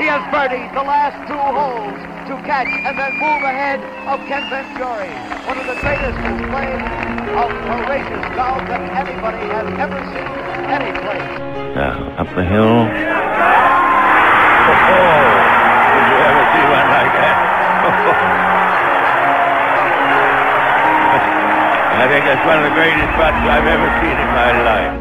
He 0.00 0.08
has 0.08 0.24
birdied 0.32 0.72
the 0.72 0.80
last 0.82 1.20
two 1.28 1.36
holes 1.36 1.92
to 2.32 2.34
catch 2.48 2.66
and 2.66 2.96
then 2.96 3.12
move 3.20 3.44
ahead 3.44 3.76
of 4.08 4.24
Ken 4.24 4.40
Venturi, 4.48 5.12
one 5.44 5.60
of 5.60 5.68
the 5.68 5.76
greatest 5.84 6.16
displays 6.16 6.80
of 7.36 7.52
courageous 7.68 8.24
golf 8.32 8.64
that 8.72 8.80
anybody 8.88 9.44
has 9.52 9.68
ever 9.76 10.00
seen 10.16 10.32
any 10.72 10.96
place. 10.96 11.28
Up 12.16 12.24
the 12.32 12.40
hill. 12.40 12.88
Oh, 12.88 12.96
did 15.92 16.06
you 16.08 16.18
ever 16.24 16.44
see 16.56 16.64
one 16.72 16.88
like 16.88 17.12
that? 17.12 17.36
I 22.00 22.08
think 22.08 22.24
that's 22.24 22.44
one 22.48 22.58
of 22.58 22.64
the 22.64 22.72
greatest 22.72 23.12
spots 23.12 23.44
I've 23.44 23.68
ever 23.68 23.88
seen 24.00 24.16
in 24.16 24.30
my 24.32 24.56
life. 24.64 24.96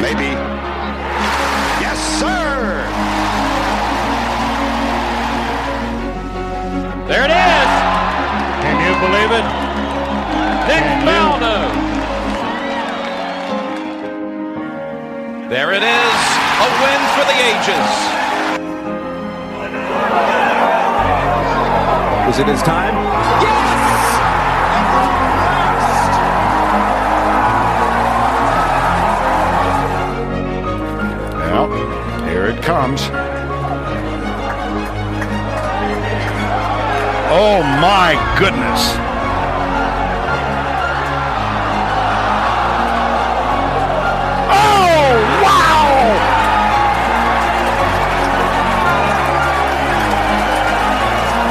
Maybe. 0.00 0.51
There 7.12 7.24
it 7.26 7.30
is! 7.30 7.70
Can 8.64 8.80
you 8.80 8.94
believe 9.04 9.32
it? 9.36 9.44
Nick 10.66 10.84
Faldo! 11.04 11.56
There 15.50 15.72
it 15.74 15.82
is, 15.82 16.20
a 16.56 16.68
win 16.80 17.00
for 17.12 17.24
the 17.28 17.36
ages. 17.36 17.88
Is 22.30 22.38
it 22.38 22.46
his 22.46 22.62
time? 22.62 22.94
Yes! 23.42 23.72
Here 32.26 32.46
it 32.46 32.62
comes. 32.62 33.10
Oh 37.34 37.62
my 37.62 38.12
goodness. 38.38 38.92
Oh, 44.52 45.16
wow! 45.42 45.96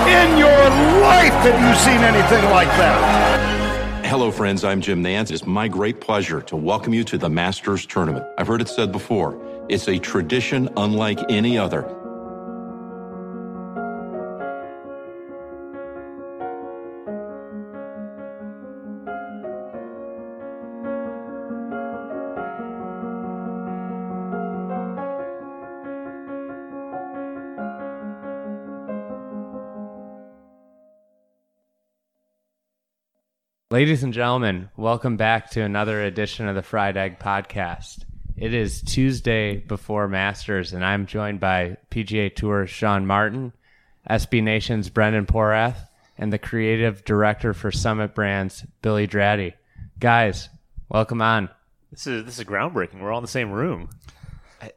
In 0.07 0.37
your 0.37 0.69
life 1.01 1.33
have 1.33 1.59
you 1.59 1.73
seen 1.79 2.01
anything 2.01 2.45
like 2.51 2.67
that? 2.77 4.05
Hello, 4.05 4.29
friends. 4.29 4.63
I'm 4.63 4.81
Jim 4.81 5.03
Nantz. 5.03 5.31
It's 5.31 5.47
my 5.47 5.67
great 5.67 5.99
pleasure 5.99 6.43
to 6.43 6.55
welcome 6.55 6.93
you 6.93 7.03
to 7.05 7.17
the 7.17 7.27
Masters 7.27 7.87
Tournament. 7.87 8.23
I've 8.37 8.45
heard 8.45 8.61
it 8.61 8.69
said 8.69 8.91
before 8.91 9.35
it's 9.67 9.87
a 9.87 9.97
tradition 9.97 10.69
unlike 10.77 11.17
any 11.27 11.57
other. 11.57 12.00
Ladies 33.71 34.03
and 34.03 34.11
gentlemen, 34.11 34.69
welcome 34.75 35.15
back 35.15 35.51
to 35.51 35.61
another 35.61 36.03
edition 36.03 36.45
of 36.49 36.55
the 36.55 36.61
Fried 36.61 36.97
Egg 36.97 37.19
Podcast. 37.19 38.03
It 38.35 38.53
is 38.53 38.81
Tuesday 38.81 39.59
before 39.59 40.09
Masters, 40.09 40.73
and 40.73 40.83
I'm 40.83 41.05
joined 41.05 41.39
by 41.39 41.77
PGA 41.89 42.35
Tour 42.35 42.67
Sean 42.67 43.07
Martin, 43.07 43.53
SB 44.09 44.43
Nation's 44.43 44.89
Brendan 44.89 45.25
Porath, 45.25 45.87
and 46.17 46.33
the 46.33 46.37
creative 46.37 47.05
director 47.05 47.53
for 47.53 47.71
Summit 47.71 48.13
Brands, 48.13 48.65
Billy 48.81 49.07
Draddy. 49.07 49.53
Guys, 49.99 50.49
welcome 50.89 51.21
on. 51.21 51.47
This 51.91 52.07
is 52.07 52.25
this 52.25 52.39
is 52.39 52.43
groundbreaking. 52.43 52.99
We're 52.99 53.13
all 53.13 53.19
in 53.19 53.23
the 53.23 53.29
same 53.29 53.51
room. 53.51 53.87
It 54.61 54.75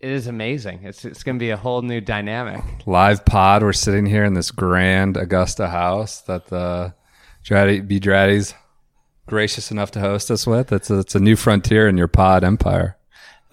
is 0.00 0.26
amazing. 0.26 0.84
It's 0.84 1.04
it's 1.04 1.22
going 1.22 1.36
to 1.36 1.38
be 1.38 1.50
a 1.50 1.58
whole 1.58 1.82
new 1.82 2.00
dynamic. 2.00 2.62
Live 2.86 3.26
pod. 3.26 3.62
We're 3.62 3.74
sitting 3.74 4.06
here 4.06 4.24
in 4.24 4.32
this 4.32 4.50
grand 4.50 5.18
Augusta 5.18 5.68
house 5.68 6.22
that 6.22 6.46
the 6.46 6.94
Draddy, 7.44 7.86
B 7.86 7.98
Draddy's 7.98 8.54
gracious 9.26 9.70
enough 9.70 9.90
to 9.92 10.00
host 10.00 10.30
us 10.30 10.46
with. 10.46 10.72
It's 10.72 10.90
a, 10.90 11.00
it's 11.00 11.14
a 11.14 11.20
new 11.20 11.36
frontier 11.36 11.88
in 11.88 11.96
your 11.96 12.08
pod 12.08 12.44
empire. 12.44 12.96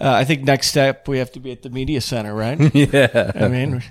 Uh, 0.02 0.12
I 0.12 0.24
think 0.24 0.44
next 0.44 0.68
step 0.68 1.08
we 1.08 1.18
have 1.18 1.32
to 1.34 1.42
be 1.42 1.52
at 1.52 1.62
the 1.62 1.70
media 1.70 2.00
center, 2.00 2.34
right? 2.34 2.58
yeah. 2.74 3.32
I 3.36 3.48
mean, 3.50 3.84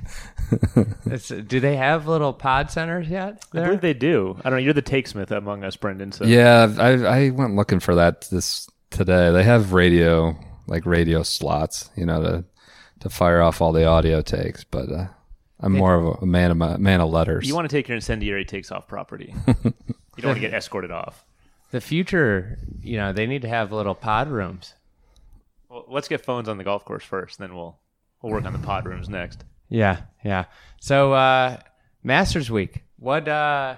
do 1.47 1.61
they 1.61 1.77
have 1.77 2.09
little 2.09 2.33
pod 2.33 2.71
centers 2.71 3.09
yet? 3.09 3.45
There? 3.53 3.63
I 3.63 3.67
believe 3.67 3.81
they 3.83 3.95
do. 3.95 4.37
I 4.41 4.49
don't 4.49 4.59
know. 4.59 4.65
You're 4.65 4.73
the 4.73 4.83
takesmith 4.83 5.31
among 5.31 5.65
us, 5.65 5.77
Brendan. 5.77 6.13
So 6.13 6.25
yeah, 6.25 6.73
I 6.79 6.91
I 6.93 7.31
went 7.31 7.57
looking 7.57 7.81
for 7.81 7.95
that 7.97 8.23
this 8.31 8.69
today. 8.91 9.31
They 9.33 9.45
have 9.45 9.75
radio 9.75 10.39
like 10.67 10.87
radio 10.87 11.23
slots, 11.23 11.91
you 11.95 12.07
know, 12.07 12.23
to 12.23 12.45
to 13.01 13.11
fire 13.11 13.43
off 13.43 13.61
all 13.61 13.73
the 13.73 13.85
audio 13.85 14.23
takes, 14.23 14.65
but. 14.65 14.91
Uh, 14.91 15.07
I'm 15.61 15.73
more 15.73 15.95
of 15.95 16.23
a 16.23 16.27
man 16.27 16.51
of 16.51 16.57
my, 16.57 16.77
man 16.77 17.01
of 17.01 17.11
letters. 17.11 17.47
You 17.47 17.55
want 17.55 17.69
to 17.69 17.77
take 17.77 17.89
your 17.89 17.97
incendiary 17.97 18.45
takes 18.45 18.71
off 18.71 18.87
property. 18.87 19.35
you 19.47 19.55
don't 20.19 20.27
want 20.27 20.37
to 20.37 20.41
get 20.41 20.55
escorted 20.55 20.91
off. 20.91 21.25
The 21.71 21.81
future, 21.81 22.59
you 22.81 22.97
know, 22.97 23.13
they 23.13 23.27
need 23.27 23.43
to 23.43 23.49
have 23.49 23.73
little 23.73 23.95
pod 23.95 24.29
rooms. 24.29 24.75
Well, 25.69 25.85
let's 25.89 26.09
get 26.09 26.25
phones 26.25 26.49
on 26.49 26.59
the 26.59 26.65
golf 26.65 26.85
course 26.85 27.05
first, 27.05 27.39
then 27.39 27.55
we'll 27.55 27.79
we'll 28.23 28.33
work 28.33 28.45
on 28.45 28.53
the 28.53 28.59
pod 28.59 28.87
rooms 28.87 29.09
next. 29.09 29.45
Yeah, 29.69 30.03
yeah. 30.25 30.45
So 30.81 31.13
uh 31.13 31.59
Masters 32.03 32.51
Week. 32.51 32.85
What 32.99 33.29
uh 33.29 33.77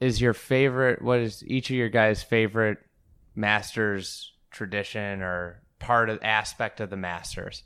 is 0.00 0.20
your 0.20 0.34
favorite 0.34 1.00
what 1.00 1.20
is 1.20 1.42
each 1.46 1.70
of 1.70 1.76
your 1.76 1.88
guys' 1.88 2.22
favorite 2.22 2.78
Masters 3.34 4.32
tradition 4.50 5.22
or 5.22 5.62
part 5.78 6.10
of 6.10 6.18
aspect 6.22 6.80
of 6.80 6.90
the 6.90 6.96
Masters? 6.96 7.62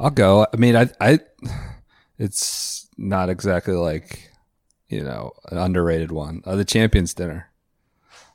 I'll 0.00 0.10
go. 0.10 0.46
I 0.52 0.56
mean, 0.56 0.76
I, 0.76 0.88
I, 1.00 1.20
it's 2.18 2.88
not 2.96 3.28
exactly 3.28 3.74
like, 3.74 4.30
you 4.88 5.02
know, 5.02 5.32
an 5.50 5.58
underrated 5.58 6.12
one. 6.12 6.42
Uh, 6.44 6.56
the 6.56 6.64
Champions 6.64 7.14
Dinner. 7.14 7.50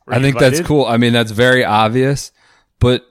I 0.08 0.16
think 0.16 0.36
invited? 0.36 0.58
that's 0.58 0.68
cool. 0.68 0.86
I 0.86 0.98
mean, 0.98 1.14
that's 1.14 1.32
very 1.32 1.66
obvious, 1.66 2.32
but 2.80 3.06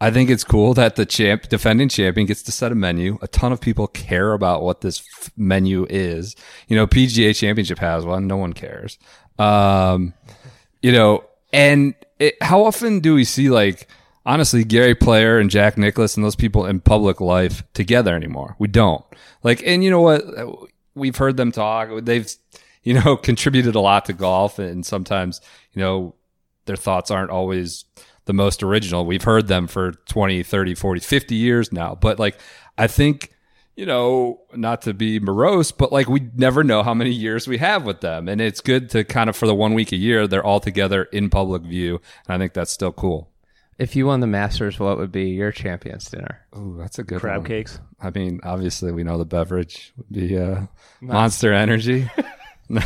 I 0.00 0.10
think 0.10 0.28
it's 0.28 0.44
cool 0.44 0.74
that 0.74 0.96
the 0.96 1.06
champ, 1.06 1.48
defending 1.48 1.88
champion, 1.88 2.26
gets 2.26 2.42
to 2.44 2.52
set 2.52 2.72
a 2.72 2.74
menu. 2.74 3.18
A 3.22 3.28
ton 3.28 3.52
of 3.52 3.60
people 3.60 3.86
care 3.86 4.32
about 4.32 4.62
what 4.62 4.82
this 4.82 5.00
f- 5.00 5.30
menu 5.36 5.86
is. 5.88 6.36
You 6.68 6.76
know, 6.76 6.86
PGA 6.86 7.34
Championship 7.34 7.78
has 7.78 8.04
one. 8.04 8.26
No 8.26 8.36
one 8.36 8.52
cares. 8.52 8.98
Um, 9.38 10.12
you 10.82 10.92
know, 10.92 11.24
and 11.52 11.94
it, 12.18 12.34
how 12.42 12.64
often 12.64 13.00
do 13.00 13.14
we 13.14 13.24
see 13.24 13.48
like? 13.48 13.88
Honestly 14.26 14.64
Gary 14.64 14.94
Player 14.94 15.38
and 15.38 15.48
Jack 15.48 15.78
Nicklaus 15.78 16.16
and 16.16 16.24
those 16.24 16.36
people 16.36 16.66
in 16.66 16.80
public 16.80 17.20
life 17.20 17.62
together 17.72 18.14
anymore. 18.14 18.56
We 18.58 18.68
don't. 18.68 19.04
Like, 19.42 19.62
and 19.64 19.82
you 19.82 19.90
know 19.90 20.02
what? 20.02 20.24
We've 20.94 21.16
heard 21.16 21.36
them 21.36 21.52
talk. 21.52 21.88
They've, 22.04 22.30
you 22.82 22.94
know, 22.94 23.16
contributed 23.22 23.76
a 23.76 23.80
lot 23.80 24.04
to 24.06 24.12
golf 24.12 24.58
and 24.58 24.84
sometimes, 24.84 25.40
you 25.72 25.80
know, 25.80 26.16
their 26.66 26.76
thoughts 26.76 27.12
aren't 27.12 27.30
always 27.30 27.84
the 28.24 28.32
most 28.32 28.62
original. 28.64 29.06
We've 29.06 29.22
heard 29.22 29.46
them 29.46 29.68
for 29.68 29.92
20, 29.92 30.42
30, 30.42 30.74
40, 30.74 31.00
50 31.00 31.34
years 31.36 31.72
now. 31.72 31.94
But 31.94 32.18
like, 32.18 32.38
I 32.76 32.88
think, 32.88 33.32
you 33.76 33.86
know, 33.86 34.40
not 34.52 34.82
to 34.82 34.94
be 34.94 35.20
morose, 35.20 35.70
but 35.70 35.92
like 35.92 36.08
we 36.08 36.28
never 36.34 36.64
know 36.64 36.82
how 36.82 36.94
many 36.94 37.10
years 37.10 37.46
we 37.46 37.58
have 37.58 37.84
with 37.84 38.00
them. 38.00 38.28
And 38.28 38.40
it's 38.40 38.60
good 38.60 38.90
to 38.90 39.04
kind 39.04 39.30
of 39.30 39.36
for 39.36 39.46
the 39.46 39.54
one 39.54 39.74
week 39.74 39.92
a 39.92 39.96
year, 39.96 40.26
they're 40.26 40.44
all 40.44 40.58
together 40.58 41.04
in 41.04 41.30
public 41.30 41.62
view. 41.62 42.00
And 42.26 42.34
I 42.34 42.38
think 42.38 42.54
that's 42.54 42.72
still 42.72 42.92
cool. 42.92 43.30
If 43.78 43.94
you 43.94 44.06
won 44.06 44.20
the 44.20 44.26
Masters, 44.26 44.78
what 44.78 44.96
would 44.96 45.12
be 45.12 45.24
your 45.24 45.52
champions 45.52 46.08
dinner? 46.08 46.46
Oh, 46.52 46.76
that's 46.76 46.98
a 46.98 47.02
good 47.02 47.16
one. 47.16 47.20
crab 47.20 47.40
one. 47.42 47.46
cakes. 47.46 47.78
I 48.00 48.10
mean, 48.10 48.40
obviously, 48.42 48.90
we 48.90 49.04
know 49.04 49.18
the 49.18 49.26
beverage 49.26 49.92
would 49.96 50.10
be 50.10 50.38
uh, 50.38 50.62
Monster 51.00 51.52
Energy. 51.52 52.10
you 52.68 52.80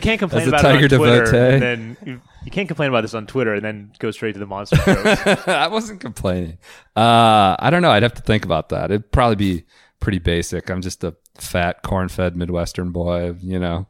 can't 0.00 0.18
complain 0.18 0.48
about 0.48 0.64
it 0.64 0.92
on 0.92 0.98
Twitter, 0.98 1.36
and 1.36 1.62
then 1.62 1.96
you, 2.04 2.20
you, 2.44 2.50
can't 2.50 2.66
complain 2.66 2.88
about 2.88 3.02
this 3.02 3.14
on 3.14 3.24
Twitter, 3.24 3.54
and 3.54 3.64
then 3.64 3.92
go 4.00 4.10
straight 4.10 4.32
to 4.32 4.40
the 4.40 4.46
monster. 4.46 4.76
I 5.46 5.68
wasn't 5.68 6.00
complaining. 6.00 6.58
Uh, 6.96 7.54
I 7.56 7.68
don't 7.70 7.82
know. 7.82 7.92
I'd 7.92 8.02
have 8.02 8.14
to 8.14 8.22
think 8.22 8.44
about 8.44 8.70
that. 8.70 8.90
It'd 8.90 9.12
probably 9.12 9.36
be 9.36 9.64
pretty 10.00 10.18
basic. 10.18 10.70
I'm 10.70 10.82
just 10.82 11.04
a 11.04 11.14
fat, 11.36 11.82
corn-fed 11.82 12.36
Midwestern 12.36 12.90
boy. 12.90 13.36
You 13.40 13.60
know, 13.60 13.86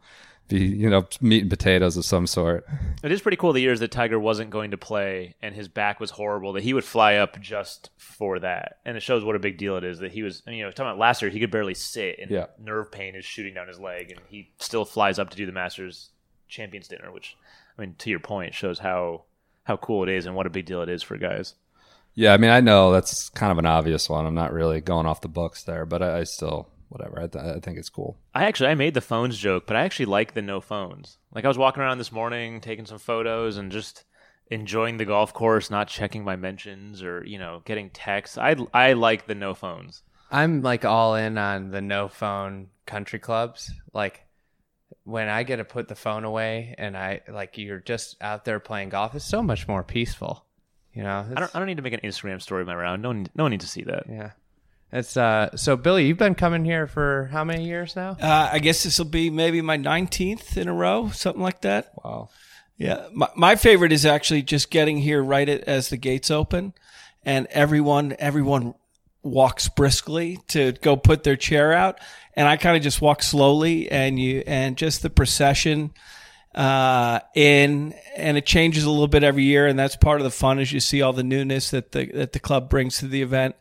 be 0.49 0.61
you 0.61 0.91
know 0.91 1.07
meat 1.21 1.43
and 1.43 1.51
potatoes 1.51 1.97
of 1.97 2.05
some 2.05 2.27
sort. 2.27 2.67
It 3.03 3.13
is 3.13 3.21
pretty 3.21 3.37
cool 3.37 3.53
the 3.53 3.61
years 3.61 3.81
that 3.81 3.91
Tiger 3.91 4.19
wasn't 4.19 4.51
going 4.51 4.71
to 4.73 4.77
play 4.77 5.35
and 5.43 5.55
his 5.55 5.69
back 5.69 6.01
was 6.01 6.11
horrible 6.11 6.53
that 6.55 6.63
he 6.63 6.75
would 6.75 6.85
fly 6.85 7.17
up 7.17 7.41
just 7.41 7.91
for 7.97 8.39
that, 8.41 8.79
and 8.85 8.97
it 8.97 9.01
shows 9.01 9.25
what 9.25 9.37
a 9.37 9.41
big 9.41 9.59
deal 9.59 9.77
it 9.77 9.85
is 9.85 9.99
that 10.01 10.13
he 10.13 10.23
was. 10.23 10.43
I 10.47 10.51
mean, 10.51 10.59
You 10.59 10.65
know, 10.65 10.71
talking 10.71 10.87
about 10.87 10.99
last 10.99 11.23
year, 11.23 11.31
he 11.31 11.41
could 11.41 11.51
barely 11.51 11.75
sit, 11.75 12.19
and 12.19 12.31
yeah. 12.31 12.47
nerve 12.59 12.91
pain 12.93 13.15
is 13.15 13.25
shooting 13.25 13.55
down 13.55 13.69
his 13.69 13.81
leg, 13.81 14.11
and 14.11 14.21
he 14.29 14.51
still 14.59 14.85
flies 14.85 15.19
up 15.19 15.31
to 15.31 15.37
do 15.37 15.47
the 15.47 15.53
Masters 15.53 16.11
Champions 16.49 16.89
dinner, 16.89 17.11
which 17.11 17.37
I 17.79 17.83
mean, 17.83 17.95
to 17.99 18.11
your 18.11 18.21
point, 18.21 18.55
shows 18.55 18.79
how 18.79 19.25
how 19.65 19.77
cool 19.77 20.03
it 20.03 20.11
is 20.11 20.27
and 20.27 20.37
what 20.37 20.47
a 20.47 20.51
big 20.51 20.67
deal 20.67 20.83
it 20.83 20.89
is 20.89 21.03
for 21.03 21.17
guys. 21.17 21.55
Yeah, 22.15 22.33
I 22.33 22.37
mean, 22.37 22.51
I 22.51 22.61
know 22.61 22.93
that's 22.93 23.29
kind 23.31 23.51
of 23.51 23.59
an 23.59 23.67
obvious 23.67 24.09
one. 24.09 24.25
I'm 24.25 24.35
not 24.35 24.53
really 24.53 24.81
going 24.81 25.07
off 25.07 25.21
the 25.21 25.29
books 25.29 25.65
there, 25.65 25.85
but 25.85 26.01
I, 26.01 26.21
I 26.21 26.25
still 26.25 26.69
whatever. 26.95 27.21
I, 27.21 27.27
th- 27.27 27.57
I, 27.57 27.61
think 27.61 27.79
it's 27.79 27.91
cool. 27.91 28.17
I 28.35 28.45
actually 28.45 28.71
I 28.71 28.75
made 28.75 28.95
the 28.95 29.01
phones 29.01 29.37
joke, 29.37 29.67
but 29.67 29.77
I 29.77 29.83
actually 29.83 30.07
like 30.07 30.35
the 30.35 30.43
no 30.43 30.61
phones. 30.61 31.19
Like 31.35 31.45
I 31.45 31.49
was 31.49 31.59
walking 31.59 31.83
around 31.83 31.99
this 31.99 32.13
morning, 32.13 32.61
taking 32.61 32.87
some 32.87 32.99
photos, 32.99 33.57
and 33.57 33.71
just 33.71 34.05
enjoying 34.51 34.97
the 34.97 35.05
golf 35.05 35.35
course, 35.35 35.71
not 35.71 35.89
checking 35.89 36.25
my 36.25 36.37
mentions 36.37 37.03
or 37.03 37.25
you 37.27 37.39
know 37.39 37.63
getting 37.65 37.91
texts. 37.91 38.39
I 38.39 38.57
I 38.73 38.93
like 38.93 39.27
the 39.27 39.35
no 39.35 39.55
phones. 39.55 40.03
I'm 40.31 40.63
like 40.63 40.85
all 40.85 41.15
in 41.15 41.37
on 41.37 41.71
the 41.71 41.83
no 41.83 42.09
phone 42.09 42.69
country 42.87 43.19
clubs. 43.19 43.71
Like 43.93 44.25
when 45.05 45.29
I 45.29 45.43
get 45.43 45.57
to 45.57 45.65
put 45.65 45.89
the 45.89 45.95
phone 45.95 46.25
away 46.25 46.75
and 46.79 46.97
I 46.97 47.21
like 47.29 47.59
you're 47.59 47.81
just 47.81 48.17
out 48.21 48.45
there 48.45 48.61
playing 48.61 48.91
golf, 48.91 49.15
it's 49.15 49.25
so 49.25 49.43
much 49.43 49.69
more 49.69 49.83
peaceful. 49.83 50.45
You 50.93 51.03
know, 51.03 51.27
I 51.29 51.41
don't, 51.41 51.57
I 51.57 51.59
don't 51.59 51.67
need 51.67 51.77
to 51.77 51.83
make 51.83 51.93
an 51.93 52.01
Instagram 52.05 52.41
story 52.41 52.63
of 52.63 52.69
my 52.69 52.75
round. 52.75 53.03
No 53.03 53.09
one, 53.09 53.27
no 53.35 53.45
one 53.45 53.51
needs 53.51 53.65
to 53.65 53.71
see 53.71 53.83
that. 53.83 54.05
Yeah. 54.09 54.31
It's 54.95 55.17
uh 55.17 55.57
so 55.57 55.77
Billy, 55.77 56.07
you've 56.07 56.19
been 56.19 56.37
coming 56.37 56.65
here 56.65 56.87
for 56.87 57.29
how 57.33 57.43
many 57.43 57.67
years 57.67 57.97
now? 57.97 58.11
Uh, 58.11 58.49
I 58.53 58.61
guess 58.61 58.85
this 58.85 58.97
will 58.99 59.07
be 59.07 59.29
maybe 59.29 59.61
my 59.61 59.77
19th 59.77 60.57
in 60.57 60.69
a 60.69 60.73
row, 60.73 61.11
something 61.11 61.43
like 61.43 61.63
that. 61.63 61.93
Wow. 62.05 62.29
Yeah, 62.79 63.09
my, 63.13 63.29
my 63.35 63.57
favorite 63.57 63.91
is 63.91 64.07
actually 64.07 64.43
just 64.43 64.71
getting 64.71 64.99
here 64.99 65.23
right 65.23 65.49
at, 65.49 65.63
as 65.63 65.89
the 65.89 65.97
gates 65.97 66.31
open, 66.31 66.75
and 67.25 67.49
everyone 67.51 68.15
everyone 68.21 68.75
walks 69.25 69.69
briskly 69.69 70.39
to 70.49 70.73
go 70.73 70.97
put 70.97 71.25
their 71.25 71.37
chair 71.37 71.73
out, 71.73 71.99
and 72.35 72.47
I 72.47 72.57
kind 72.57 72.77
of 72.77 72.83
just 72.85 73.01
walk 73.01 73.23
slowly, 73.25 73.91
and 73.91 74.19
you 74.21 74.45
and 74.47 74.77
just 74.77 75.03
the 75.03 75.11
procession 75.11 75.93
uh, 76.55 77.19
in, 77.35 77.95
and 78.17 78.37
it 78.37 78.47
changes 78.47 78.85
a 78.85 78.91
little 78.91 79.09
bit 79.09 79.25
every 79.25 79.43
year, 79.43 79.67
and 79.67 79.77
that's 79.77 79.97
part 79.97 80.21
of 80.21 80.25
the 80.25 80.31
fun 80.31 80.61
as 80.61 80.73
you 80.73 80.79
see 80.79 81.03
all 81.03 81.13
the 81.13 81.25
newness 81.25 81.71
that 81.71 81.91
the 81.91 82.07
that 82.13 82.33
the 82.33 82.39
club 82.39 82.69
brings 82.71 82.99
to 82.99 83.09
the 83.09 83.23
event. 83.23 83.57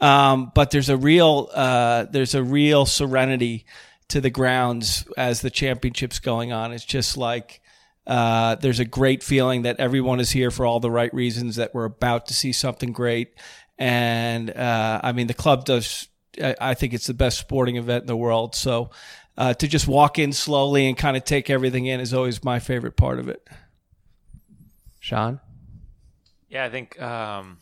Um, 0.00 0.52
but 0.54 0.70
there's 0.70 0.88
a 0.88 0.96
real 0.96 1.48
uh, 1.54 2.06
there's 2.10 2.34
a 2.34 2.42
real 2.42 2.86
serenity 2.86 3.66
to 4.08 4.20
the 4.20 4.30
grounds 4.30 5.06
as 5.16 5.40
the 5.40 5.50
championship's 5.50 6.18
going 6.18 6.52
on. 6.52 6.72
It's 6.72 6.84
just 6.84 7.16
like 7.16 7.60
uh, 8.06 8.56
there's 8.56 8.80
a 8.80 8.84
great 8.84 9.22
feeling 9.22 9.62
that 9.62 9.80
everyone 9.80 10.20
is 10.20 10.30
here 10.30 10.50
for 10.50 10.66
all 10.66 10.80
the 10.80 10.90
right 10.90 11.12
reasons. 11.14 11.56
That 11.56 11.74
we're 11.74 11.84
about 11.84 12.26
to 12.26 12.34
see 12.34 12.52
something 12.52 12.92
great, 12.92 13.34
and 13.78 14.50
uh, 14.50 15.00
I 15.02 15.12
mean 15.12 15.26
the 15.26 15.34
club 15.34 15.64
does. 15.64 16.08
I, 16.42 16.56
I 16.60 16.74
think 16.74 16.92
it's 16.92 17.06
the 17.06 17.14
best 17.14 17.38
sporting 17.38 17.76
event 17.76 18.02
in 18.02 18.06
the 18.08 18.16
world. 18.16 18.54
So 18.56 18.90
uh, 19.38 19.54
to 19.54 19.68
just 19.68 19.86
walk 19.86 20.18
in 20.18 20.32
slowly 20.32 20.86
and 20.86 20.98
kind 20.98 21.16
of 21.16 21.24
take 21.24 21.48
everything 21.48 21.86
in 21.86 22.00
is 22.00 22.12
always 22.12 22.42
my 22.42 22.58
favorite 22.58 22.96
part 22.96 23.20
of 23.20 23.28
it. 23.28 23.48
Sean, 24.98 25.40
yeah, 26.48 26.64
I 26.64 26.70
think. 26.70 27.00
Um 27.00 27.58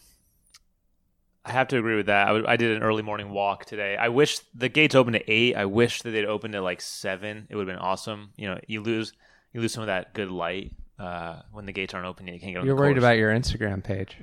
I 1.45 1.53
have 1.53 1.69
to 1.69 1.79
agree 1.79 1.97
with 1.97 2.07
that. 2.07 2.25
I, 2.25 2.29
w- 2.29 2.47
I 2.47 2.57
did 2.57 2.77
an 2.77 2.83
early 2.83 3.03
morning 3.03 3.31
walk 3.31 3.65
today. 3.65 3.97
I 3.97 4.09
wish 4.09 4.39
the 4.55 4.69
gates 4.69 4.95
opened 4.95 5.17
at 5.17 5.25
eight. 5.27 5.57
I 5.57 5.65
wish 5.65 6.03
that 6.03 6.11
they'd 6.11 6.25
opened 6.25 6.55
at 6.55 6.63
like 6.63 6.81
seven. 6.81 7.47
It 7.51 7.57
would 7.57 7.67
have 7.67 7.77
been 7.77 7.83
awesome. 7.83 8.31
You 8.37 8.49
know, 8.49 8.61
you 8.67 8.81
lose 8.81 9.13
you 9.53 9.61
lose 9.61 9.73
some 9.73 9.83
of 9.83 9.89
that 9.89 10.15
good 10.15 10.31
light 10.31 10.73
uh, 10.99 11.43
when 11.51 11.67
the 11.67 11.73
gates 11.73 11.95
aren't 11.95 12.07
open. 12.07 12.29
You 12.29 12.39
can't 12.39 12.55
get. 12.55 12.65
You're 12.65 12.77
worried 12.77 12.99
about 12.99 13.17
your 13.17 13.33
Instagram 13.33 13.83
page. 13.83 14.17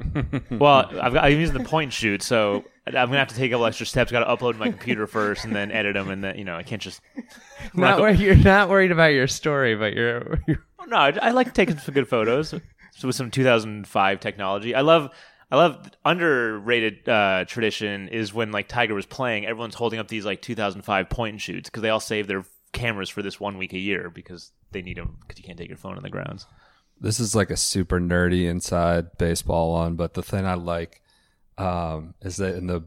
well, 0.52 0.90
I've 1.02 1.14
got, 1.14 1.26
I'm 1.26 1.38
using 1.38 1.58
the 1.58 1.68
point 1.68 1.92
shoot, 1.92 2.24
so 2.24 2.64
I'm 2.88 2.94
gonna 2.94 3.18
have 3.18 3.28
to 3.30 3.36
take 3.36 3.52
a 3.52 3.56
couple 3.56 3.66
extra 3.66 3.86
steps. 3.86 4.12
Got 4.12 4.24
to 4.24 4.34
upload 4.34 4.54
to 4.54 4.60
my 4.60 4.70
computer 4.70 5.06
first, 5.06 5.44
and 5.44 5.54
then 5.54 5.72
edit 5.72 5.96
them, 5.96 6.10
and 6.10 6.24
then 6.24 6.38
you 6.38 6.46
know 6.46 6.56
I 6.56 6.64
can't 6.64 6.82
just. 6.82 7.02
not 7.74 8.00
wor- 8.00 8.12
you're 8.12 8.36
not 8.36 8.70
worried 8.70 8.92
about 8.92 9.08
your 9.08 9.28
story, 9.28 9.76
but 9.76 9.94
you're. 9.94 10.40
you're... 10.48 10.64
no, 10.88 10.96
I, 10.96 11.18
I 11.22 11.32
like 11.32 11.54
taking 11.54 11.78
some 11.78 11.94
good 11.94 12.08
photos 12.08 12.54
with 13.04 13.16
some 13.16 13.30
2005 13.30 14.20
technology. 14.20 14.74
I 14.74 14.82
love 14.82 15.10
I 15.52 15.56
love 15.56 15.90
underrated 16.06 17.10
uh, 17.10 17.46
tradition 17.46 18.08
is 18.10 18.34
when 18.34 18.52
like 18.52 18.68
Tiger 18.68 18.94
was 18.94 19.08
playing, 19.08 19.46
everyone's 19.46 19.76
holding 19.76 20.00
up 20.00 20.08
these 20.08 20.26
like 20.26 20.42
2005 20.42 21.10
point 21.10 21.34
and 21.34 21.42
shoots 21.42 21.70
because 21.70 21.82
they 21.82 21.90
all 21.90 22.00
save 22.00 22.28
their 22.28 22.46
cameras 22.72 23.10
for 23.10 23.24
this 23.24 23.40
one 23.40 23.58
week 23.58 23.74
a 23.74 23.80
year 23.80 24.12
because 24.12 24.52
they 24.72 24.82
need 24.82 24.98
them 24.98 25.18
because 25.22 25.40
you 25.40 25.44
can't 25.44 25.58
take 25.58 25.70
your 25.70 25.78
phone 25.78 25.98
on 25.98 26.04
the 26.04 26.10
grounds. 26.10 26.46
This 27.02 27.20
is 27.20 27.34
like 27.34 27.50
a 27.50 27.58
super 27.58 28.00
nerdy 28.00 28.48
inside 28.48 29.18
baseball 29.18 29.74
one, 29.74 29.96
but 29.96 30.14
the 30.14 30.22
thing 30.22 30.46
I 30.46 30.54
like 30.54 31.02
um, 31.58 32.14
is 32.22 32.38
that 32.38 32.56
in 32.56 32.68
the 32.68 32.84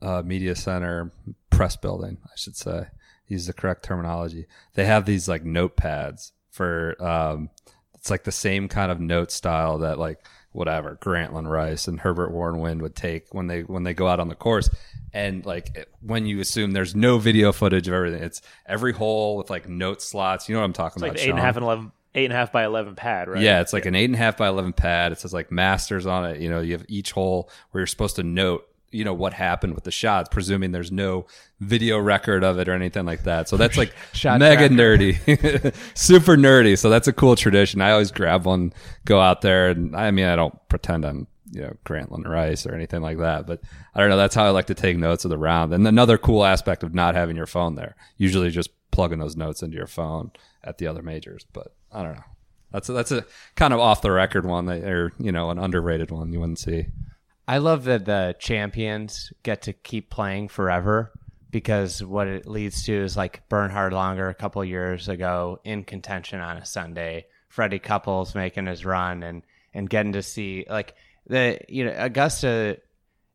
uh, 0.00 0.22
media 0.24 0.54
center 0.54 1.12
press 1.50 1.76
building, 1.76 2.18
I 2.24 2.36
should 2.36 2.56
say, 2.56 2.86
use 3.26 3.46
the 3.46 3.52
correct 3.52 3.84
terminology. 3.84 4.46
They 4.74 4.86
have 4.86 5.04
these 5.04 5.28
like 5.28 5.44
notepads 5.44 6.32
for 6.50 6.96
um, 7.04 7.50
it's 7.94 8.10
like 8.10 8.24
the 8.24 8.32
same 8.32 8.68
kind 8.68 8.90
of 8.90 9.00
note 9.00 9.30
style 9.30 9.78
that 9.78 9.98
like 9.98 10.24
whatever 10.52 10.98
Grantland 11.00 11.50
Rice 11.50 11.88
and 11.88 12.00
Herbert 12.00 12.30
Warren 12.30 12.58
Wind 12.58 12.82
would 12.82 12.94
take 12.94 13.32
when 13.34 13.46
they 13.46 13.62
when 13.62 13.82
they 13.82 13.94
go 13.94 14.06
out 14.06 14.20
on 14.20 14.28
the 14.28 14.34
course. 14.34 14.70
And 15.12 15.44
like 15.44 15.88
when 16.00 16.26
you 16.26 16.40
assume 16.40 16.72
there's 16.72 16.94
no 16.94 17.18
video 17.18 17.52
footage 17.52 17.88
of 17.88 17.94
everything, 17.94 18.22
it's 18.22 18.40
every 18.66 18.92
hole 18.92 19.36
with 19.36 19.50
like 19.50 19.68
note 19.68 20.00
slots. 20.00 20.48
You 20.48 20.54
know 20.54 20.60
what 20.60 20.66
I'm 20.66 20.72
talking 20.72 21.02
it's 21.02 21.02
about? 21.02 21.16
Like 21.16 21.26
eight 21.26 21.30
and 21.30 21.38
a 21.38 21.42
half 21.42 21.56
and 21.56 21.64
eleven. 21.64 21.92
Eight 22.14 22.26
and 22.26 22.34
a 22.34 22.36
half 22.36 22.52
by 22.52 22.66
eleven 22.66 22.94
pad, 22.94 23.28
right? 23.28 23.40
Yeah, 23.40 23.62
it's 23.62 23.72
like 23.72 23.84
yeah. 23.84 23.88
an 23.88 23.94
eight 23.94 24.04
and 24.04 24.14
a 24.14 24.18
half 24.18 24.36
by 24.36 24.46
eleven 24.46 24.74
pad. 24.74 25.12
It 25.12 25.18
says 25.18 25.32
like 25.32 25.50
masters 25.50 26.04
on 26.04 26.26
it. 26.26 26.40
You 26.40 26.50
know, 26.50 26.60
you 26.60 26.72
have 26.72 26.84
each 26.86 27.12
hole 27.12 27.50
where 27.70 27.80
you're 27.80 27.86
supposed 27.86 28.16
to 28.16 28.22
note 28.22 28.66
you 28.92 29.04
know 29.04 29.14
what 29.14 29.32
happened 29.34 29.74
with 29.74 29.84
the 29.84 29.90
shots, 29.90 30.28
presuming 30.30 30.72
there's 30.72 30.92
no 30.92 31.26
video 31.60 31.98
record 31.98 32.44
of 32.44 32.58
it 32.58 32.68
or 32.68 32.72
anything 32.72 33.06
like 33.06 33.24
that. 33.24 33.48
So 33.48 33.56
that's 33.56 33.76
like 33.76 33.92
mega 34.24 34.68
tracker. 34.68 34.74
nerdy, 34.74 35.74
super 35.94 36.36
nerdy. 36.36 36.78
So 36.78 36.90
that's 36.90 37.08
a 37.08 37.12
cool 37.12 37.34
tradition. 37.34 37.80
I 37.80 37.92
always 37.92 38.10
grab 38.10 38.44
one, 38.44 38.72
go 39.04 39.20
out 39.20 39.40
there, 39.40 39.70
and 39.70 39.96
I 39.96 40.10
mean 40.10 40.26
I 40.26 40.36
don't 40.36 40.56
pretend 40.68 41.04
I'm 41.04 41.26
you 41.50 41.62
know 41.62 41.76
Grantland 41.84 42.26
Rice 42.26 42.66
or 42.66 42.74
anything 42.74 43.02
like 43.02 43.18
that, 43.18 43.46
but 43.46 43.60
I 43.94 44.00
don't 44.00 44.10
know. 44.10 44.16
That's 44.16 44.34
how 44.34 44.44
I 44.44 44.50
like 44.50 44.66
to 44.66 44.74
take 44.74 44.96
notes 44.96 45.24
of 45.24 45.30
the 45.30 45.38
round. 45.38 45.72
And 45.72 45.86
another 45.86 46.18
cool 46.18 46.44
aspect 46.44 46.82
of 46.82 46.94
not 46.94 47.14
having 47.14 47.36
your 47.36 47.46
phone 47.46 47.74
there, 47.74 47.96
usually 48.16 48.50
just 48.50 48.70
plugging 48.90 49.18
those 49.18 49.36
notes 49.36 49.62
into 49.62 49.76
your 49.76 49.86
phone 49.86 50.32
at 50.62 50.78
the 50.78 50.86
other 50.86 51.02
majors. 51.02 51.46
But 51.52 51.74
I 51.92 52.02
don't 52.02 52.14
know. 52.14 52.24
That's 52.72 52.88
a, 52.88 52.92
that's 52.92 53.12
a 53.12 53.26
kind 53.54 53.74
of 53.74 53.80
off 53.80 54.00
the 54.00 54.10
record 54.10 54.46
one, 54.46 54.66
that, 54.66 54.82
or 54.84 55.12
you 55.18 55.30
know, 55.30 55.50
an 55.50 55.58
underrated 55.58 56.10
one 56.10 56.32
you 56.32 56.40
wouldn't 56.40 56.58
see. 56.58 56.86
I 57.46 57.58
love 57.58 57.84
that 57.84 58.04
the 58.04 58.36
champions 58.38 59.32
get 59.42 59.62
to 59.62 59.72
keep 59.72 60.10
playing 60.10 60.48
forever 60.48 61.12
because 61.50 62.02
what 62.02 62.28
it 62.28 62.46
leads 62.46 62.84
to 62.84 62.92
is 62.92 63.16
like 63.16 63.48
Bernhard 63.48 63.92
Langer 63.92 64.30
a 64.30 64.34
couple 64.34 64.64
years 64.64 65.08
ago 65.08 65.60
in 65.64 65.84
contention 65.84 66.40
on 66.40 66.56
a 66.56 66.64
Sunday, 66.64 67.26
Freddie 67.48 67.78
Couples 67.78 68.34
making 68.34 68.66
his 68.66 68.84
run 68.84 69.22
and 69.22 69.42
and 69.74 69.88
getting 69.88 70.12
to 70.12 70.22
see 70.22 70.66
like 70.68 70.94
the 71.26 71.58
you 71.68 71.84
know 71.84 71.94
Augusta 71.96 72.78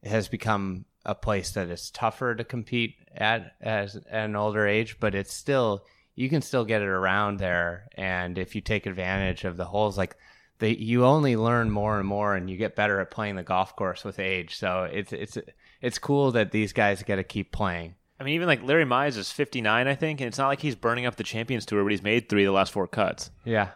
has 0.04 0.28
become 0.28 0.86
a 1.06 1.16
place 1.16 1.52
that 1.52 1.70
is 1.70 1.92
tougher 1.92 2.36
to 2.36 2.44
compete 2.44 2.96
at 3.16 3.54
as 3.62 3.96
an 4.10 4.36
older 4.36 4.68
age, 4.68 5.00
but 5.00 5.16
it's 5.16 5.34
still 5.34 5.86
you 6.16 6.30
can 6.30 6.42
still 6.42 6.66
get 6.66 6.82
it 6.82 6.88
around 6.88 7.38
there. 7.40 7.88
And 7.96 8.38
if 8.38 8.56
you 8.56 8.62
take 8.62 8.86
advantage 8.86 9.44
of 9.44 9.58
the 9.58 9.66
holes 9.66 9.98
like 9.98 10.16
they 10.60 10.76
you 10.76 11.06
only 11.06 11.36
learn 11.36 11.70
more 11.70 12.00
and 12.00 12.08
more 12.08 12.36
and 12.36 12.50
you 12.50 12.58
get 12.58 12.76
better 12.76 13.00
at 13.00 13.12
playing 13.12 13.36
the 13.36 13.44
golf 13.44 13.76
course 13.76 14.04
with 14.04 14.20
age. 14.20 14.56
So 14.56 14.84
it's 14.92 15.14
it's 15.14 15.38
it's 15.82 16.00
cool 16.00 16.32
that 16.32 16.52
these 16.52 16.74
guys 16.74 17.04
get 17.04 17.18
to 17.18 17.24
keep 17.24 17.52
playing. 17.52 17.96
I 18.20 18.24
mean, 18.24 18.34
even 18.34 18.48
like 18.48 18.64
Larry 18.64 18.86
Mize 18.86 19.16
is 19.16 19.32
59, 19.32 19.88
I 19.88 19.94
think, 19.94 20.22
and 20.22 20.28
it's 20.28 20.40
not 20.40 20.48
like 20.48 20.60
he's 20.60 20.76
burning 20.76 21.06
up 21.06 21.18
the 21.18 21.24
Champions 21.24 21.68
Tour, 21.68 21.84
but 21.84 21.92
he's 21.92 22.02
made 22.02 22.28
three 22.28 22.44
of 22.44 22.48
the 22.48 22.52
last 22.52 22.74
four 22.74 22.88
cuts. 22.88 23.30
Yeah, 23.46 23.70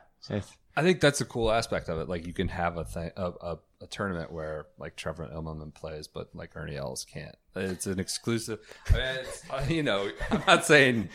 I 0.75 0.81
think 0.81 0.99
that's 0.99 1.21
a 1.21 1.25
cool 1.25 1.51
aspect 1.51 1.89
of 1.89 1.99
it. 1.99 2.09
Like 2.09 2.25
you 2.25 2.33
can 2.33 2.47
have 2.47 2.77
a 2.77 2.83
thing, 2.83 3.11
a, 3.15 3.31
a, 3.41 3.59
a 3.81 3.87
tournament 3.87 4.31
where 4.31 4.65
like 4.79 4.95
Trevor 4.95 5.29
Immelman 5.31 5.73
plays, 5.75 6.07
but 6.07 6.29
like 6.33 6.55
Ernie 6.55 6.75
Els 6.75 7.05
can't. 7.05 7.35
It's 7.55 7.85
an 7.85 7.99
exclusive. 7.99 8.59
I 8.89 8.93
mean, 8.93 9.01
it's, 9.19 9.43
uh, 9.51 9.65
you 9.69 9.83
know, 9.83 10.09
I'm 10.31 10.43
not 10.47 10.65
saying 10.65 11.09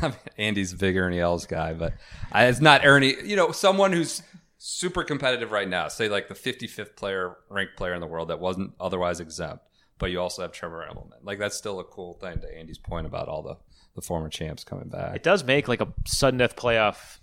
I 0.00 0.08
mean, 0.08 0.16
Andy's 0.36 0.72
a 0.72 0.76
big 0.76 0.96
Ernie 0.96 1.20
Els 1.20 1.46
guy, 1.46 1.72
but 1.72 1.94
I, 2.32 2.46
it's 2.46 2.60
not 2.60 2.84
Ernie. 2.84 3.14
You 3.24 3.36
know, 3.36 3.52
someone 3.52 3.92
who's 3.92 4.22
super 4.58 5.04
competitive 5.04 5.52
right 5.52 5.68
now, 5.68 5.88
say 5.88 6.08
like 6.08 6.28
the 6.28 6.34
55th 6.34 6.96
player 6.96 7.36
ranked 7.48 7.76
player 7.76 7.94
in 7.94 8.00
the 8.00 8.06
world 8.06 8.28
that 8.28 8.40
wasn't 8.40 8.74
otherwise 8.78 9.20
exempt, 9.20 9.64
but 9.98 10.10
you 10.10 10.20
also 10.20 10.42
have 10.42 10.52
Trevor 10.52 10.86
Immelman. 10.90 11.22
Like 11.22 11.38
that's 11.38 11.56
still 11.56 11.80
a 11.80 11.84
cool 11.84 12.14
thing 12.14 12.40
to 12.40 12.58
Andy's 12.58 12.78
point 12.78 13.06
about 13.06 13.28
all 13.28 13.42
the 13.42 13.56
the 13.94 14.02
former 14.02 14.28
champs 14.28 14.62
coming 14.62 14.88
back. 14.88 15.16
It 15.16 15.22
does 15.22 15.42
make 15.42 15.66
like 15.66 15.80
a 15.80 15.88
sudden 16.06 16.38
death 16.38 16.54
playoff 16.56 17.18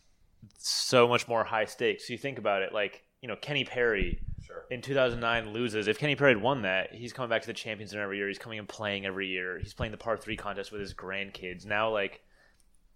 so 0.58 1.08
much 1.08 1.28
more 1.28 1.44
high 1.44 1.66
stakes. 1.66 2.10
You 2.10 2.18
think 2.18 2.38
about 2.38 2.64
it, 2.64 2.74
like 2.74 3.04
you 3.22 3.28
know 3.28 3.36
Kenny 3.36 3.64
Perry, 3.64 4.22
sure. 4.46 4.66
in 4.72 4.82
2009 4.82 5.54
loses, 5.54 5.88
if 5.88 6.00
Kenny 6.00 6.16
Perry 6.16 6.34
had 6.34 6.42
won 6.42 6.64
that, 6.64 6.94
he's 6.94 7.14
coming 7.14 7.30
back 7.30 7.42
to 7.42 7.48
the 7.48 7.54
Champions 7.54 7.92
Dinner 7.92 8.04
every 8.04 8.18
year. 8.18 8.28
He's 8.28 8.40
coming 8.40 8.60
and 8.60 8.68
playing 8.68 9.06
every 9.06 9.28
year. 9.28 9.60
He's 9.60 9.74
playing 9.74 9.92
the 9.92 9.98
par 9.98 10.18
three 10.18 10.38
contest 10.38 10.72
with 10.72 10.82
his 10.82 10.94
grandkids. 10.94 11.66
Now, 11.66 11.92
like, 11.92 12.22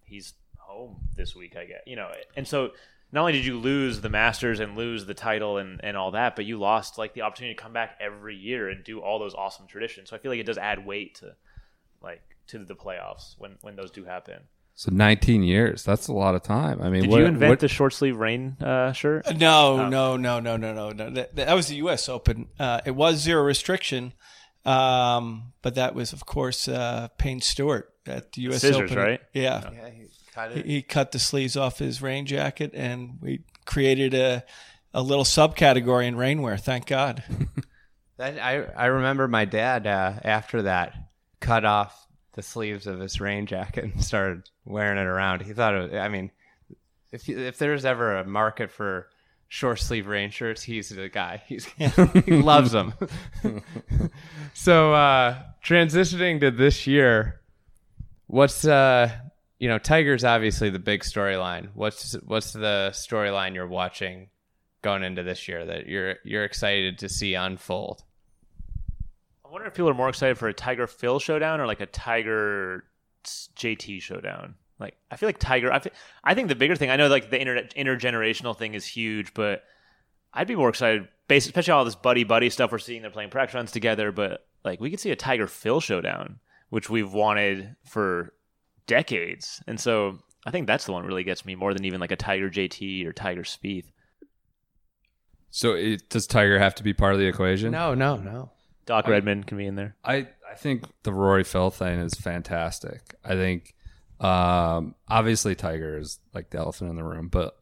he's 0.03 0.33
home 0.57 0.97
this 1.15 1.35
week, 1.35 1.55
I 1.55 1.65
guess. 1.65 1.81
You 1.85 1.95
know, 1.95 2.09
and 2.35 2.47
so 2.47 2.71
not 3.11 3.21
only 3.21 3.33
did 3.33 3.45
you 3.45 3.57
lose 3.57 4.01
the 4.01 4.09
Masters 4.09 4.59
and 4.59 4.77
lose 4.77 5.05
the 5.05 5.13
title 5.13 5.57
and, 5.57 5.79
and 5.83 5.97
all 5.97 6.11
that, 6.11 6.35
but 6.35 6.45
you 6.45 6.59
lost 6.59 6.97
like 6.97 7.13
the 7.13 7.21
opportunity 7.21 7.55
to 7.55 7.61
come 7.61 7.73
back 7.73 7.97
every 7.99 8.35
year 8.35 8.69
and 8.69 8.83
do 8.83 8.99
all 8.99 9.19
those 9.19 9.33
awesome 9.33 9.67
traditions. 9.67 10.09
So 10.09 10.15
I 10.15 10.19
feel 10.19 10.31
like 10.31 10.39
it 10.39 10.45
does 10.45 10.57
add 10.57 10.85
weight 10.85 11.15
to 11.15 11.35
like 12.01 12.21
to 12.47 12.59
the 12.59 12.75
playoffs 12.75 13.35
when 13.37 13.57
when 13.61 13.75
those 13.75 13.91
do 13.91 14.05
happen. 14.05 14.41
So 14.75 14.91
19 14.93 15.43
years. 15.43 15.83
That's 15.83 16.07
a 16.07 16.13
lot 16.13 16.35
of 16.35 16.43
time. 16.43 16.81
I 16.81 16.89
mean, 16.89 17.01
did 17.01 17.11
what, 17.11 17.19
you 17.19 17.25
invent 17.25 17.49
what, 17.49 17.59
the 17.59 17.67
short 17.67 17.91
sleeve 17.91 18.15
rain 18.15 18.55
uh, 18.61 18.93
shirt? 18.93 19.25
No, 19.35 19.73
oh. 19.73 19.89
no, 19.89 20.15
no, 20.15 20.39
no, 20.39 20.55
no, 20.55 20.71
no, 20.71 20.91
no. 20.91 21.09
That, 21.09 21.35
that 21.35 21.53
was 21.53 21.67
the 21.67 21.75
U.S. 21.77 22.07
Open. 22.07 22.47
Uh, 22.57 22.79
it 22.85 22.91
was 22.91 23.17
zero 23.17 23.43
restriction, 23.43 24.13
um, 24.63 25.51
but 25.61 25.75
that 25.75 25.95
was, 25.95 26.13
of 26.13 26.25
course, 26.25 26.69
uh, 26.69 27.09
Payne 27.17 27.41
Stewart 27.41 27.93
at 28.05 28.31
the 28.31 28.43
U.S. 28.43 28.61
Scissors, 28.61 28.89
Open. 28.89 29.03
right? 29.03 29.21
Yeah. 29.33 29.69
yeah 29.73 29.89
he, 29.89 30.03
cut 30.03 30.09
he, 30.47 30.61
he 30.61 30.81
cut 30.81 31.11
the 31.11 31.19
sleeves 31.19 31.57
off 31.57 31.79
his 31.79 32.01
rain 32.01 32.25
jacket, 32.25 32.71
and 32.73 33.17
we 33.21 33.41
created 33.65 34.13
a 34.13 34.43
a 34.93 35.01
little 35.01 35.23
subcategory 35.23 36.07
in 36.07 36.15
rainwear. 36.15 36.59
Thank 36.59 36.87
God. 36.87 37.23
that 38.17 38.39
I 38.39 38.63
I 38.75 38.85
remember 38.87 39.27
my 39.27 39.45
dad 39.45 39.87
uh, 39.87 40.13
after 40.23 40.63
that 40.63 40.93
cut 41.39 41.65
off 41.65 42.07
the 42.33 42.41
sleeves 42.41 42.87
of 42.87 42.99
his 42.99 43.19
rain 43.19 43.45
jacket 43.45 43.83
and 43.85 44.03
started 44.03 44.49
wearing 44.65 44.97
it 44.97 45.07
around. 45.07 45.41
He 45.41 45.53
thought 45.53 45.75
it. 45.75 45.91
Was, 45.91 45.99
I 45.99 46.07
mean, 46.07 46.31
if 47.11 47.27
if 47.27 47.57
there's 47.57 47.85
ever 47.85 48.17
a 48.17 48.25
market 48.25 48.71
for 48.71 49.07
short 49.47 49.79
sleeve 49.79 50.07
rain 50.07 50.29
shirts, 50.29 50.63
he's 50.63 50.89
the 50.89 51.09
guy. 51.09 51.43
He's 51.47 51.65
he 52.25 52.41
loves 52.41 52.71
them. 52.71 52.93
so 54.53 54.93
uh, 54.93 55.37
transitioning 55.63 56.39
to 56.41 56.51
this 56.51 56.87
year, 56.87 57.41
what's 58.27 58.65
uh 58.65 59.11
you 59.59 59.67
know 59.67 59.77
Tiger's 59.77 60.23
obviously 60.23 60.69
the 60.69 60.79
big 60.79 61.01
storyline. 61.01 61.69
What's 61.73 62.13
what's 62.25 62.53
the 62.53 62.89
storyline 62.93 63.53
you're 63.53 63.67
watching 63.67 64.29
going 64.81 65.03
into 65.03 65.21
this 65.23 65.47
year 65.47 65.65
that 65.65 65.87
you're 65.87 66.15
you're 66.23 66.45
excited 66.45 66.97
to 66.99 67.09
see 67.09 67.35
unfold? 67.35 68.03
I 69.45 69.51
wonder 69.51 69.67
if 69.67 69.73
people 69.73 69.89
are 69.89 69.95
more 69.95 70.09
excited 70.09 70.37
for 70.37 70.47
a 70.47 70.53
Tiger 70.53 70.87
Phil 70.87 71.19
showdown 71.19 71.59
or 71.59 71.67
like 71.67 71.81
a 71.81 71.85
Tiger 71.87 72.85
JT 73.25 74.01
showdown. 74.01 74.55
Like 74.79 74.95
I 75.11 75.17
feel 75.17 75.27
like 75.27 75.39
Tiger. 75.39 75.73
I, 75.73 75.79
feel, 75.79 75.91
I 76.23 76.35
think 76.35 76.47
the 76.47 76.55
bigger 76.55 76.75
thing. 76.75 76.89
I 76.89 76.95
know 76.95 77.07
like 77.07 77.29
the 77.29 77.41
inter, 77.41 77.63
intergenerational 77.75 78.57
thing 78.57 78.75
is 78.75 78.85
huge, 78.85 79.33
but 79.33 79.63
I'd 80.33 80.47
be 80.47 80.55
more 80.55 80.69
excited, 80.69 81.09
based, 81.27 81.47
especially 81.47 81.71
all 81.71 81.83
this 81.83 81.95
buddy 81.95 82.23
buddy 82.23 82.49
stuff 82.49 82.71
we're 82.71 82.77
seeing. 82.77 83.01
They're 83.01 83.11
playing 83.11 83.31
practice 83.31 83.55
runs 83.55 83.71
together, 83.71 84.13
but 84.13 84.45
like 84.63 84.79
we 84.79 84.89
could 84.89 85.01
see 85.01 85.11
a 85.11 85.17
Tiger 85.17 85.47
Phil 85.47 85.81
showdown, 85.81 86.39
which 86.69 86.89
we've 86.89 87.11
wanted 87.11 87.75
for 87.83 88.33
decades, 88.89 89.63
and 89.67 89.79
so 89.79 90.19
I 90.45 90.51
think 90.51 90.67
that's 90.67 90.85
the 90.85 90.91
one 90.91 91.03
that 91.03 91.07
really 91.07 91.23
gets 91.23 91.45
me 91.45 91.55
more 91.55 91.73
than 91.73 91.85
even 91.85 92.01
like 92.01 92.11
a 92.11 92.17
Tiger 92.17 92.49
JT 92.49 93.05
or 93.05 93.13
Tiger 93.13 93.43
Spieth. 93.43 93.85
So 95.51 95.73
it, 95.73 96.09
does 96.09 96.27
Tiger 96.27 96.59
have 96.59 96.75
to 96.75 96.83
be 96.83 96.93
part 96.93 97.13
of 97.13 97.19
the 97.19 97.27
equation? 97.27 97.71
No, 97.71 97.93
no, 97.93 98.17
no. 98.17 98.51
Doc 98.85 99.07
Redman 99.07 99.43
can 99.43 99.57
be 99.57 99.67
in 99.67 99.75
there. 99.75 99.95
I, 100.03 100.27
I 100.49 100.55
think 100.57 100.83
the 101.03 101.13
Rory 101.13 101.43
Phil 101.43 101.69
thing 101.69 101.99
is 101.99 102.15
fantastic. 102.15 103.13
I 103.23 103.35
think 103.35 103.75
um, 104.19 104.95
obviously 105.07 105.53
Tiger 105.53 105.99
is 105.99 106.19
like 106.33 106.49
the 106.49 106.57
elephant 106.57 106.89
in 106.89 106.95
the 106.95 107.03
room, 107.03 107.27
but 107.27 107.55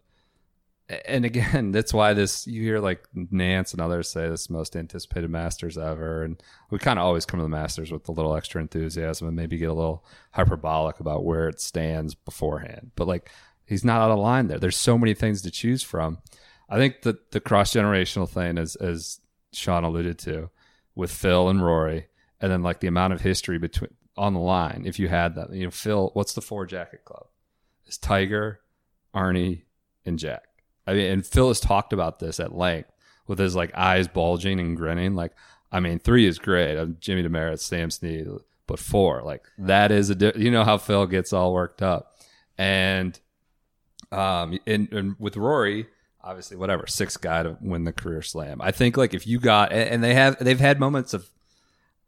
and 1.05 1.25
again, 1.25 1.71
that's 1.73 1.93
why 1.93 2.13
this 2.13 2.47
you 2.47 2.61
hear 2.61 2.79
like 2.79 3.07
Nantz 3.15 3.73
and 3.73 3.81
others 3.81 4.09
say 4.09 4.27
this 4.29 4.49
most 4.49 4.75
anticipated 4.75 5.29
Masters 5.29 5.77
ever, 5.77 6.23
and 6.23 6.41
we 6.69 6.79
kind 6.79 6.99
of 6.99 7.05
always 7.05 7.25
come 7.25 7.39
to 7.39 7.43
the 7.43 7.49
Masters 7.49 7.91
with 7.91 8.07
a 8.07 8.11
little 8.11 8.35
extra 8.35 8.61
enthusiasm 8.61 9.27
and 9.27 9.35
maybe 9.35 9.57
get 9.57 9.69
a 9.69 9.73
little 9.73 10.05
hyperbolic 10.31 10.99
about 10.99 11.25
where 11.25 11.49
it 11.49 11.59
stands 11.59 12.15
beforehand. 12.15 12.91
But 12.95 13.07
like 13.07 13.29
he's 13.65 13.85
not 13.85 14.01
out 14.01 14.11
of 14.11 14.19
line 14.19 14.47
there. 14.47 14.59
There's 14.59 14.77
so 14.77 14.97
many 14.97 15.13
things 15.13 15.41
to 15.41 15.51
choose 15.51 15.83
from. 15.83 16.19
I 16.69 16.77
think 16.77 17.03
that 17.03 17.31
the 17.31 17.39
cross 17.39 17.73
generational 17.73 18.29
thing, 18.29 18.57
as 18.57 18.75
as 18.75 19.19
Sean 19.53 19.83
alluded 19.83 20.19
to, 20.19 20.49
with 20.95 21.11
Phil 21.11 21.49
and 21.49 21.63
Rory, 21.63 22.07
and 22.41 22.51
then 22.51 22.63
like 22.63 22.79
the 22.79 22.87
amount 22.87 23.13
of 23.13 23.21
history 23.21 23.57
between 23.57 23.91
on 24.17 24.33
the 24.33 24.39
line. 24.39 24.83
If 24.85 24.97
you 24.99 25.07
had 25.07 25.35
that, 25.35 25.53
you 25.53 25.65
know, 25.65 25.71
Phil, 25.71 26.09
what's 26.13 26.33
the 26.33 26.41
four 26.41 26.65
jacket 26.65 27.05
club? 27.05 27.27
It's 27.85 27.97
Tiger, 27.97 28.61
Arnie, 29.13 29.61
and 30.05 30.17
Jack. 30.17 30.56
I 30.87 30.93
mean, 30.93 31.11
and 31.11 31.25
Phil 31.25 31.49
has 31.49 31.59
talked 31.59 31.93
about 31.93 32.19
this 32.19 32.39
at 32.39 32.55
length 32.55 32.91
with 33.27 33.39
his 33.39 33.55
like 33.55 33.75
eyes 33.75 34.07
bulging 34.07 34.59
and 34.59 34.77
grinning. 34.77 35.15
Like, 35.15 35.33
I 35.71 35.79
mean, 35.79 35.99
three 35.99 36.25
is 36.25 36.39
great. 36.39 36.77
I'm 36.77 36.97
Jimmy 36.99 37.23
Demaret, 37.23 37.59
Sam 37.59 37.91
Snead, 37.91 38.27
but 38.65 38.79
four, 38.79 39.21
like 39.21 39.43
that 39.57 39.91
is 39.91 40.09
a. 40.09 40.15
Di- 40.15 40.33
you 40.37 40.49
know 40.49 40.63
how 40.63 40.77
Phil 40.77 41.05
gets 41.05 41.33
all 41.33 41.53
worked 41.53 41.81
up, 41.81 42.15
and 42.57 43.19
um, 44.11 44.57
and, 44.65 44.91
and 44.93 45.15
with 45.19 45.35
Rory, 45.35 45.87
obviously 46.23 46.57
whatever 46.57 46.87
sixth 46.87 47.21
guy 47.21 47.43
to 47.43 47.57
win 47.61 47.83
the 47.83 47.93
career 47.93 48.21
slam. 48.21 48.61
I 48.61 48.71
think 48.71 48.97
like 48.97 49.13
if 49.13 49.27
you 49.27 49.39
got 49.39 49.71
and 49.71 50.03
they 50.03 50.13
have 50.13 50.37
they've 50.39 50.59
had 50.59 50.79
moments 50.79 51.13
of 51.13 51.29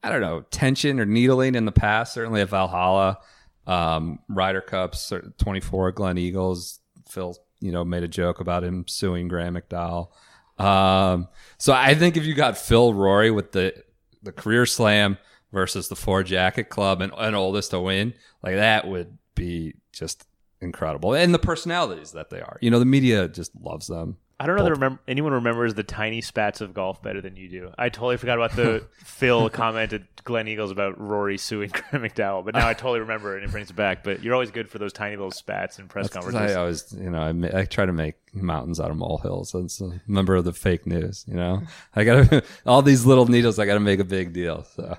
I 0.03 0.09
don't 0.09 0.21
know 0.21 0.41
tension 0.51 0.99
or 0.99 1.05
needling 1.05 1.55
in 1.55 1.65
the 1.65 1.71
past. 1.71 2.13
Certainly 2.13 2.41
at 2.41 2.49
Valhalla, 2.49 3.19
um, 3.67 4.19
Ryder 4.29 4.61
Cups, 4.61 5.11
twenty 5.37 5.59
four 5.59 5.91
Gleneagles. 5.91 6.79
Phil, 7.09 7.35
you 7.59 7.71
know, 7.71 7.83
made 7.83 8.03
a 8.03 8.07
joke 8.07 8.39
about 8.39 8.63
him 8.63 8.85
suing 8.87 9.27
Graeme 9.27 9.55
McDowell. 9.55 10.09
Um, 10.57 11.27
so 11.57 11.73
I 11.73 11.95
think 11.95 12.17
if 12.17 12.25
you 12.25 12.33
got 12.33 12.57
Phil 12.57 12.93
Rory 12.93 13.31
with 13.31 13.51
the 13.51 13.73
the 14.21 14.31
career 14.33 14.65
slam 14.65 15.17
versus 15.53 15.87
the 15.87 15.95
four 15.95 16.23
jacket 16.23 16.69
club 16.69 17.01
and, 17.01 17.13
and 17.17 17.35
oldest 17.35 17.71
to 17.71 17.79
win, 17.79 18.13
like 18.43 18.55
that 18.55 18.87
would 18.87 19.17
be 19.35 19.75
just 19.93 20.27
incredible. 20.61 21.13
And 21.13 21.33
the 21.33 21.39
personalities 21.39 22.11
that 22.11 22.29
they 22.29 22.41
are. 22.41 22.57
You 22.61 22.69
know, 22.71 22.79
the 22.79 22.85
media 22.85 23.27
just 23.27 23.51
loves 23.55 23.87
them. 23.87 24.17
I 24.41 24.45
don't 24.45 24.55
know 24.55 24.63
that 24.63 24.71
remember, 24.71 25.01
anyone 25.05 25.33
remembers 25.33 25.73
the 25.73 25.83
tiny 25.83 26.21
spats 26.21 26.61
of 26.61 26.73
golf 26.73 27.03
better 27.03 27.19
than 27.19 27.35
you 27.35 27.49
do. 27.49 27.73
I 27.77 27.89
totally 27.89 28.15
forgot 28.15 28.37
about 28.37 28.55
the 28.55 28.85
Phil 29.03 29.49
commented 29.49 30.07
Gleneagles 30.23 30.71
about 30.71 30.97
Rory 30.97 31.37
suing 31.37 31.69
Graeme 31.73 32.03
McDowell, 32.03 32.45
but 32.45 32.55
now 32.55 32.65
I 32.65 32.73
totally 32.73 33.01
remember 33.01 33.35
it 33.35 33.41
and 33.41 33.49
it 33.49 33.51
brings 33.51 33.69
it 33.69 33.75
back. 33.75 34.01
But 34.01 34.23
you're 34.23 34.33
always 34.33 34.51
good 34.51 34.69
for 34.69 34.79
those 34.79 34.93
tiny 34.93 35.17
little 35.17 35.31
spats 35.31 35.77
in 35.77 35.89
press 35.89 36.05
That's 36.05 36.25
conferences. 36.25 36.55
I 36.55 36.59
always, 36.59 36.93
you 36.93 37.09
know, 37.09 37.21
I, 37.21 37.59
I, 37.59 37.65
try 37.65 37.85
to 37.85 37.91
make 37.91 38.15
mountains 38.33 38.79
out 38.79 38.91
of 38.91 38.95
molehills. 38.95 39.51
That's 39.51 39.81
a 39.81 40.01
member 40.07 40.35
of 40.35 40.45
the 40.45 40.53
fake 40.53 40.87
news. 40.87 41.25
You 41.27 41.35
know, 41.35 41.63
I 41.95 42.05
got 42.05 42.29
to 42.29 42.43
all 42.65 42.81
these 42.81 43.05
little 43.05 43.25
needles. 43.25 43.59
I 43.59 43.65
got 43.65 43.73
to 43.73 43.81
make 43.81 43.99
a 43.99 44.05
big 44.05 44.31
deal. 44.31 44.63
So, 44.63 44.97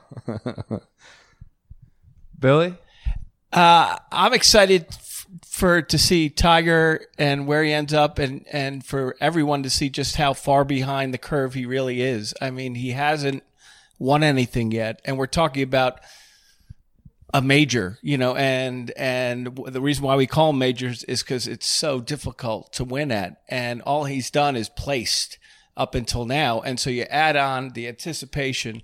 Billy, 2.39 2.75
uh, 3.55 3.99
I'm 4.13 4.35
excited 4.35 4.87
for 5.47 5.83
to 5.83 5.99
see 5.99 6.31
Tiger 6.31 7.07
and 7.19 7.47
where 7.47 7.63
he 7.63 7.73
ends 7.73 7.93
up, 7.93 8.19
and 8.19 8.47
and 8.53 8.85
for 8.85 9.17
everyone 9.21 9.63
to 9.63 9.71
see 9.71 9.89
just 9.89 10.17
how 10.17 10.33
far 10.33 10.65
behind 10.65 11.13
the 11.13 11.19
curve 11.19 11.55
he 11.55 11.67
really 11.67 12.03
is. 12.03 12.35
I 12.41 12.51
mean, 12.51 12.77
he 12.77 12.91
hasn't 12.91 13.43
won 13.99 14.23
anything 14.23 14.73
yet, 14.73 15.01
and 15.05 15.19
we're 15.19 15.27
talking 15.27 15.63
about 15.63 16.01
a 17.33 17.43
major, 17.43 17.99
you 18.03 18.19
know, 18.19 18.35
and 18.35 18.91
and 18.97 19.59
the 19.67 19.81
reason 19.81 20.05
why 20.05 20.17
we 20.17 20.27
call 20.27 20.53
majors 20.53 21.05
is 21.05 21.23
because 21.23 21.47
it's 21.47 21.69
so 21.69 22.01
difficult 22.01 22.73
to 22.75 22.85
win 22.85 23.13
at, 23.13 23.41
and 23.49 23.83
all 23.83 24.05
he's 24.05 24.31
done 24.31 24.57
is 24.57 24.69
placed 24.69 25.39
up 25.77 25.95
until 25.95 26.25
now, 26.25 26.61
and 26.61 26.79
so 26.79 26.91
you 26.91 27.03
add 27.05 27.37
on 27.37 27.71
the 27.71 27.89
anticipation, 27.89 28.83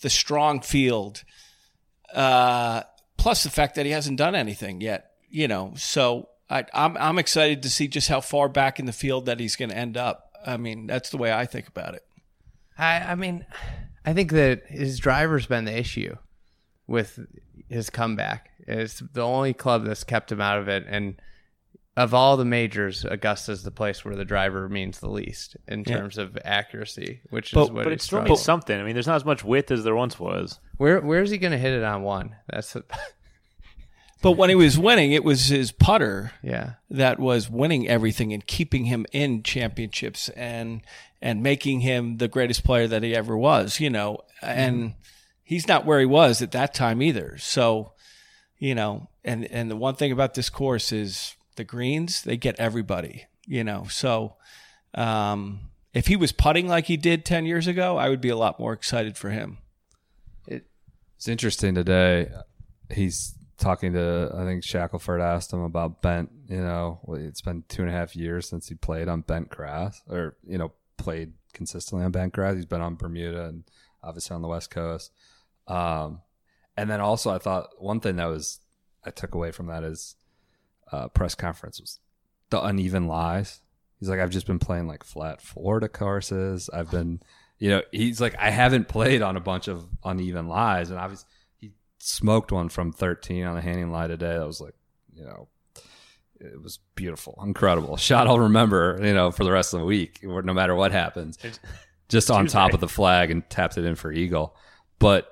the 0.00 0.10
strong 0.10 0.60
field, 0.60 1.24
uh, 2.12 2.82
plus 3.16 3.42
the 3.42 3.50
fact 3.50 3.74
that 3.74 3.86
he 3.86 3.92
hasn't 3.92 4.18
done 4.18 4.34
anything 4.34 4.80
yet 4.80 5.13
you 5.34 5.48
know, 5.48 5.72
so 5.76 6.28
I, 6.48 6.64
I'm 6.72 6.96
I'm 6.96 7.18
excited 7.18 7.64
to 7.64 7.68
see 7.70 7.88
just 7.88 8.08
how 8.08 8.20
far 8.20 8.48
back 8.48 8.78
in 8.78 8.86
the 8.86 8.92
field 8.92 9.26
that 9.26 9.40
he's 9.40 9.56
going 9.56 9.70
to 9.70 9.76
end 9.76 9.96
up. 9.96 10.30
I 10.46 10.56
mean, 10.56 10.86
that's 10.86 11.10
the 11.10 11.16
way 11.16 11.32
I 11.32 11.44
think 11.44 11.66
about 11.66 11.94
it. 11.94 12.04
I 12.78 12.98
I 12.98 13.14
mean, 13.16 13.44
I 14.06 14.12
think 14.12 14.30
that 14.30 14.66
his 14.68 15.00
driver's 15.00 15.46
been 15.46 15.64
the 15.64 15.76
issue 15.76 16.14
with 16.86 17.18
his 17.68 17.90
comeback. 17.90 18.50
It's 18.60 19.00
the 19.12 19.22
only 19.22 19.54
club 19.54 19.84
that's 19.84 20.04
kept 20.04 20.30
him 20.30 20.40
out 20.40 20.58
of 20.58 20.68
it, 20.68 20.84
and 20.88 21.20
of 21.96 22.14
all 22.14 22.36
the 22.36 22.44
majors, 22.44 23.04
Augusta's 23.04 23.64
the 23.64 23.70
place 23.72 24.04
where 24.04 24.14
the 24.16 24.24
driver 24.24 24.68
means 24.68 25.00
the 25.00 25.08
least 25.08 25.56
in 25.66 25.80
Yeah. 25.80 25.96
terms 25.98 26.16
of 26.18 26.38
accuracy, 26.44 27.22
which 27.30 27.52
but, 27.52 27.64
is 27.64 27.70
what 27.70 27.84
but 27.84 27.90
he 27.90 27.94
it 27.94 28.02
still 28.02 28.22
means 28.22 28.42
something. 28.42 28.78
I 28.78 28.84
mean, 28.84 28.94
there's 28.94 29.06
not 29.08 29.16
as 29.16 29.24
much 29.24 29.42
width 29.44 29.70
as 29.72 29.82
there 29.82 29.96
once 29.96 30.18
was. 30.20 30.60
Where 30.76 31.00
where's 31.00 31.30
he 31.30 31.38
going 31.38 31.52
to 31.52 31.58
hit 31.58 31.72
it 31.72 31.82
on 31.82 32.02
one? 32.02 32.36
That's 32.48 32.76
a, 32.76 32.84
But 34.24 34.32
when 34.38 34.48
he 34.48 34.54
was 34.56 34.78
winning, 34.78 35.12
it 35.12 35.22
was 35.22 35.48
his 35.48 35.70
putter 35.70 36.32
Yeah. 36.42 36.72
that 36.88 37.18
was 37.20 37.50
winning 37.50 37.86
everything 37.86 38.32
and 38.32 38.44
keeping 38.46 38.86
him 38.86 39.04
in 39.12 39.42
championships 39.42 40.30
and 40.30 40.80
and 41.20 41.42
making 41.42 41.80
him 41.80 42.16
the 42.16 42.26
greatest 42.28 42.64
player 42.64 42.86
that 42.88 43.02
he 43.02 43.14
ever 43.14 43.36
was, 43.36 43.80
you 43.80 43.90
know. 43.90 44.18
And 44.42 44.94
he's 45.42 45.68
not 45.68 45.84
where 45.86 46.00
he 46.00 46.06
was 46.06 46.40
at 46.42 46.52
that 46.52 46.72
time 46.74 47.02
either. 47.02 47.36
So, 47.38 47.92
you 48.58 48.74
know, 48.74 49.08
and 49.24 49.44
and 49.50 49.70
the 49.70 49.76
one 49.76 49.94
thing 49.94 50.10
about 50.10 50.32
this 50.34 50.48
course 50.48 50.90
is 50.90 51.34
the 51.56 51.64
greens, 51.64 52.22
they 52.22 52.36
get 52.38 52.58
everybody, 52.58 53.26
you 53.46 53.62
know. 53.62 53.84
So, 53.90 54.36
um 54.94 55.70
if 55.92 56.06
he 56.08 56.16
was 56.16 56.32
putting 56.32 56.66
like 56.66 56.86
he 56.86 56.96
did 56.96 57.24
10 57.24 57.44
years 57.46 57.66
ago, 57.68 57.96
I 57.98 58.08
would 58.08 58.20
be 58.20 58.30
a 58.30 58.36
lot 58.36 58.58
more 58.58 58.72
excited 58.72 59.16
for 59.16 59.30
him. 59.30 59.58
It, 60.48 60.64
It's 61.16 61.28
interesting 61.28 61.74
today. 61.76 62.30
He's 62.90 63.34
talking 63.58 63.92
to 63.92 64.30
I 64.34 64.44
think 64.44 64.64
Shackelford 64.64 65.20
asked 65.20 65.52
him 65.52 65.62
about 65.62 66.02
bent. 66.02 66.30
You 66.48 66.60
know, 66.60 67.00
it's 67.18 67.40
been 67.40 67.64
two 67.68 67.82
and 67.82 67.90
a 67.90 67.94
half 67.94 68.16
years 68.16 68.48
since 68.48 68.68
he 68.68 68.74
played 68.74 69.08
on 69.08 69.22
bent 69.22 69.48
grass, 69.48 70.02
or 70.08 70.36
you 70.46 70.58
know, 70.58 70.72
played 70.96 71.32
consistently 71.52 72.04
on 72.04 72.12
bent 72.12 72.32
grass. 72.32 72.56
He's 72.56 72.66
been 72.66 72.80
on 72.80 72.96
Bermuda 72.96 73.46
and 73.46 73.64
obviously 74.02 74.34
on 74.34 74.42
the 74.42 74.48
West 74.48 74.70
Coast. 74.70 75.12
Um, 75.66 76.20
and 76.76 76.90
then 76.90 77.00
also, 77.00 77.30
I 77.30 77.38
thought 77.38 77.68
one 77.78 78.00
thing 78.00 78.16
that 78.16 78.26
was 78.26 78.60
I 79.04 79.10
took 79.10 79.34
away 79.34 79.52
from 79.52 79.66
that 79.66 79.84
is 79.84 80.16
uh, 80.92 81.08
press 81.08 81.34
conference 81.34 81.80
was 81.80 81.98
the 82.50 82.62
uneven 82.62 83.06
lies. 83.06 83.60
He's 83.98 84.08
like, 84.08 84.20
I've 84.20 84.30
just 84.30 84.46
been 84.46 84.58
playing 84.58 84.86
like 84.86 85.04
flat 85.04 85.40
Florida 85.40 85.88
courses. 85.88 86.68
I've 86.72 86.90
been, 86.90 87.20
you 87.58 87.70
know, 87.70 87.82
he's 87.92 88.20
like, 88.20 88.34
I 88.38 88.50
haven't 88.50 88.88
played 88.88 89.22
on 89.22 89.36
a 89.36 89.40
bunch 89.40 89.68
of 89.68 89.86
uneven 90.04 90.48
lies, 90.48 90.90
and 90.90 90.98
obviously 90.98 91.28
smoked 92.04 92.52
one 92.52 92.68
from 92.68 92.92
13 92.92 93.44
on 93.44 93.54
the 93.54 93.60
hanging 93.60 93.90
lie 93.90 94.06
today. 94.06 94.36
That 94.36 94.46
was 94.46 94.60
like, 94.60 94.74
you 95.14 95.24
know, 95.24 95.48
it 96.40 96.62
was 96.62 96.78
beautiful, 96.94 97.40
incredible 97.44 97.96
shot. 97.98 98.26
I'll 98.26 98.38
remember, 98.38 98.98
you 99.02 99.14
know, 99.14 99.30
for 99.30 99.44
the 99.44 99.52
rest 99.52 99.72
of 99.72 99.80
the 99.80 99.86
week, 99.86 100.20
no 100.22 100.52
matter 100.52 100.74
what 100.74 100.92
happens. 100.92 101.38
Just 102.08 102.30
on 102.30 102.46
top 102.46 102.74
of 102.74 102.80
the 102.80 102.88
flag 102.88 103.30
and 103.30 103.48
tapped 103.48 103.78
it 103.78 103.84
in 103.84 103.94
for 103.94 104.12
eagle. 104.12 104.54
But 104.98 105.26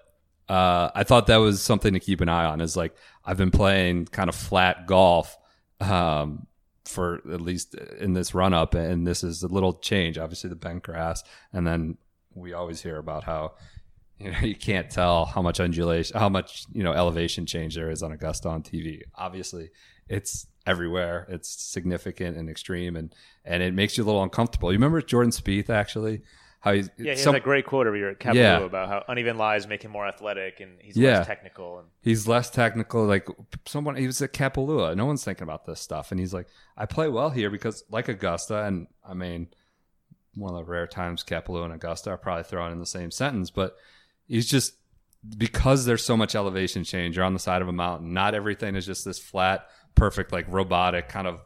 uh, 0.49 0.91
I 0.95 1.05
thought 1.05 1.27
that 1.27 1.37
was 1.37 1.63
something 1.63 1.93
to 1.93 2.01
keep 2.01 2.21
an 2.21 2.29
eye 2.29 2.47
on. 2.47 2.61
Is 2.61 2.77
like 2.77 2.97
I've 3.25 3.37
been 3.37 3.51
playing 3.51 4.07
kind 4.07 4.29
of 4.29 4.35
flat 4.35 4.87
golf 4.87 5.37
um, 5.81 6.47
for 6.87 7.21
at 7.31 7.41
least 7.41 7.75
in 7.75 8.15
this 8.15 8.35
run 8.35 8.55
up, 8.55 8.75
and 8.75 9.07
this 9.07 9.23
is 9.23 9.43
a 9.43 9.49
little 9.49 9.75
change. 9.75 10.17
Obviously, 10.17 10.49
the 10.49 10.57
bent 10.57 10.83
grass, 10.83 11.23
and 11.53 11.67
then 11.67 11.99
we 12.35 12.55
always 12.55 12.81
hear 12.81 12.97
about 12.97 13.25
how 13.25 13.53
you 14.23 14.31
know 14.31 14.39
you 14.43 14.55
can't 14.57 14.91
tell 14.91 15.25
how 15.27 15.43
much 15.43 15.61
undulation, 15.61 16.19
how 16.19 16.29
much 16.29 16.65
you 16.73 16.83
know 16.83 16.93
elevation 16.93 17.47
change 17.47 17.75
there 17.75 17.91
is 17.91 18.03
on 18.03 18.13
Augusta 18.13 18.49
on 18.49 18.63
TV. 18.63 19.01
Obviously, 19.15 19.71
it's 20.09 20.47
everywhere. 20.67 21.27
It's 21.29 21.49
significant 21.49 22.37
and 22.37 22.49
extreme, 22.49 22.97
and 22.97 23.15
and 23.45 23.63
it 23.63 23.75
makes 23.75 23.97
you 23.99 24.05
a 24.05 24.07
little 24.07 24.23
uncomfortable. 24.23 24.71
You 24.73 24.77
remember 24.79 25.01
Jordan 25.03 25.33
Spieth 25.33 25.71
actually 25.71 26.23
how 26.61 26.73
he's 26.75 26.89
Yeah, 26.97 27.15
he 27.15 27.19
some- 27.19 27.35
has 27.35 27.41
a 27.41 27.45
great 27.45 27.67
quote 27.67 27.89
over 27.89 27.97
here 27.97 28.09
at 28.11 28.21
Kapalua 28.21 28.35
Yeah. 28.35 28.59
about 28.61 28.89
how 28.89 29.03
uneven 29.09 29.37
lies 29.37 29.67
make 29.67 29.83
him 29.85 29.91
more 29.91 30.07
athletic 30.07 30.61
and 30.61 30.79
he's 30.81 30.97
Yeah. 30.97 31.19
less 31.19 31.27
technical. 31.27 31.81
And 31.81 31.89
He's 32.03 32.29
less 32.29 32.51
technical. 32.51 33.05
Like 33.05 33.27
someone, 33.67 33.97
he 33.97 34.07
was 34.07 34.23
at 34.23 34.33
Kapalua. 34.33 34.95
No 34.97 35.05
one's 35.07 35.25
thinking 35.25 35.43
about 35.43 35.67
this 35.67 35.81
stuff, 35.81 36.13
and 36.13 36.21
he's 36.21 36.33
like, 36.33 36.47
"I 36.77 36.87
play 36.87 37.09
well 37.09 37.31
here 37.31 37.51
because, 37.51 37.83
like 37.91 38.07
Augusta, 38.09 38.63
and 38.65 38.87
I 39.05 39.13
mean, 39.15 39.49
one 40.37 40.55
of 40.55 40.65
the 40.65 40.71
rare 40.71 40.87
times 40.87 41.25
Kapalua 41.25 41.65
and 41.65 41.75
Augusta 41.75 42.11
are 42.11 42.17
probably 42.17 42.45
thrown 42.45 42.71
in 42.71 42.79
the 42.79 42.87
same 42.87 43.11
sentence, 43.11 43.51
but 43.51 43.77
he's 44.29 44.47
just 44.49 44.75
because 45.39 45.85
there's 45.85 46.05
so 46.05 46.17
much 46.17 46.35
elevation 46.35 46.85
change. 46.85 47.17
You're 47.17 47.25
on 47.25 47.33
the 47.33 47.39
side 47.39 47.63
of 47.63 47.69
a 47.69 47.73
mountain. 47.73 48.13
Not 48.13 48.35
everything 48.35 48.75
is 48.75 48.85
just 48.87 49.05
this 49.05 49.19
flat, 49.19 49.67
perfect, 49.95 50.33
like 50.33 50.47
robotic 50.49 51.09
kind 51.09 51.27
of 51.27 51.41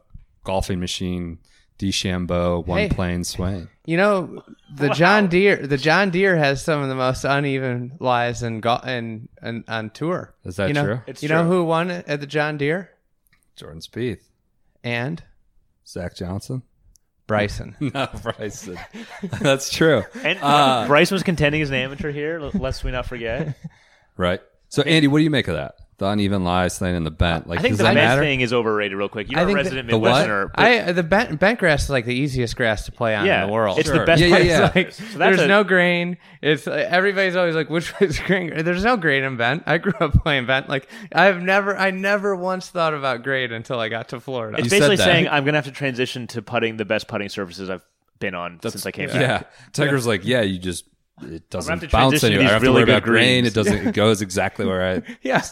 golfing 0.45 0.81
machine, 0.81 1.39
DeChambeau, 1.79 2.65
one 2.67 2.79
Hey. 2.79 2.89
plane 2.89 3.23
swing. 3.25 3.69
You 3.85 3.97
know, 3.99 4.43
the 4.75 4.89
John 4.91 5.27
Deere, 5.29 5.67
the 5.67 5.77
John 5.77 6.11
Deere 6.11 6.37
has 6.37 6.63
some 6.65 6.83
of 6.83 6.89
the 6.89 6.95
most 6.95 7.25
uneven 7.25 7.93
lies 8.01 8.43
in 8.43 8.61
go- 8.61 8.81
in, 8.87 9.29
in 9.43 9.65
on 9.69 9.91
tour. 9.91 10.35
Is 10.45 10.57
that 10.57 10.69
you 10.69 10.75
know, 10.75 10.85
true? 10.85 11.01
It's 11.07 11.23
you 11.23 11.29
know 11.29 11.45
who 11.45 11.65
won 11.65 11.91
at 11.91 12.21
the 12.21 12.27
John 12.27 12.57
Deere? 12.57 12.91
Jordan 13.57 13.81
Spieth, 13.81 14.23
And 14.83 15.23
Zach 15.87 16.17
Johnson. 16.17 16.63
Bryson. 17.27 17.77
no, 17.81 18.09
Bryson. 18.23 18.79
That's 19.41 19.71
true. 19.71 20.05
and 20.23 20.39
Uh, 20.41 20.87
Bryce 20.87 21.11
was 21.11 21.23
contending 21.23 21.61
as 21.63 21.71
an 21.71 21.77
amateur 21.77 22.13
here, 22.13 22.39
l- 22.41 22.51
lest 22.55 22.85
we 22.85 22.91
not 22.91 23.07
forget. 23.07 23.57
Right. 24.19 24.41
So, 24.71 24.81
Andy, 24.83 25.09
what 25.09 25.19
do 25.19 25.25
you 25.25 25.31
make 25.31 25.47
of 25.47 25.57
that? 25.57 25.75
The 25.99 26.07
uneven 26.09 26.45
lies 26.45 26.79
thing 26.79 26.95
and 26.95 27.07
the 27.07 27.11
bent. 27.11 27.47
Like, 27.49 27.59
I 27.59 27.63
think 27.63 27.73
does 27.73 27.79
the 27.79 27.85
that 27.85 27.95
bent 27.95 28.07
matter? 28.07 28.21
thing 28.21 28.43
is 28.43 28.53
overrated. 28.53 28.99
Real 28.99 29.09
quick, 29.09 29.31
you're 29.31 29.41
I 29.41 29.45
a 29.45 29.47
think 29.47 29.57
resident 29.57 29.87
the- 29.89 29.93
the 29.93 29.99
what? 29.99 30.27
Midwesterner. 30.29 30.51
but- 30.55 30.63
I 30.63 30.93
the 30.93 31.03
bent, 31.03 31.41
bent 31.41 31.59
grass 31.59 31.85
is 31.85 31.91
like 31.91 32.05
the 32.05 32.15
easiest 32.15 32.55
grass 32.55 32.85
to 32.85 32.93
play 32.93 33.15
on 33.15 33.25
yeah, 33.25 33.41
in 33.41 33.47
the 33.47 33.53
world. 33.55 33.79
It's 33.79 33.89
Sure. 33.89 34.01
the 34.01 34.05
best. 34.05 34.21
Yeah, 34.21 34.37
yeah, 34.37 34.61
part. 34.61 34.77
yeah. 34.77 34.83
Like, 34.83 34.93
So 34.93 35.03
that's 35.05 35.17
there's 35.17 35.41
a- 35.41 35.47
no 35.49 35.65
grain. 35.65 36.19
It's 36.43 36.69
everybody's 36.69 37.35
always 37.35 37.55
like, 37.55 37.71
which 37.71 37.99
was 37.99 38.19
grain? 38.21 38.53
There's 38.63 38.85
no 38.85 38.99
grain 38.99 39.25
in 39.25 39.39
bent. 39.39 39.63
I 39.67 39.79
grew 39.79 39.95
up 39.99 40.13
playing 40.23 40.45
bent. 40.45 40.69
Like 40.69 40.87
I've 41.15 41.41
never, 41.41 41.75
I 41.75 41.93
never 41.93 42.37
once 42.37 42.69
thought 42.69 42.93
about 42.93 43.23
grade 43.23 43.51
until 43.51 43.81
I 43.81 43.89
got 43.89 44.09
to 44.11 44.21
Florida. 44.21 44.59
It's 44.59 44.65
You 44.67 44.69
said 44.71 44.77
basically 44.81 44.97
that. 44.97 45.05
saying 45.05 45.29
I'm 45.29 45.47
gonna 45.47 45.57
have 45.57 45.65
to 45.65 45.71
transition 45.73 46.27
to 46.27 46.43
putting 46.43 46.77
the 46.77 46.85
best 46.85 47.09
putting 47.09 47.31
surfaces 47.31 47.71
I've 47.71 47.85
been 48.19 48.35
on 48.35 48.61
since 48.61 48.85
I 48.85 48.91
came 48.91 49.09
Yeah. 49.09 49.39
back. 49.39 49.53
Tiger's 49.73 50.07
like, 50.07 50.27
yeah, 50.27 50.43
you 50.43 50.59
just, 50.59 50.85
it 51.23 51.49
doesn't 51.51 51.91
bounce 51.91 52.23
anywhere. 52.25 52.49
I 52.49 52.53
have 52.53 52.63
to 52.63 52.73
worry 52.73 52.83
about 52.83 53.03
good 53.03 53.11
grain. 53.11 53.47
It 53.47 53.55
doesn't, 53.55 53.89
it 53.89 53.95
goes 53.95 54.21
exactly 54.23 54.67
where 54.67 54.97
I. 54.97 55.03
yeah, 55.23 55.43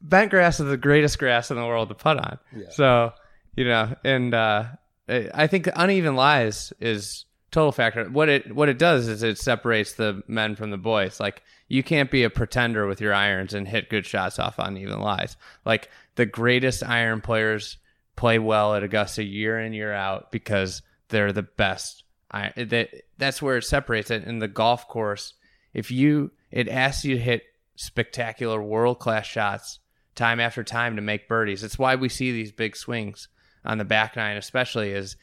bent 0.00 0.30
grass 0.30 0.60
is 0.60 0.66
the 0.66 0.76
greatest 0.76 1.18
grass 1.18 1.50
in 1.50 1.56
the 1.56 1.66
world 1.66 1.88
to 1.88 1.94
putt 1.94 2.18
on. 2.18 2.38
So 2.70 3.12
you 3.56 3.64
know, 3.64 3.94
and 4.04 4.34
uh, 4.34 4.64
I 5.08 5.46
think 5.46 5.68
uneven 5.74 6.16
lies 6.16 6.72
is 6.80 7.26
total 7.50 7.72
factor. 7.72 8.04
What 8.08 8.28
it 8.28 8.54
what 8.54 8.68
it 8.68 8.78
does 8.78 9.08
is 9.08 9.22
it 9.22 9.38
separates 9.38 9.94
the 9.94 10.22
men 10.26 10.56
from 10.56 10.70
the 10.70 10.78
boys. 10.78 11.20
Like 11.20 11.42
you 11.68 11.82
can't 11.82 12.10
be 12.10 12.24
a 12.24 12.30
pretender 12.30 12.86
with 12.86 13.00
your 13.00 13.14
irons 13.14 13.54
and 13.54 13.68
hit 13.68 13.90
good 13.90 14.06
shots 14.06 14.38
off 14.38 14.58
uneven 14.58 15.00
lies. 15.00 15.36
Like 15.64 15.88
the 16.16 16.26
greatest 16.26 16.82
iron 16.82 17.20
players 17.20 17.78
play 18.16 18.38
well 18.38 18.74
at 18.74 18.82
Augusta 18.82 19.22
year 19.22 19.58
in 19.58 19.72
year 19.72 19.92
out 19.92 20.32
because 20.32 20.82
they're 21.08 21.32
the 21.32 21.42
best. 21.42 22.04
I, 22.30 22.50
that 22.56 22.88
that's 23.22 23.40
where 23.40 23.56
it 23.56 23.64
separates 23.64 24.10
it 24.10 24.24
in 24.24 24.38
the 24.38 24.48
golf 24.48 24.88
course. 24.88 25.34
If 25.72 25.90
you 25.90 26.32
it 26.50 26.68
asks 26.68 27.04
you 27.04 27.16
to 27.16 27.22
hit 27.22 27.44
spectacular 27.76 28.62
world 28.62 28.98
class 28.98 29.26
shots 29.26 29.78
time 30.14 30.40
after 30.40 30.62
time 30.62 30.96
to 30.96 31.02
make 31.02 31.28
birdies. 31.28 31.64
It's 31.64 31.78
why 31.78 31.94
we 31.94 32.08
see 32.08 32.32
these 32.32 32.52
big 32.52 32.76
swings 32.76 33.28
on 33.64 33.78
the 33.78 33.84
back 33.84 34.16
nine, 34.16 34.36
especially 34.36 34.92
is 34.92 35.16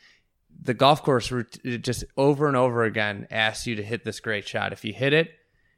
the 0.62 0.74
golf 0.74 1.04
course 1.04 1.32
just 1.64 2.04
over 2.18 2.48
and 2.48 2.58
over 2.58 2.84
again 2.84 3.28
asks 3.30 3.68
you 3.68 3.76
to 3.76 3.84
hit 3.84 4.04
this 4.04 4.20
great 4.20 4.48
shot. 4.48 4.74
If 4.74 4.84
you 4.84 4.94
hit 4.94 5.14
it, 5.14 5.32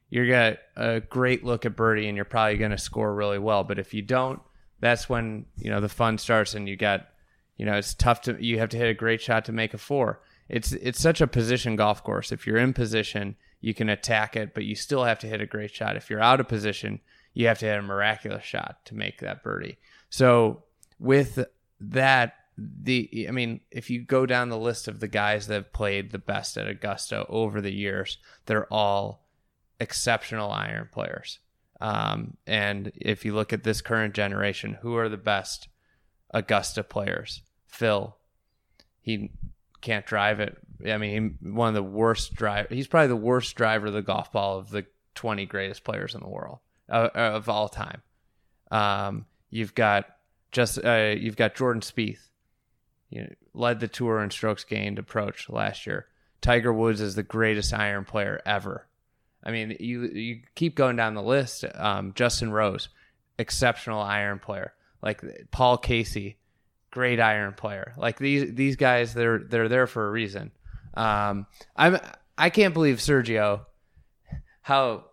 you're 0.09 0.27
gonna 0.27 0.57
a 0.75 1.01
great 1.01 1.43
look 1.43 1.65
at 1.65 1.75
birdie, 1.75 2.07
and 2.07 2.15
you're 2.15 2.25
probably 2.25 2.57
gonna 2.57 2.77
score 2.77 3.13
really 3.13 3.39
well. 3.39 3.63
But 3.63 3.79
if 3.79 3.93
you 3.93 4.01
don't, 4.01 4.41
that's 4.79 5.09
when 5.09 5.45
you 5.57 5.69
know 5.69 5.81
the 5.81 5.89
fun 5.89 6.17
starts, 6.17 6.53
and 6.53 6.67
you 6.67 6.75
got 6.75 7.07
you 7.57 7.65
know 7.65 7.75
it's 7.75 7.93
tough 7.93 8.21
to 8.21 8.43
you 8.43 8.59
have 8.59 8.69
to 8.69 8.77
hit 8.77 8.89
a 8.89 8.93
great 8.93 9.21
shot 9.21 9.45
to 9.45 9.51
make 9.51 9.73
a 9.73 9.77
four. 9.77 10.21
It's 10.51 10.73
it's 10.73 10.99
such 10.99 11.21
a 11.21 11.27
position 11.27 11.77
golf 11.77 12.03
course. 12.03 12.33
If 12.33 12.45
you're 12.45 12.57
in 12.57 12.73
position, 12.73 13.37
you 13.61 13.73
can 13.73 13.87
attack 13.87 14.35
it, 14.35 14.53
but 14.53 14.65
you 14.65 14.75
still 14.75 15.05
have 15.05 15.17
to 15.19 15.27
hit 15.27 15.39
a 15.39 15.45
great 15.45 15.73
shot. 15.73 15.95
If 15.95 16.09
you're 16.09 16.19
out 16.19 16.41
of 16.41 16.49
position, 16.49 16.99
you 17.33 17.47
have 17.47 17.59
to 17.59 17.65
hit 17.67 17.79
a 17.79 17.81
miraculous 17.81 18.43
shot 18.43 18.83
to 18.85 18.95
make 18.95 19.21
that 19.21 19.43
birdie. 19.43 19.77
So 20.09 20.63
with 20.99 21.45
that, 21.79 22.33
the 22.57 23.27
I 23.29 23.31
mean, 23.31 23.61
if 23.71 23.89
you 23.89 24.01
go 24.01 24.25
down 24.25 24.49
the 24.49 24.57
list 24.57 24.89
of 24.89 24.99
the 24.99 25.07
guys 25.07 25.47
that 25.47 25.53
have 25.53 25.73
played 25.73 26.11
the 26.11 26.19
best 26.19 26.57
at 26.57 26.67
Augusta 26.67 27.25
over 27.29 27.61
the 27.61 27.73
years, 27.73 28.17
they're 28.45 28.71
all 28.71 29.25
exceptional 29.79 30.51
iron 30.51 30.89
players. 30.91 31.39
Um, 31.79 32.35
and 32.45 32.91
if 32.97 33.23
you 33.23 33.33
look 33.33 33.53
at 33.53 33.63
this 33.63 33.81
current 33.81 34.13
generation, 34.13 34.79
who 34.81 34.97
are 34.97 35.07
the 35.07 35.15
best 35.15 35.69
Augusta 36.31 36.83
players? 36.83 37.41
Phil, 37.67 38.17
he 38.99 39.31
can't 39.81 40.05
drive 40.05 40.39
it. 40.39 40.57
I 40.85 40.97
mean, 40.97 41.37
one 41.41 41.69
of 41.69 41.73
the 41.73 41.83
worst 41.83 42.33
drive. 42.33 42.69
He's 42.69 42.87
probably 42.87 43.07
the 43.07 43.15
worst 43.15 43.55
driver 43.55 43.87
of 43.87 43.93
the 43.93 44.01
golf 44.01 44.31
ball 44.31 44.57
of 44.57 44.69
the 44.69 44.85
20 45.15 45.45
greatest 45.45 45.83
players 45.83 46.15
in 46.15 46.21
the 46.21 46.27
world 46.27 46.59
uh, 46.89 47.09
of 47.13 47.49
all 47.49 47.69
time. 47.69 48.01
Um, 48.71 49.25
you've 49.49 49.75
got 49.75 50.05
just 50.51 50.83
uh, 50.83 51.13
you've 51.17 51.35
got 51.35 51.55
Jordan 51.55 51.81
Spieth, 51.81 52.29
you 53.09 53.21
know, 53.21 53.29
led 53.53 53.79
the 53.79 53.87
tour 53.87 54.21
in 54.21 54.31
strokes 54.31 54.63
gained 54.63 54.99
approach 54.99 55.49
last 55.49 55.85
year. 55.85 56.07
Tiger 56.41 56.73
Woods 56.73 57.01
is 57.01 57.15
the 57.15 57.23
greatest 57.23 57.73
iron 57.73 58.05
player 58.05 58.41
ever. 58.45 58.87
I 59.43 59.51
mean, 59.51 59.75
you 59.79 60.03
you 60.03 60.41
keep 60.55 60.75
going 60.75 60.95
down 60.95 61.13
the 61.13 61.23
list. 61.23 61.65
Um, 61.75 62.13
Justin 62.15 62.51
Rose, 62.51 62.89
exceptional 63.37 64.01
iron 64.01 64.39
player. 64.39 64.73
Like 65.01 65.21
Paul 65.51 65.77
Casey, 65.77 66.37
great 66.91 67.19
iron 67.19 67.53
player. 67.53 67.93
Like 67.97 68.19
these 68.19 68.53
these 68.53 68.75
guys, 68.75 69.13
they're 69.13 69.39
they're 69.39 69.69
there 69.69 69.87
for 69.87 70.07
a 70.07 70.11
reason. 70.11 70.51
Um, 70.93 71.47
I'm 71.75 71.99
I 72.37 72.49
can't 72.49 72.73
believe 72.73 72.97
Sergio, 72.97 73.61
how 74.61 75.05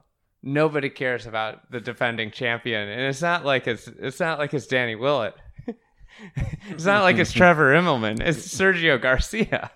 nobody 0.43 0.91
cares 0.91 1.27
about 1.27 1.71
the 1.71 1.81
defending 1.81 2.31
champion, 2.31 2.89
and 2.89 3.03
it's 3.03 3.23
not 3.23 3.45
like 3.45 3.67
it's 3.67 3.89
it's 3.89 4.21
not 4.21 4.39
like 4.39 4.53
it's 4.55 4.67
Danny 4.67 4.97
Willett. 4.97 5.35
it's 6.69 6.85
not 6.85 7.03
like 7.03 7.17
it's 7.17 7.33
Trevor 7.33 7.75
Immelman. 7.75 8.21
It's 8.21 8.47
Sergio 8.47 9.01
Garcia. 9.01 9.71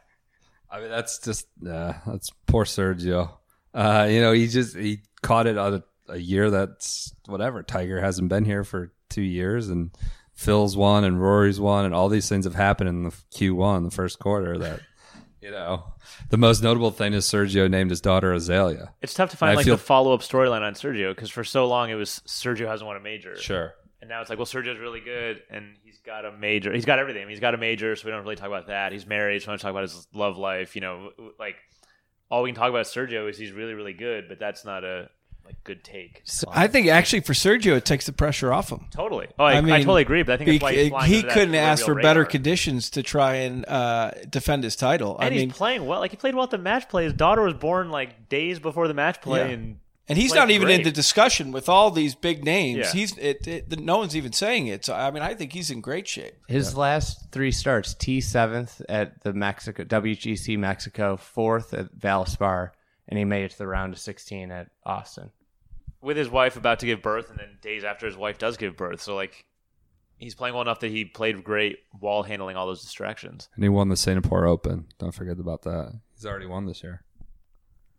I 0.70 0.80
mean, 0.80 0.90
that's 0.90 1.18
just 1.18 1.46
uh, 1.66 1.94
that's 2.06 2.30
poor 2.46 2.64
Sergio. 2.64 3.30
Uh, 3.74 4.08
you 4.10 4.20
know, 4.20 4.32
he 4.32 4.48
just 4.48 4.76
he 4.76 5.00
caught 5.22 5.46
it 5.46 5.58
on 5.58 5.74
a, 5.74 6.12
a 6.12 6.18
year 6.18 6.50
that's 6.50 7.14
whatever. 7.26 7.62
Tiger 7.62 8.00
hasn't 8.00 8.28
been 8.28 8.44
here 8.44 8.64
for 8.64 8.92
two 9.08 9.22
years, 9.22 9.68
and 9.68 9.90
Phil's 10.42 10.76
won 10.76 11.04
and 11.04 11.20
Rory's 11.20 11.60
won, 11.60 11.84
and 11.84 11.94
all 11.94 12.08
these 12.08 12.28
things 12.28 12.44
have 12.44 12.54
happened 12.54 12.88
in 12.88 13.02
the 13.04 13.14
Q 13.30 13.54
one, 13.54 13.84
the 13.84 13.90
first 13.90 14.18
quarter. 14.18 14.58
That 14.58 14.80
You 15.40 15.50
know, 15.50 15.84
the 16.30 16.36
most 16.36 16.62
notable 16.62 16.90
thing 16.90 17.12
is 17.14 17.24
Sergio 17.26 17.70
named 17.70 17.90
his 17.90 18.00
daughter 18.00 18.32
Azalea. 18.32 18.92
It's 19.00 19.14
tough 19.14 19.30
to 19.30 19.36
find 19.36 19.56
like 19.56 19.64
feel- 19.64 19.76
the 19.76 19.82
follow 19.82 20.12
up 20.12 20.20
storyline 20.20 20.62
on 20.62 20.74
Sergio 20.74 21.14
because 21.14 21.30
for 21.30 21.44
so 21.44 21.66
long 21.66 21.90
it 21.90 21.94
was 21.94 22.22
Sergio 22.26 22.66
hasn't 22.66 22.86
won 22.86 22.96
a 22.96 23.00
major. 23.00 23.36
Sure. 23.36 23.74
And 24.00 24.08
now 24.08 24.20
it's 24.20 24.30
like, 24.30 24.38
well, 24.38 24.46
Sergio's 24.46 24.80
really 24.80 24.98
good, 24.98 25.42
and 25.48 25.76
he's 25.84 26.00
got 26.00 26.24
a 26.24 26.32
major. 26.32 26.72
He's 26.72 26.84
got 26.84 26.98
everything. 26.98 27.28
He's 27.28 27.38
got 27.38 27.54
a 27.54 27.58
major, 27.58 27.94
so 27.94 28.04
we 28.06 28.10
don't 28.10 28.24
really 28.24 28.34
talk 28.34 28.48
about 28.48 28.66
that. 28.66 28.90
He's 28.90 29.06
married, 29.06 29.42
so 29.42 29.46
we 29.46 29.52
don't 29.52 29.60
talk 29.60 29.70
about 29.70 29.84
his 29.84 30.08
love 30.12 30.36
life. 30.36 30.74
You 30.74 30.80
know, 30.80 31.10
like 31.38 31.54
all 32.28 32.42
we 32.42 32.50
can 32.50 32.56
talk 32.56 32.68
about 32.70 32.86
Sergio 32.86 33.30
is 33.30 33.38
he's 33.38 33.52
really, 33.52 33.74
really 33.74 33.92
good, 33.92 34.24
but 34.28 34.40
that's 34.40 34.64
not 34.64 34.82
a 34.82 35.08
like 35.44 35.62
good 35.64 35.84
take. 35.84 36.22
So 36.24 36.48
I 36.50 36.66
think 36.66 36.88
actually 36.88 37.20
for 37.20 37.32
Sergio, 37.32 37.76
it 37.76 37.84
takes 37.84 38.06
the 38.06 38.12
pressure 38.12 38.52
off 38.52 38.70
him. 38.70 38.86
Totally. 38.90 39.28
Oh, 39.38 39.44
I, 39.44 39.58
I, 39.58 39.60
totally 39.60 40.02
agree. 40.02 40.22
But 40.22 40.34
I 40.34 40.36
think 40.36 40.50
that's 40.50 40.62
why 40.62 40.74
he, 40.74 40.88
flying 40.90 41.10
he 41.10 41.16
under 41.16 41.28
that 41.28 41.34
couldn't 41.34 41.54
ask 41.54 41.80
for 41.80 41.86
proverbial 41.86 42.08
better 42.08 42.24
conditions 42.24 42.90
to 42.90 43.02
try 43.02 43.34
and 43.36 43.66
uh, 43.66 44.12
defend 44.28 44.64
his 44.64 44.76
title. 44.76 45.16
And 45.18 45.26
I 45.26 45.30
he's 45.30 45.40
mean, 45.40 45.50
playing 45.50 45.86
well. 45.86 46.00
Like 46.00 46.10
he 46.10 46.16
played 46.16 46.34
well 46.34 46.44
at 46.44 46.50
the 46.50 46.58
match 46.58 46.88
play. 46.88 47.04
His 47.04 47.12
daughter 47.12 47.42
was 47.42 47.54
born 47.54 47.90
like 47.90 48.28
days 48.28 48.58
before 48.58 48.88
the 48.88 48.94
match 48.94 49.20
play, 49.20 49.40
Yeah. 49.48 49.54
and 49.54 49.78
and 50.08 50.18
he's 50.18 50.34
not 50.34 50.50
even 50.50 50.68
in 50.68 50.82
the 50.82 50.90
discussion 50.90 51.52
with 51.52 51.68
all 51.68 51.90
these 51.90 52.14
big 52.14 52.44
names. 52.44 52.78
Yeah. 52.78 52.92
He's 52.92 53.16
it, 53.18 53.46
it, 53.46 53.80
no 53.80 53.98
one's 53.98 54.16
even 54.16 54.32
saying 54.32 54.66
it. 54.66 54.84
So 54.84 54.94
I 54.94 55.10
mean, 55.10 55.22
I 55.22 55.34
think 55.34 55.52
he's 55.52 55.70
in 55.70 55.80
great 55.80 56.08
shape. 56.08 56.34
His 56.48 56.76
last 56.76 57.30
three 57.30 57.52
starts: 57.52 57.94
T 57.94 58.20
seventh 58.20 58.82
at 58.88 59.22
the 59.22 59.32
Mexico 59.32 59.84
WGC 59.84 60.58
Mexico, 60.58 61.16
fourth 61.16 61.72
at 61.72 61.94
Valspar, 61.96 62.70
and 63.12 63.18
he 63.18 63.26
made 63.26 63.44
it 63.44 63.50
to 63.50 63.58
the 63.58 63.66
round 63.66 63.92
of 63.92 63.98
sixteen 63.98 64.50
at 64.50 64.68
Austin. 64.86 65.30
with 66.00 66.16
his 66.16 66.30
wife 66.30 66.56
about 66.56 66.78
to 66.78 66.86
give 66.86 67.02
birth, 67.02 67.28
and 67.28 67.38
then 67.38 67.58
days 67.60 67.84
after 67.84 68.06
his 68.06 68.16
wife 68.16 68.38
does 68.38 68.56
give 68.56 68.74
birth. 68.74 69.02
So 69.02 69.14
like, 69.14 69.44
he's 70.16 70.34
playing 70.34 70.54
well 70.54 70.62
enough 70.62 70.80
that 70.80 70.90
he 70.90 71.04
played 71.04 71.44
great 71.44 71.80
while 72.00 72.22
handling 72.22 72.56
all 72.56 72.66
those 72.66 72.80
distractions. 72.80 73.50
And 73.54 73.62
he 73.62 73.68
won 73.68 73.90
the 73.90 73.96
Singapore 73.98 74.46
Open. 74.46 74.86
Don't 74.98 75.14
forget 75.14 75.38
about 75.38 75.60
that. 75.62 75.92
He's 76.14 76.24
already 76.24 76.46
won 76.46 76.64
this 76.64 76.82
year. 76.82 77.04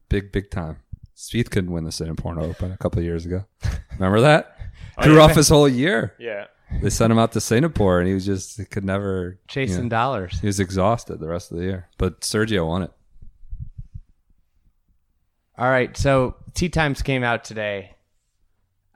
Big, 0.10 0.32
big 0.32 0.50
time. 0.50 0.78
Spieth 1.16 1.52
couldn't 1.52 1.72
win 1.72 1.84
the 1.84 1.92
Singapore 1.92 2.40
Open 2.40 2.72
a 2.72 2.78
couple 2.78 2.98
of 3.00 3.06
years 3.06 3.26
ago. 3.26 3.46
Remember 3.94 4.22
that? 4.22 4.58
Oh, 4.98 5.04
Threw 5.04 5.16
yeah. 5.16 5.22
off 5.22 5.36
his 5.36 5.50
whole 5.50 5.68
year. 5.70 6.14
Yeah. 6.20 6.46
They 6.82 6.90
sent 6.90 7.12
him 7.12 7.18
out 7.20 7.32
to 7.34 7.42
Singapore, 7.42 8.00
and 8.00 8.08
he 8.08 8.14
was 8.14 8.26
just 8.26 8.58
he 8.58 8.66
could 8.66 8.84
never 8.84 9.40
Chasing 9.48 9.78
you 9.78 9.84
know, 9.84 9.90
dollars. 9.90 10.40
He 10.40 10.46
was 10.48 10.60
exhausted 10.60 11.20
the 11.20 11.28
rest 11.28 11.52
of 11.52 11.58
the 11.58 11.64
year. 11.64 11.90
But 11.98 12.22
Sergio 12.22 12.68
won 12.68 12.84
it. 12.84 12.92
All 15.58 15.70
right, 15.70 15.96
so 15.96 16.36
tee 16.54 16.70
times 16.70 17.02
came 17.02 17.24
out 17.24 17.44
today. 17.44 17.96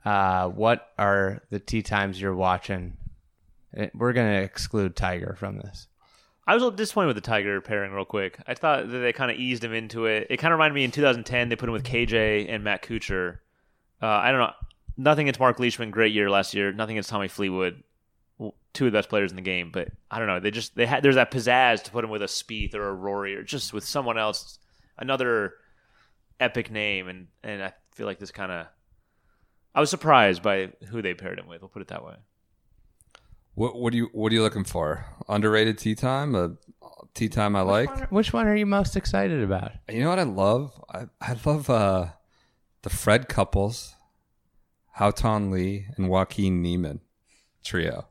Uh, 0.04 0.48
what 0.48 0.88
are 0.98 1.42
the 1.50 1.60
tee 1.60 1.82
times 1.82 2.20
you're 2.20 2.34
watching? 2.34 2.96
Eh, 3.76 3.88
We're 3.94 4.12
gonna 4.12 4.40
exclude 4.40 4.96
Tiger 4.96 5.36
from 5.38 5.58
this. 5.58 5.86
I 6.46 6.54
was 6.54 6.62
a 6.62 6.66
little 6.66 6.76
disappointed 6.76 7.08
with 7.08 7.16
the 7.16 7.20
Tiger 7.22 7.60
pairing, 7.60 7.92
real 7.92 8.06
quick. 8.06 8.38
I 8.46 8.54
thought 8.54 8.90
that 8.90 8.98
they 8.98 9.12
kind 9.12 9.30
of 9.30 9.36
eased 9.36 9.62
him 9.62 9.74
into 9.74 10.06
it. 10.06 10.28
It 10.30 10.38
kind 10.38 10.52
of 10.52 10.58
reminded 10.58 10.74
me 10.74 10.84
in 10.84 10.90
2010 10.90 11.48
they 11.48 11.56
put 11.56 11.68
him 11.68 11.74
with 11.74 11.84
KJ 11.84 12.46
and 12.48 12.64
Matt 12.64 12.82
Kuchar. 12.82 13.38
Uh, 14.02 14.06
I 14.06 14.30
don't 14.30 14.40
know. 14.40 14.52
Nothing 14.96 15.26
against 15.26 15.38
Mark 15.40 15.60
Leishman, 15.60 15.90
great 15.90 16.12
year 16.14 16.30
last 16.30 16.54
year. 16.54 16.72
Nothing 16.72 16.96
against 16.96 17.10
Tommy 17.10 17.28
Fleetwood, 17.28 17.84
two 18.72 18.86
of 18.86 18.92
the 18.92 18.98
best 18.98 19.10
players 19.10 19.30
in 19.30 19.36
the 19.36 19.42
game. 19.42 19.70
But 19.70 19.90
I 20.10 20.18
don't 20.18 20.26
know. 20.26 20.40
They 20.40 20.50
just 20.50 20.74
they 20.74 20.86
had 20.86 21.02
there's 21.04 21.16
that 21.16 21.30
pizzazz 21.30 21.82
to 21.84 21.90
put 21.92 22.02
him 22.02 22.10
with 22.10 22.22
a 22.22 22.26
Spieth 22.26 22.74
or 22.74 22.88
a 22.88 22.94
Rory 22.94 23.36
or 23.36 23.42
just 23.44 23.72
with 23.72 23.84
someone 23.84 24.18
else, 24.18 24.58
another 24.96 25.52
epic 26.40 26.70
name. 26.70 27.08
And 27.08 27.26
and 27.42 27.62
I 27.62 27.72
feel 27.92 28.06
like 28.06 28.18
this 28.18 28.30
kind 28.30 28.52
of 28.52 28.66
I 29.74 29.80
was 29.80 29.90
surprised 29.90 30.42
by 30.42 30.70
who 30.88 31.02
they 31.02 31.14
paired 31.14 31.38
him 31.38 31.46
with. 31.46 31.60
We'll 31.60 31.68
put 31.68 31.82
it 31.82 31.88
that 31.88 32.04
way. 32.04 32.16
What 33.54 33.76
what 33.76 33.92
do 33.92 33.96
you 33.96 34.08
what 34.12 34.32
are 34.32 34.34
you 34.34 34.42
looking 34.42 34.64
for? 34.64 35.04
Underrated 35.28 35.78
tee 35.78 35.94
time? 35.94 36.34
A 36.34 36.52
tee 37.14 37.28
time 37.28 37.56
I 37.56 37.62
like? 37.62 38.10
Which 38.10 38.32
one 38.32 38.46
are 38.46 38.56
you 38.56 38.66
most 38.66 38.96
excited 38.96 39.42
about? 39.42 39.72
You 39.88 40.00
know 40.00 40.10
what 40.10 40.18
I 40.18 40.24
love? 40.24 40.72
I, 40.92 41.06
I 41.20 41.36
love 41.44 41.68
uh, 41.68 42.06
the 42.82 42.90
Fred 42.90 43.28
couples, 43.28 43.94
Haotong 44.98 45.50
Li 45.50 45.86
and 45.96 46.08
Joaquin 46.08 46.62
Niemann 46.62 47.00
trio. 47.64 48.06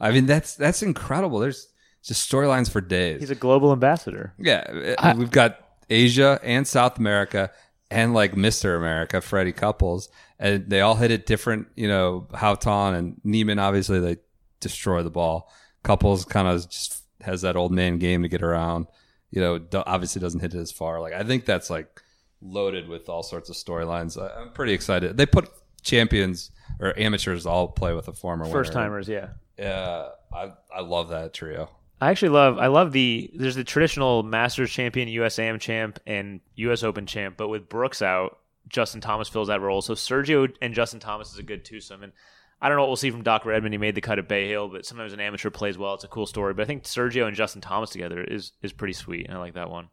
I 0.00 0.10
mean 0.10 0.26
that's 0.26 0.56
that's 0.56 0.82
incredible. 0.82 1.38
There's 1.38 1.68
just 2.02 2.28
storylines 2.28 2.68
for 2.68 2.80
days. 2.80 3.20
He's 3.20 3.30
a 3.30 3.36
global 3.36 3.72
ambassador. 3.72 4.34
Yeah, 4.38 4.94
uh, 4.98 5.14
we've 5.16 5.30
got 5.30 5.61
Asia 5.92 6.40
and 6.42 6.66
South 6.66 6.98
America 6.98 7.50
and 7.90 8.14
like 8.14 8.32
Mr. 8.32 8.76
America, 8.76 9.20
Freddie 9.20 9.52
Couples, 9.52 10.08
and 10.38 10.68
they 10.68 10.80
all 10.80 10.94
hit 10.96 11.10
it 11.10 11.26
different. 11.26 11.68
You 11.76 11.88
know, 11.88 12.26
Haotong 12.32 12.96
and 12.96 13.20
Niemann 13.22 13.58
obviously 13.58 14.00
they 14.00 14.16
destroy 14.60 15.02
the 15.02 15.10
ball. 15.10 15.52
Couples 15.82 16.24
kind 16.24 16.48
of 16.48 16.68
just 16.68 17.02
has 17.20 17.42
that 17.42 17.56
old 17.56 17.72
man 17.72 17.98
game 17.98 18.22
to 18.22 18.28
get 18.28 18.42
around. 18.42 18.86
You 19.30 19.40
know, 19.40 19.60
obviously 19.86 20.20
doesn't 20.20 20.40
hit 20.40 20.54
it 20.54 20.60
as 20.60 20.72
far. 20.72 21.00
Like 21.00 21.12
I 21.12 21.22
think 21.22 21.44
that's 21.44 21.68
like 21.68 22.00
loaded 22.40 22.88
with 22.88 23.08
all 23.08 23.22
sorts 23.22 23.50
of 23.50 23.56
storylines. 23.56 24.20
I'm 24.20 24.52
pretty 24.52 24.72
excited. 24.72 25.16
They 25.16 25.26
put 25.26 25.50
champions 25.82 26.50
or 26.80 26.98
amateurs 26.98 27.44
all 27.44 27.68
play 27.68 27.92
with 27.94 28.08
a 28.08 28.12
former 28.12 28.44
winner. 28.44 28.54
First 28.54 28.72
timers, 28.72 29.08
yeah. 29.08 29.28
Yeah, 29.58 30.08
I 30.32 30.52
I 30.74 30.80
love 30.80 31.10
that 31.10 31.34
trio. 31.34 31.68
I 32.02 32.10
actually 32.10 32.30
love 32.30 32.58
I 32.58 32.66
love 32.66 32.90
the 32.90 33.30
there's 33.32 33.54
the 33.54 33.62
traditional 33.62 34.24
Masters 34.24 34.72
champion, 34.72 35.06
US 35.06 35.38
Am 35.38 35.60
champ, 35.60 36.00
and 36.04 36.40
US 36.56 36.82
Open 36.82 37.06
champ, 37.06 37.36
but 37.36 37.46
with 37.46 37.68
Brooks 37.68 38.02
out, 38.02 38.40
Justin 38.68 39.00
Thomas 39.00 39.28
fills 39.28 39.46
that 39.46 39.60
role. 39.60 39.82
So 39.82 39.94
Sergio 39.94 40.52
and 40.60 40.74
Justin 40.74 40.98
Thomas 40.98 41.30
is 41.30 41.38
a 41.38 41.44
good 41.44 41.64
twosome. 41.64 42.02
And 42.02 42.12
I 42.60 42.68
don't 42.68 42.76
know 42.76 42.82
what 42.82 42.88
we'll 42.88 42.96
see 42.96 43.12
from 43.12 43.22
Doc 43.22 43.44
Redman. 43.44 43.70
He 43.70 43.78
made 43.78 43.94
the 43.94 44.00
cut 44.00 44.18
at 44.18 44.26
Bay 44.26 44.48
Hill, 44.48 44.68
but 44.68 44.84
sometimes 44.84 45.12
an 45.12 45.20
amateur 45.20 45.50
plays 45.50 45.78
well. 45.78 45.94
It's 45.94 46.02
a 46.02 46.08
cool 46.08 46.26
story. 46.26 46.54
But 46.54 46.62
I 46.62 46.66
think 46.66 46.82
Sergio 46.82 47.28
and 47.28 47.36
Justin 47.36 47.60
Thomas 47.60 47.90
together 47.90 48.20
is 48.20 48.50
is 48.62 48.72
pretty 48.72 48.94
sweet. 48.94 49.26
And 49.26 49.36
I 49.36 49.38
like 49.38 49.54
that 49.54 49.70
one. 49.70 49.86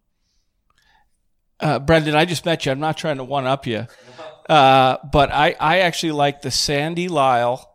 Uh, 1.60 1.78
Brendan, 1.78 2.15
I 2.15 2.26
just 2.26 2.43
met 2.43 2.65
you. 2.65 2.72
I'm 2.72 2.80
not 2.80 2.98
trying 2.98 3.17
to 3.17 3.24
one 3.24 3.45
up 3.45 3.67
you, 3.67 3.86
uh, 4.50 4.98
but 5.12 5.32
I, 5.32 5.56
I 5.60 5.80
actually 5.82 6.13
like 6.13 6.41
the 6.41 6.50
Sandy 6.50 7.08
Lyle, 7.08 7.72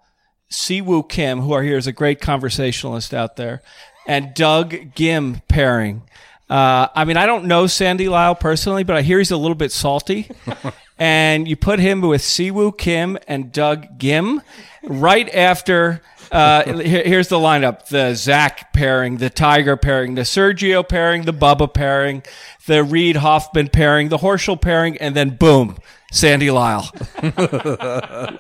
Siwoo 0.51 1.09
Kim, 1.09 1.39
who 1.39 1.53
are 1.53 1.63
here 1.63 1.77
as 1.77 1.87
a 1.87 1.93
great 1.93 2.21
conversationalist 2.21 3.15
out 3.15 3.37
there, 3.37 3.63
and 4.07 4.35
Doug 4.35 4.71
Ghim 4.95 5.43
pairing. 5.49 6.03
Uh, 6.49 6.89
I 6.95 7.05
mean, 7.05 7.17
I 7.17 7.27
don't 7.27 7.47
know 7.47 7.67
Sandy 7.67 8.09
Lyle 8.09 8.35
personally, 8.35 8.85
but 8.85 8.97
I 8.97 9.03
hear 9.03 9.19
he's 9.19 9.31
a 9.31 9.37
little 9.37 9.55
bit 9.55 9.73
salty. 9.73 10.31
and 10.99 11.49
you 11.49 11.57
put 11.57 11.79
him 11.79 12.01
with 12.01 12.21
Siwoo 12.21 12.77
Kim 12.77 13.19
and 13.27 13.51
Doug 13.51 13.99
Ghim 13.99 14.41
right 14.83 15.33
after. 15.35 16.03
Uh, 16.31 16.65
here's 16.79 17.29
the 17.29 17.39
lineup: 17.39 17.89
the 17.89 18.15
Zach 18.15 18.73
pairing, 18.73 19.19
the 19.19 19.31
Tiger 19.31 19.77
pairing, 19.77 20.15
the 20.15 20.23
Sergio 20.23 20.87
pairing, 20.87 21.23
the 21.23 21.33
Bubba 21.33 21.73
pairing, 21.73 22.23
the 22.67 22.83
Reed 22.83 23.17
Hoffman 23.17 23.69
pairing, 23.69 24.09
the 24.09 24.19
Horschel 24.19 24.61
pairing, 24.61 24.97
and 24.99 25.15
then 25.15 25.37
boom, 25.37 25.79
Sandy 26.15 26.53
Lyle 26.53 26.89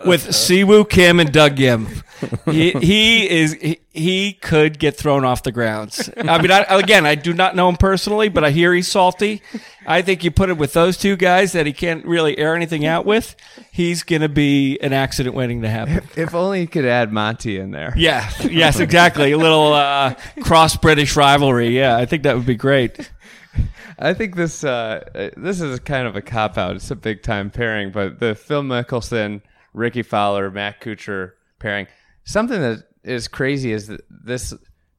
with 0.06 0.28
Siwoo 0.28 0.88
Kim 0.88 1.18
and 1.18 1.32
Doug 1.32 1.56
Ghim. 1.56 2.02
He, 2.46 2.70
he 2.70 3.28
is 3.28 3.54
he, 3.54 3.80
he 3.92 4.32
could 4.32 4.78
get 4.78 4.96
thrown 4.96 5.24
off 5.24 5.42
the 5.42 5.50
grounds. 5.50 6.08
I 6.16 6.40
mean, 6.40 6.52
I, 6.52 6.64
again, 6.68 7.04
I 7.04 7.16
do 7.16 7.32
not 7.34 7.56
know 7.56 7.68
him 7.68 7.76
personally, 7.76 8.28
but 8.28 8.44
I 8.44 8.50
hear 8.50 8.72
he's 8.72 8.86
salty. 8.86 9.42
I 9.86 10.02
think 10.02 10.22
you 10.22 10.30
put 10.30 10.50
it 10.50 10.56
with 10.56 10.72
those 10.72 10.96
two 10.96 11.16
guys 11.16 11.52
that 11.52 11.66
he 11.66 11.72
can't 11.72 12.04
really 12.06 12.38
air 12.38 12.54
anything 12.54 12.86
out 12.86 13.04
with. 13.06 13.34
He's 13.72 14.04
going 14.04 14.22
to 14.22 14.28
be 14.28 14.78
an 14.78 14.92
accident 14.92 15.34
waiting 15.34 15.62
to 15.62 15.68
happen. 15.68 16.08
If 16.16 16.34
only 16.34 16.60
you 16.60 16.68
could 16.68 16.86
add 16.86 17.12
Monty 17.12 17.58
in 17.58 17.72
there. 17.72 17.92
Yeah, 17.96 18.30
yes, 18.40 18.78
exactly. 18.78 19.32
A 19.32 19.38
little 19.38 19.72
uh, 19.72 20.14
cross 20.42 20.76
British 20.76 21.16
rivalry. 21.16 21.76
Yeah, 21.76 21.96
I 21.96 22.06
think 22.06 22.22
that 22.22 22.36
would 22.36 22.46
be 22.46 22.54
great. 22.54 23.10
I 23.98 24.14
think 24.14 24.36
this 24.36 24.64
uh, 24.64 25.04
uh, 25.14 25.30
this 25.36 25.60
is 25.60 25.78
kind 25.80 26.06
of 26.06 26.16
a 26.16 26.22
cop 26.22 26.58
out. 26.58 26.76
It's 26.76 26.90
a 26.90 26.96
big 26.96 27.22
time 27.22 27.50
pairing, 27.50 27.92
but 27.92 28.18
the 28.20 28.34
Phil 28.34 28.62
Mickelson, 28.62 29.42
Rickie 29.72 30.02
Fowler, 30.02 30.50
Matt 30.50 30.80
Kuchar 30.80 31.32
pairing. 31.58 31.86
Something 32.24 32.60
that 32.60 32.84
is 33.02 33.28
crazy 33.28 33.72
is 33.72 33.88
that 33.88 34.02
this 34.10 34.54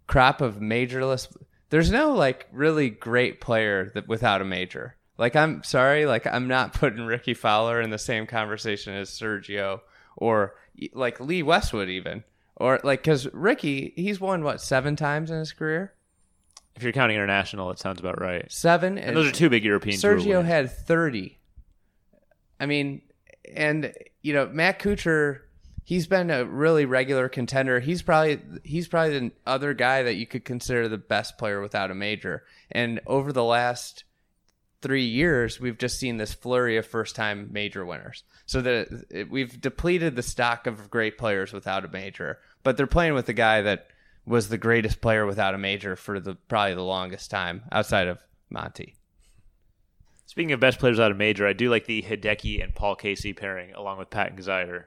crop 0.07 0.41
of 0.41 0.57
majorless. 0.57 1.35
There's 1.69 1.91
no 1.91 2.13
like 2.13 2.47
really 2.51 2.89
great 2.89 3.41
player 3.41 3.91
that 3.95 4.07
without 4.07 4.41
a 4.41 4.45
major. 4.45 4.95
Like 5.17 5.35
I'm 5.35 5.63
sorry, 5.63 6.05
like 6.05 6.27
I'm 6.27 6.47
not 6.47 6.73
putting 6.79 7.05
Rickie 7.05 7.33
Fowler 7.33 7.81
in 7.81 7.89
the 7.89 7.97
same 7.97 8.27
conversation 8.27 8.93
as 8.93 9.09
Sergio 9.09 9.81
or 10.15 10.55
like 10.93 11.19
Lee 11.19 11.43
Westwood 11.43 11.89
even. 11.89 12.23
Or 12.57 12.79
like 12.83 13.03
cuz 13.03 13.27
Rickie, 13.33 13.93
he's 13.95 14.21
won 14.21 14.43
what, 14.43 14.61
7 14.61 14.95
times 14.95 15.29
in 15.29 15.39
his 15.39 15.51
career? 15.51 15.94
If 16.75 16.83
you're 16.83 16.91
counting 16.91 17.15
international, 17.15 17.71
it 17.71 17.79
sounds 17.79 17.99
about 17.99 18.19
right. 18.19 18.51
Seven, 18.51 18.97
And 18.97 19.15
those 19.15 19.27
are 19.27 19.31
two 19.31 19.49
big 19.49 19.63
European 19.63 19.97
Sergio 19.97 20.43
had 20.43 20.71
thirty. 20.71 21.39
I 22.59 22.65
mean, 22.65 23.01
and 23.53 23.93
you 24.21 24.33
know 24.33 24.47
Matt 24.47 24.79
Kuchar, 24.79 25.39
he's 25.83 26.07
been 26.07 26.29
a 26.29 26.43
really 26.43 26.85
regular 26.85 27.29
contender. 27.29 27.79
He's 27.79 28.01
probably 28.01 28.41
he's 28.63 28.87
probably 28.87 29.19
the 29.19 29.31
other 29.45 29.73
guy 29.73 30.03
that 30.03 30.15
you 30.15 30.27
could 30.27 30.43
consider 30.43 30.89
the 30.89 30.97
best 30.97 31.37
player 31.37 31.61
without 31.61 31.91
a 31.91 31.95
major. 31.95 32.43
And 32.71 32.99
over 33.07 33.31
the 33.31 33.43
last 33.43 34.03
three 34.81 35.05
years, 35.05 35.59
we've 35.59 35.77
just 35.77 35.97
seen 35.97 36.17
this 36.17 36.33
flurry 36.33 36.77
of 36.77 36.85
first 36.85 37.15
time 37.15 37.49
major 37.51 37.85
winners. 37.85 38.23
So 38.45 38.61
that 38.61 39.27
we've 39.29 39.59
depleted 39.59 40.15
the 40.15 40.21
stock 40.21 40.67
of 40.67 40.91
great 40.91 41.17
players 41.17 41.53
without 41.53 41.85
a 41.85 41.87
major, 41.87 42.39
but 42.63 42.77
they're 42.77 42.85
playing 42.85 43.13
with 43.13 43.25
the 43.25 43.33
guy 43.33 43.61
that 43.61 43.87
was 44.25 44.49
the 44.49 44.57
greatest 44.57 45.01
player 45.01 45.25
without 45.25 45.53
a 45.53 45.57
major 45.57 45.95
for 45.95 46.19
the 46.19 46.35
probably 46.47 46.75
the 46.75 46.81
longest 46.81 47.29
time 47.29 47.63
outside 47.71 48.07
of 48.07 48.19
Monty. 48.49 48.95
Speaking 50.25 50.51
of 50.51 50.59
best 50.59 50.79
players 50.79 50.99
out 50.99 51.11
of 51.11 51.17
major, 51.17 51.47
I 51.47 51.53
do 51.53 51.69
like 51.69 51.85
the 51.85 52.01
Hideki 52.01 52.63
and 52.63 52.73
Paul 52.73 52.95
Casey 52.95 53.33
pairing 53.33 53.73
along 53.73 53.99
with 53.99 54.09
Patton 54.09 54.37
Kizzire. 54.37 54.85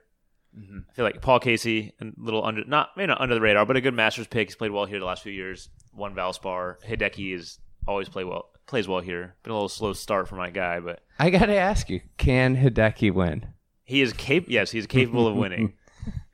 Mm-hmm. 0.58 0.78
I 0.90 0.92
feel 0.94 1.04
like 1.04 1.22
Paul 1.22 1.40
Casey, 1.40 1.92
a 2.00 2.06
little 2.16 2.44
under, 2.44 2.64
not 2.64 2.90
maybe 2.96 3.06
not 3.08 3.20
under 3.20 3.34
the 3.34 3.40
radar, 3.40 3.64
but 3.64 3.76
a 3.76 3.80
good 3.80 3.94
Masters 3.94 4.26
pick. 4.26 4.48
He's 4.48 4.56
played 4.56 4.72
well 4.72 4.86
here 4.86 4.98
the 4.98 5.04
last 5.04 5.22
few 5.22 5.32
years. 5.32 5.68
Won 5.94 6.14
Valspar. 6.14 6.76
Hideki 6.86 7.34
is 7.34 7.58
always 7.86 8.08
play 8.08 8.24
well, 8.24 8.50
plays 8.66 8.88
well 8.88 9.00
here. 9.00 9.36
Been 9.42 9.52
a 9.52 9.54
little 9.54 9.68
slow 9.68 9.92
start 9.92 10.28
for 10.28 10.36
my 10.36 10.50
guy, 10.50 10.80
but 10.80 11.00
I 11.18 11.30
got 11.30 11.46
to 11.46 11.56
ask 11.56 11.88
you, 11.88 12.00
can 12.16 12.56
Hideki 12.56 13.12
win? 13.12 13.46
he 13.88 14.02
is 14.02 14.12
cap. 14.12 14.44
Yes, 14.48 14.70
he's 14.70 14.86
capable 14.86 15.26
of 15.26 15.34
winning. 15.34 15.72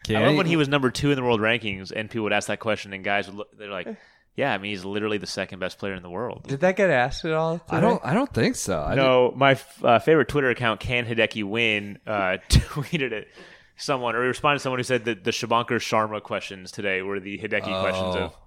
I 0.08 0.26
love 0.26 0.36
when 0.36 0.46
he 0.46 0.56
was 0.56 0.68
number 0.68 0.90
two 0.90 1.10
in 1.10 1.16
the 1.16 1.22
world 1.22 1.40
rankings, 1.40 1.92
and 1.94 2.10
people 2.10 2.24
would 2.24 2.32
ask 2.32 2.48
that 2.48 2.60
question, 2.60 2.92
and 2.92 3.04
guys 3.04 3.26
would 3.26 3.36
look, 3.36 3.58
they're 3.58 3.70
like, 3.70 3.88
"Yeah, 4.36 4.52
I 4.52 4.58
mean, 4.58 4.70
he's 4.70 4.84
literally 4.84 5.18
the 5.18 5.26
second 5.26 5.60
best 5.60 5.78
player 5.78 5.94
in 5.94 6.02
the 6.02 6.10
world." 6.10 6.44
Did 6.46 6.60
that 6.60 6.76
get 6.76 6.90
asked 6.90 7.24
at 7.24 7.32
all? 7.32 7.60
I 7.68 7.80
don't. 7.80 8.04
I 8.04 8.14
don't 8.14 8.32
think 8.32 8.56
so. 8.56 8.80
I 8.80 8.94
no, 8.94 9.32
my 9.34 9.52
f- 9.52 9.84
uh, 9.84 9.98
favorite 9.98 10.28
Twitter 10.28 10.50
account, 10.50 10.80
Can 10.80 11.06
Hideki 11.06 11.44
Win, 11.44 11.98
uh, 12.06 12.38
tweeted 12.48 13.12
it. 13.12 13.28
Someone 13.76 14.14
or 14.14 14.22
he 14.22 14.28
responded 14.28 14.58
to 14.58 14.62
someone 14.62 14.78
who 14.78 14.84
said 14.84 15.06
that 15.06 15.24
the 15.24 15.32
Shubhankar 15.32 15.80
Sharma 15.80 16.22
questions 16.22 16.70
today 16.70 17.02
were 17.02 17.18
the 17.18 17.38
Hideki 17.38 17.80
questions 17.80 18.14
of. 18.14 18.32
Oh, 18.32 18.38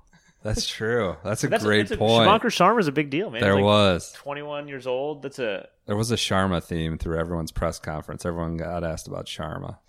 That's 0.41 0.65
true. 0.65 1.17
That's 1.22 1.43
a 1.43 1.50
That's 1.50 1.65
great 1.65 1.89
that's 1.89 2.00
point. 2.00 2.30
Shubhankar 2.30 2.43
Sharma 2.43 2.80
is 2.80 2.88
a 2.88 2.93
big 2.93 3.10
deal, 3.10 3.30
man. 3.30 3.41
There 3.41 3.56
like 3.56 3.63
was. 3.65 4.13
21 4.13 4.70
years 4.70 4.88
old. 4.88 5.24
That's 5.24 5.39
a 5.39 5.67
There 5.86 5.98
was 5.98 6.12
a 6.12 6.15
Sharma 6.15 6.63
theme 6.63 6.98
through 6.98 7.20
everyone's 7.20 7.52
press 7.52 7.78
conference. 7.78 8.26
Everyone 8.26 8.56
got 8.56 8.86
asked 8.86 9.08
about 9.08 9.26
Sharma. 9.26 9.80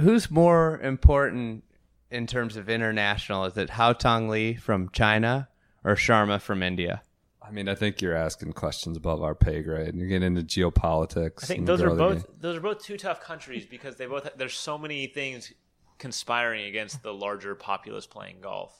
Who's 0.00 0.30
more 0.30 0.80
important 0.80 1.64
in 2.10 2.26
terms 2.26 2.56
of 2.56 2.68
international? 2.68 3.44
Is 3.44 3.56
it 3.56 3.70
Haotong 3.70 4.28
Li 4.28 4.54
from 4.54 4.90
China 4.90 5.48
or 5.84 5.94
Sharma 5.94 6.40
from 6.40 6.62
India? 6.62 7.02
I 7.42 7.50
mean, 7.50 7.68
I 7.68 7.74
think 7.74 8.02
you're 8.02 8.14
asking 8.14 8.52
questions 8.52 8.96
above 8.96 9.22
our 9.22 9.34
pay 9.34 9.62
grade. 9.62 9.88
And 9.88 10.00
You 10.00 10.06
get 10.06 10.22
into 10.22 10.42
geopolitics. 10.42 11.44
I 11.44 11.46
think 11.46 11.66
those 11.66 11.80
are 11.80 11.90
both 11.90 12.26
game. 12.26 12.36
those 12.40 12.56
are 12.56 12.60
both 12.60 12.82
two 12.82 12.98
tough 12.98 13.22
countries 13.22 13.64
because 13.64 13.96
they 13.96 14.06
both 14.06 14.28
there's 14.36 14.54
so 14.54 14.76
many 14.76 15.06
things 15.06 15.52
conspiring 15.98 16.66
against 16.66 17.02
the 17.02 17.12
larger 17.12 17.54
populace 17.54 18.06
playing 18.06 18.40
golf. 18.42 18.78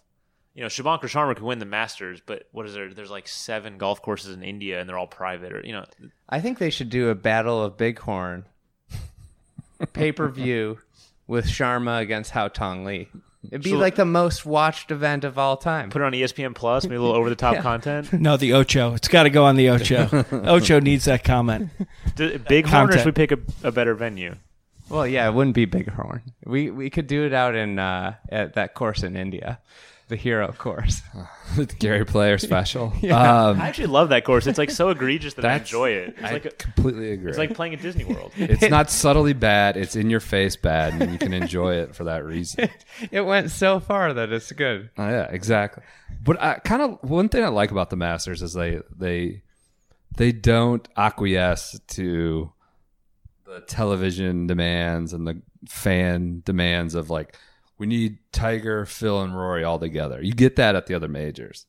You 0.55 0.63
know, 0.63 0.69
Shubhankar 0.69 1.05
Sharma 1.05 1.35
could 1.35 1.45
win 1.45 1.61
the 1.61 1.67
Masters, 1.67 2.21
but 2.25 2.49
what 2.53 2.67
is 2.67 2.75
there? 2.75 2.93
There's 2.93 3.11
like 3.11 3.29
seven 3.29 3.79
golf 3.79 4.03
courses 4.03 4.35
in 4.35 4.43
India, 4.43 4.81
and 4.81 4.89
they're 4.89 4.99
all 4.99 5.07
private, 5.07 5.53
or 5.53 5.65
you 5.65 5.73
know, 5.73 5.85
I 6.29 6.41
think 6.41 6.59
they 6.59 6.71
should 6.71 6.91
do 6.91 7.09
a 7.09 7.15
battle 7.15 7.63
of 7.63 7.77
Bighorn 7.77 8.45
pay 9.93 10.13
per 10.13 10.29
view 10.29 10.79
with 11.29 11.47
Sharma 11.47 12.01
against 12.01 12.33
Haotong 12.33 12.85
Li. 12.85 13.09
It'd 13.45 13.63
be 13.63 13.71
So- 13.71 13.77
like 13.77 13.95
the 13.95 14.05
most 14.05 14.45
watched 14.45 14.91
event 14.91 15.23
of 15.23 15.39
all 15.39 15.57
time. 15.57 15.91
put 15.91 16.03
it 16.03 16.05
on 16.05 16.13
ESPN 16.13 16.55
Plus, 16.57 16.83
maybe 16.85 16.97
a 16.97 17.01
little 17.01 17.15
over 17.15 17.29
the 17.31 17.37
top 17.37 17.57
content. 17.63 18.13
No, 18.13 18.37
the 18.37 18.53
Ocho. 18.55 18.95
It's 18.95 19.07
got 19.07 19.23
to 19.23 19.31
go 19.31 19.45
on 19.45 19.55
the 19.55 19.69
Ocho. 19.71 20.25
Ocho 20.33 20.81
needs 20.81 21.05
that 21.05 21.23
comment. 21.23 21.71
D- 22.17 22.37
Bighorn, 22.39 22.65
or 22.65 22.69
Content. 22.69 23.01
should 23.01 23.07
we 23.07 23.13
pick 23.13 23.31
a, 23.33 23.39
a 23.63 23.71
better 23.71 23.95
venue? 23.95 24.35
Well, 24.89 25.07
yeah, 25.07 25.29
it 25.29 25.35
wouldn't 25.35 25.55
be 25.55 25.67
Bighorn. 25.67 26.23
We 26.45 26.71
we 26.71 26.91
could 26.91 27.07
do 27.07 27.25
it 27.27 27.33
out 27.35 27.55
in 27.55 27.79
uh, 27.79 28.15
at 28.31 28.55
that 28.55 28.75
course 28.75 29.03
in 29.03 29.17
India, 29.17 29.61
the 30.09 30.17
Hero 30.17 30.47
of 30.49 30.59
course. 30.59 31.03
Gary 31.79 32.05
Player 32.05 32.39
special. 32.49 32.93
I 33.03 33.09
Um, 33.51 33.61
actually 33.61 33.87
love 33.89 34.09
that 34.11 34.25
course. 34.25 34.47
It's 34.47 34.59
like 34.59 34.71
so 34.71 34.89
egregious 34.91 35.35
that 35.35 35.45
I 35.45 35.49
That's- 35.49 35.69
enjoy 35.69 35.91
it. 35.91 36.15
It's 36.17 36.23
I 36.25 36.33
like 36.33 36.45
a, 36.47 36.51
completely 36.51 37.13
agree. 37.13 37.29
it's 37.31 37.39
like 37.39 37.55
playing 37.55 37.75
at 37.75 37.83
Disney 37.83 38.05
World. 38.05 38.33
it's 38.37 38.69
not 38.71 38.91
subtly 38.91 39.33
bad. 39.33 39.77
It's 39.77 39.97
in 39.97 40.11
your 40.11 40.21
face 40.21 40.57
bad, 40.57 41.01
and 41.01 41.13
you 41.13 41.19
can 41.19 41.33
enjoy 41.33 41.75
it 41.77 41.95
for 41.95 42.05
that 42.05 42.25
reason. 42.25 42.69
it 43.11 43.21
went 43.23 43.51
so 43.51 43.81
far 43.81 44.13
that 44.15 44.33
it's 44.33 44.51
good. 44.53 44.91
Oh, 44.99 45.09
yeah, 45.09 45.29
exactly. 45.31 45.83
But 46.25 46.41
I 46.43 46.55
kind 46.55 46.83
of 46.83 46.99
one 47.09 47.29
thing 47.29 47.45
I 47.45 47.49
like 47.49 47.71
about 47.71 47.91
the 47.91 47.97
Masters 47.97 48.43
is 48.43 48.53
they 48.55 48.81
they 48.97 49.43
they 50.17 50.33
don't 50.33 50.87
acquiesce 50.97 51.79
to 51.89 52.53
the 53.47 53.61
television 53.61 54.47
demands 54.47 55.13
and 55.13 55.27
the 55.27 55.41
fan 55.69 56.43
demands 56.45 56.95
of 56.95 57.09
like 57.11 57.37
we 57.79 57.87
need 57.87 58.19
Tiger, 58.33 58.85
Phil, 58.85 59.23
and 59.23 59.37
Rory 59.37 59.65
all 59.65 59.79
together. 59.79 60.21
You 60.23 60.33
get 60.33 60.57
that 60.57 60.75
at 60.77 60.87
the 60.87 60.95
other 60.95 61.09
majors. 61.09 61.67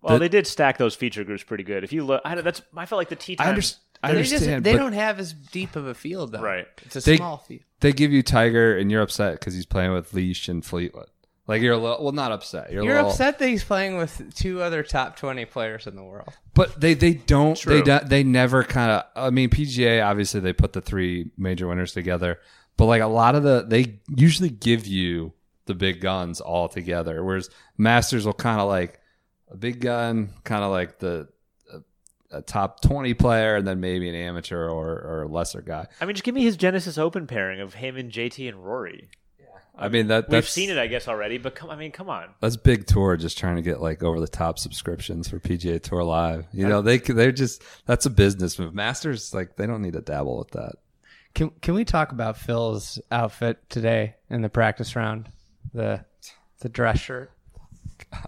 Well, 0.00 0.14
The- 0.14 0.20
they 0.20 0.28
did 0.28 0.46
stack 0.46 0.78
those 0.78 0.94
feature 0.94 1.24
groups 1.24 1.42
pretty 1.42 1.64
good. 1.64 1.84
If 1.84 1.92
you 1.92 2.04
look, 2.04 2.22
I, 2.24 2.40
that's 2.40 2.62
I 2.76 2.86
felt 2.86 2.98
like 2.98 3.08
the 3.08 3.16
tea 3.16 3.36
I, 3.38 3.48
under, 3.50 3.62
I 4.02 4.12
They 4.12 4.22
just 4.22 4.32
understand. 4.34 4.64
they 4.64 4.72
but 4.72 4.78
don't 4.78 4.92
have 4.92 5.18
as 5.18 5.32
deep 5.32 5.74
of 5.76 5.86
a 5.86 5.94
field 5.94 6.32
though. 6.32 6.40
Right. 6.40 6.66
It's 6.82 6.96
a 6.96 7.00
They- 7.00 7.16
small 7.16 7.38
field. 7.38 7.62
they 7.80 7.92
give 7.92 8.12
you 8.12 8.22
Tiger, 8.22 8.76
and 8.78 8.90
you're 8.90 9.02
upset 9.02 9.34
because 9.40 9.54
he's 9.54 9.66
playing 9.66 9.92
with 9.92 10.14
Leash 10.14 10.48
and 10.48 10.64
Fleetwood. 10.64 11.08
Like 11.48 11.62
you're 11.62 11.72
a 11.72 11.78
little 11.78 12.04
well, 12.04 12.12
not 12.12 12.30
upset. 12.30 12.70
You're, 12.70 12.84
You're 12.84 12.96
little, 12.96 13.10
upset 13.10 13.38
that 13.38 13.48
he's 13.48 13.64
playing 13.64 13.96
with 13.96 14.34
two 14.34 14.60
other 14.60 14.82
top 14.82 15.16
twenty 15.16 15.46
players 15.46 15.86
in 15.86 15.96
the 15.96 16.04
world. 16.04 16.28
But 16.52 16.78
they 16.78 16.92
they 16.92 17.14
don't 17.14 17.56
True. 17.56 17.80
they 17.80 17.82
do, 17.82 18.06
they 18.06 18.22
never 18.22 18.62
kind 18.64 18.90
of 18.90 19.04
I 19.16 19.30
mean 19.30 19.48
PGA 19.48 20.04
obviously 20.04 20.40
they 20.40 20.52
put 20.52 20.74
the 20.74 20.82
three 20.82 21.30
major 21.38 21.66
winners 21.66 21.92
together, 21.94 22.38
but 22.76 22.84
like 22.84 23.00
a 23.00 23.06
lot 23.06 23.34
of 23.34 23.44
the 23.44 23.64
they 23.66 23.98
usually 24.14 24.50
give 24.50 24.86
you 24.86 25.32
the 25.68 25.74
big 25.74 26.00
guns 26.00 26.40
all 26.40 26.68
together, 26.68 27.22
whereas 27.22 27.48
Masters 27.76 28.26
will 28.26 28.32
kind 28.32 28.60
of 28.60 28.66
like 28.68 29.00
a 29.48 29.56
big 29.56 29.80
gun, 29.80 30.30
kind 30.42 30.64
of 30.64 30.72
like 30.72 30.98
the 30.98 31.28
a, 31.72 32.38
a 32.38 32.42
top 32.42 32.80
twenty 32.80 33.14
player, 33.14 33.54
and 33.54 33.66
then 33.66 33.78
maybe 33.78 34.08
an 34.08 34.16
amateur 34.16 34.68
or 34.68 34.88
or 34.88 35.22
a 35.22 35.28
lesser 35.28 35.62
guy. 35.62 35.86
I 36.00 36.06
mean, 36.06 36.16
just 36.16 36.24
give 36.24 36.34
me 36.34 36.42
his 36.42 36.56
Genesis 36.56 36.98
Open 36.98 37.28
pairing 37.28 37.60
of 37.60 37.74
him 37.74 37.96
and 37.96 38.10
JT 38.10 38.48
and 38.48 38.64
Rory. 38.64 39.08
I 39.78 39.88
mean 39.88 40.08
that 40.08 40.24
We've 40.28 40.42
that's 40.42 40.50
seen 40.50 40.70
it, 40.70 40.78
I 40.78 40.88
guess, 40.88 41.06
already. 41.06 41.38
But 41.38 41.54
come, 41.54 41.70
I 41.70 41.76
mean, 41.76 41.92
come 41.92 42.10
on. 42.10 42.30
That's 42.40 42.56
big 42.56 42.86
tour 42.86 43.16
just 43.16 43.38
trying 43.38 43.56
to 43.56 43.62
get 43.62 43.80
like 43.80 44.02
over 44.02 44.18
the 44.18 44.26
top 44.26 44.58
subscriptions 44.58 45.28
for 45.28 45.38
PGA 45.38 45.80
Tour 45.80 46.02
Live. 46.02 46.46
You 46.52 46.66
know 46.66 46.82
they 46.82 46.98
they're 46.98 47.30
just 47.30 47.62
that's 47.86 48.04
a 48.04 48.10
business 48.10 48.58
move. 48.58 48.74
Masters 48.74 49.32
like 49.32 49.56
they 49.56 49.66
don't 49.66 49.82
need 49.82 49.92
to 49.92 50.00
dabble 50.00 50.36
with 50.36 50.50
that. 50.50 50.72
Can 51.34 51.50
can 51.62 51.74
we 51.74 51.84
talk 51.84 52.10
about 52.10 52.36
Phil's 52.36 53.00
outfit 53.12 53.70
today 53.70 54.16
in 54.28 54.42
the 54.42 54.48
practice 54.48 54.96
round? 54.96 55.30
The 55.74 56.04
the 56.60 56.68
dress 56.68 56.98
shirt. 57.00 57.30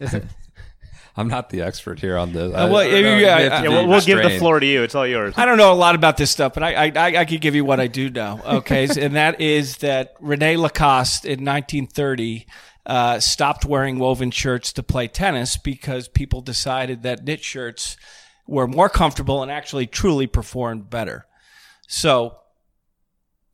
Is 0.00 0.14
it? 0.14 0.24
I'm 1.16 1.29
not 1.29 1.50
the 1.50 1.62
expert 1.62 1.98
here 1.98 2.16
on 2.16 2.33
this. 2.33 2.53
Uh, 2.55 2.68
well, 2.70 2.76
I- 2.76 2.85
I 2.85 2.90
don't 2.90 3.03
know, 3.03 3.16
yeah, 3.18 3.38
you 3.38 3.50
have 3.50 3.53
I- 3.53 3.57
to 3.57 3.62
Yeah, 3.64 3.68
we'll, 3.81 3.88
we'll 3.88 4.00
give 4.00 4.22
the 4.22 4.38
floor 4.38 4.61
to 4.61 4.66
you. 4.66 4.83
It's 4.85 4.94
all 4.94 5.07
yours. 5.07 5.35
I 5.37 5.44
don't 5.44 5.59
know 5.59 5.72
a 5.72 5.74
lot 5.74 5.94
about 5.94 6.16
this 6.16 6.31
stuff, 6.31 6.55
but 6.55 6.62
I 6.62 6.74
I, 6.87 6.92
I, 6.94 7.07
I 7.20 7.24
could 7.24 7.40
give 7.40 7.55
you 7.55 7.64
what 7.64 7.81
I 7.81 7.88
do 7.88 8.09
know. 8.11 8.40
Okay, 8.44 8.85
and 9.00 9.16
that 9.16 9.40
is 9.40 9.79
that 9.79 10.14
Rene 10.20 10.57
Lacoste 10.57 11.24
in 11.24 11.44
1930 11.44 12.46
uh, 12.87 13.20
stopped 13.20 13.64
wearing 13.64 13.98
woven 13.98 14.31
shirts 14.31 14.72
to 14.74 14.83
play 14.83 15.09
tennis 15.09 15.57
because 15.57 16.09
people 16.09 16.40
decided 16.40 17.03
that 17.03 17.24
knit 17.24 17.42
shirts 17.42 17.96
were 18.46 18.66
more 18.66 18.88
comfortable 18.88 19.42
and 19.42 19.50
actually 19.50 19.87
truly 19.87 20.26
performed 20.26 20.88
better. 20.90 21.26
So 21.88 22.38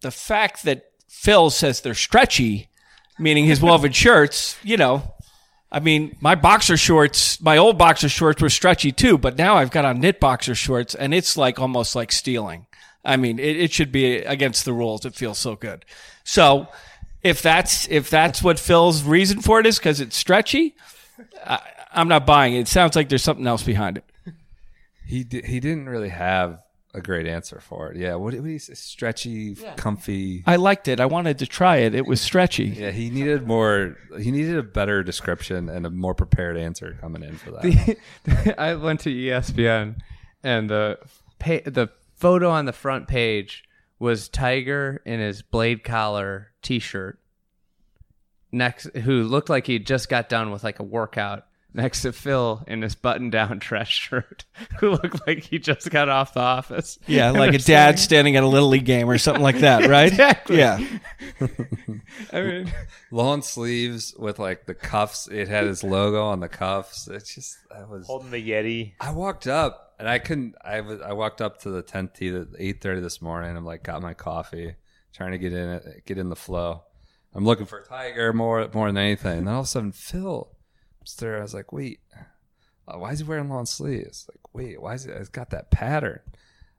the 0.03 0.11
fact 0.11 0.62
that 0.64 0.90
Phil 1.09 1.51
says 1.51 1.81
they're 1.81 1.94
stretchy, 1.94 2.68
meaning 3.18 3.44
his 3.44 3.61
woven 3.61 3.92
shirts, 3.92 4.57
you 4.62 4.76
know. 4.76 5.14
I 5.70 5.81
mean, 5.81 6.16
my 6.20 6.35
boxer 6.35 6.76
shorts, 6.76 7.40
my 7.40 7.57
old 7.57 7.76
boxer 7.76 8.09
shorts 8.09 8.40
were 8.40 8.50
stretchy 8.50 8.92
too, 8.92 9.18
but 9.18 9.37
now 9.37 9.57
I've 9.57 9.70
got 9.70 9.85
on 9.85 10.00
knit 10.00 10.20
boxer 10.20 10.55
shorts 10.55 10.94
and 10.94 11.12
it's 11.12 11.37
like 11.37 11.59
almost 11.59 11.96
like 11.96 12.12
stealing. 12.12 12.66
I 13.05 13.16
mean, 13.16 13.38
it, 13.38 13.57
it 13.57 13.72
should 13.72 13.92
be 13.92 14.16
against 14.18 14.64
the 14.64 14.72
rules. 14.72 15.05
It 15.05 15.14
feels 15.14 15.38
so 15.38 15.57
good. 15.57 15.85
So 16.24 16.68
if 17.22 17.42
that's, 17.42 17.88
if 17.88 18.11
that's 18.11 18.42
what 18.42 18.59
Phil's 18.59 19.02
reason 19.02 19.40
for 19.40 19.61
it 19.61 19.66
is 19.66 19.79
because 19.79 20.00
it's 20.00 20.16
stretchy, 20.16 20.76
I, 21.44 21.61
I'm 21.92 22.09
not 22.09 22.26
buying 22.26 22.55
it. 22.55 22.61
It 22.61 22.68
sounds 22.68 22.94
like 22.94 23.09
there's 23.09 23.24
something 23.24 23.46
else 23.46 23.62
behind 23.62 23.98
it. 23.98 24.05
He 25.05 25.24
di- 25.24 25.42
he 25.42 25.61
didn't 25.61 25.88
really 25.88 26.09
have 26.09 26.61
a 26.96 27.00
great 27.00 27.26
answer 27.26 27.61
for 27.61 27.92
it. 27.92 27.96
Yeah, 27.98 28.14
what 28.14 28.32
did 28.32 28.44
he 28.44 28.59
say? 28.59 28.74
Stretchy, 28.74 29.54
comfy. 29.76 30.42
I 30.46 30.56
liked 30.56 30.88
it. 30.88 30.98
I 31.00 31.06
wanted 31.06 31.38
to 31.40 31.46
try 31.46 31.76
it. 31.78 31.94
It 31.94 32.06
was 32.06 32.20
stretchy. 32.20 32.64
Yeah, 32.66 32.90
he 32.90 33.11
needed 33.11 33.46
more. 33.46 33.96
He 34.20 34.30
needed 34.30 34.56
a 34.56 34.62
better 34.62 35.02
description 35.02 35.68
and 35.68 35.87
a 35.87 35.90
more 35.90 36.14
prepared 36.14 36.56
answer 36.56 36.96
coming 37.00 37.22
in 37.22 37.37
for 37.37 37.52
that. 37.52 38.54
I 38.59 38.74
went 38.74 39.00
to 39.00 39.11
ESPN, 39.11 39.96
and 40.42 40.70
the 40.70 40.98
pa- 41.38 41.61
the 41.64 41.90
photo 42.16 42.50
on 42.50 42.64
the 42.64 42.72
front 42.72 43.09
page 43.09 43.64
was 43.98 44.28
Tiger 44.28 45.00
in 45.04 45.20
his 45.20 45.42
blade 45.42 45.85
collar 45.85 46.48
T-shirt. 46.62 47.18
Next, 48.52 48.94
who 48.96 49.24
looked 49.24 49.50
like 49.50 49.66
he 49.66 49.78
just 49.78 50.09
got 50.09 50.28
done 50.28 50.50
with 50.50 50.62
like 50.64 50.78
a 50.78 50.85
workout. 50.85 51.45
Next 51.76 52.00
to 52.02 52.12
Phil 52.12 52.64
in 52.66 52.80
his 52.80 52.94
button-down 52.94 53.58
dress 53.60 53.88
shirt, 53.88 54.46
who 54.80 54.92
looked 54.92 55.26
like 55.26 55.44
he 55.44 55.58
just 55.58 55.90
got 55.90 56.08
off 56.08 56.32
the 56.32 56.40
office. 56.40 56.98
Yeah, 57.06 57.30
like 57.32 57.50
a 57.52 57.58
dad 57.58 57.96
saying- 57.96 57.96
standing 57.98 58.36
at 58.36 58.42
a 58.42 58.46
little 58.46 58.70
league 58.70 58.86
game 58.86 59.10
or 59.10 59.18
something 59.18 59.42
like 59.42 59.58
that, 59.58 59.88
right? 59.90 60.08
Exactly. 60.08 60.56
Yeah. 60.56 60.78
I 62.32 62.40
mean, 62.40 62.72
Long 63.10 63.42
sleeves 63.42 64.14
with 64.18 64.38
like 64.38 64.64
the 64.64 64.72
cuffs. 64.74 65.28
It 65.28 65.48
had 65.48 65.64
his 65.64 65.84
logo 65.84 66.24
on 66.24 66.40
the 66.40 66.48
cuffs. 66.48 67.08
It's 67.08 67.34
just 67.34 67.56
I 67.70 67.84
was. 67.84 68.06
Holding 68.06 68.30
the 68.30 68.50
Yeti. 68.50 68.94
I 68.98 69.10
walked 69.12 69.46
up 69.46 69.94
and 69.98 70.08
I 70.08 70.18
couldn't. 70.18 70.54
I 70.64 70.80
was. 70.80 71.00
I 71.02 71.12
walked 71.12 71.42
up 71.42 71.60
to 71.60 71.70
the 71.70 71.82
tenth 71.82 72.14
tee 72.14 72.34
at 72.34 72.46
eight 72.58 72.80
thirty 72.80 73.02
this 73.02 73.20
morning. 73.20 73.54
I'm 73.54 73.66
like, 73.66 73.82
got 73.82 74.00
my 74.00 74.14
coffee, 74.14 74.76
trying 75.12 75.32
to 75.32 75.38
get 75.38 75.52
in 75.52 75.68
it, 75.68 76.04
get 76.06 76.16
in 76.16 76.30
the 76.30 76.36
flow. 76.36 76.84
I'm 77.34 77.44
looking 77.44 77.66
for 77.66 77.82
Tiger 77.82 78.32
more 78.32 78.66
more 78.72 78.86
than 78.88 78.96
anything. 78.96 79.38
And 79.40 79.46
then 79.46 79.54
all 79.54 79.60
of 79.60 79.66
a 79.66 79.68
sudden, 79.68 79.92
Phil 79.92 80.48
I 81.22 81.42
was 81.42 81.54
like, 81.54 81.72
wait, 81.72 82.00
uh, 82.88 82.98
why 82.98 83.12
is 83.12 83.20
he 83.20 83.24
wearing 83.24 83.48
long 83.48 83.66
sleeves? 83.66 84.28
Like, 84.30 84.54
wait, 84.54 84.80
why 84.80 84.94
is 84.94 85.06
it? 85.06 85.10
It's 85.16 85.28
got 85.28 85.50
that 85.50 85.70
pattern. 85.70 86.20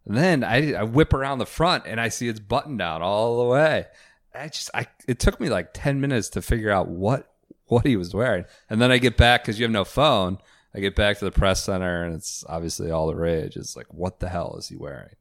And 0.05 0.17
then 0.17 0.43
I, 0.43 0.73
I 0.73 0.83
whip 0.83 1.13
around 1.13 1.39
the 1.39 1.45
front 1.45 1.83
and 1.85 1.99
I 1.99 2.09
see 2.09 2.27
it's 2.27 2.39
buttoned 2.39 2.79
down 2.79 3.01
all 3.01 3.37
the 3.39 3.49
way. 3.49 3.85
I 4.33 4.47
just, 4.47 4.69
I, 4.73 4.87
it 5.07 5.19
took 5.19 5.39
me 5.39 5.49
like 5.49 5.69
10 5.73 5.99
minutes 5.99 6.29
to 6.29 6.41
figure 6.41 6.71
out 6.71 6.87
what, 6.87 7.31
what 7.65 7.85
he 7.85 7.97
was 7.97 8.13
wearing. 8.13 8.45
And 8.69 8.81
then 8.81 8.91
I 8.91 8.99
get 8.99 9.17
back 9.17 9.43
because 9.43 9.59
you 9.59 9.65
have 9.65 9.71
no 9.71 9.83
phone. 9.83 10.37
I 10.73 10.79
get 10.79 10.95
back 10.95 11.17
to 11.19 11.25
the 11.25 11.31
press 11.31 11.63
center 11.63 12.03
and 12.03 12.15
it's 12.15 12.45
obviously 12.47 12.91
all 12.91 13.07
the 13.07 13.15
rage. 13.15 13.57
It's 13.57 13.75
like, 13.75 13.93
what 13.93 14.19
the 14.19 14.29
hell 14.29 14.55
is 14.57 14.69
he 14.69 14.77
wearing? 14.77 15.15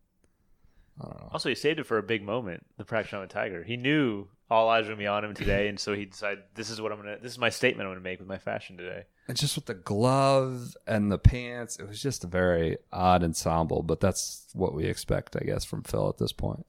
I 1.00 1.04
don't 1.04 1.20
know. 1.20 1.28
Also, 1.32 1.48
he 1.48 1.54
saved 1.54 1.80
it 1.80 1.86
for 1.86 1.98
a 1.98 2.02
big 2.02 2.22
moment. 2.22 2.64
The 2.78 2.84
practice 2.84 3.14
on 3.14 3.20
with 3.20 3.30
Tiger. 3.30 3.64
He 3.64 3.76
knew 3.76 4.28
all 4.50 4.68
eyes 4.68 4.84
were 4.84 4.90
gonna 4.90 4.98
be 4.98 5.06
on 5.06 5.24
him 5.24 5.34
today, 5.34 5.68
and 5.68 5.78
so 5.78 5.92
he 5.94 6.04
decided 6.04 6.44
this 6.54 6.70
is 6.70 6.80
what 6.80 6.92
I'm 6.92 6.98
gonna. 6.98 7.18
This 7.20 7.32
is 7.32 7.38
my 7.38 7.50
statement 7.50 7.86
I'm 7.88 7.94
gonna 7.94 8.02
make 8.02 8.18
with 8.18 8.28
my 8.28 8.38
fashion 8.38 8.76
today. 8.76 9.04
And 9.28 9.36
just 9.36 9.56
with 9.56 9.66
the 9.66 9.74
glove 9.74 10.76
and 10.86 11.10
the 11.10 11.18
pants, 11.18 11.78
it 11.78 11.88
was 11.88 12.00
just 12.00 12.22
a 12.22 12.28
very 12.28 12.78
odd 12.92 13.24
ensemble. 13.24 13.82
But 13.82 14.00
that's 14.00 14.46
what 14.52 14.74
we 14.74 14.84
expect, 14.84 15.36
I 15.36 15.44
guess, 15.44 15.64
from 15.64 15.82
Phil 15.82 16.08
at 16.08 16.18
this 16.18 16.32
point. 16.32 16.64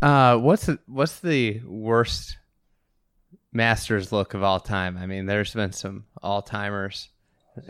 Uh, 0.00 0.38
what's 0.38 0.66
the, 0.66 0.78
what's 0.86 1.20
the 1.20 1.60
worst 1.66 2.38
Masters 3.52 4.12
look 4.12 4.32
of 4.32 4.42
all 4.42 4.60
time? 4.60 4.96
I 4.96 5.06
mean, 5.06 5.26
there's 5.26 5.52
been 5.52 5.72
some 5.72 6.04
all 6.22 6.40
timers. 6.40 7.10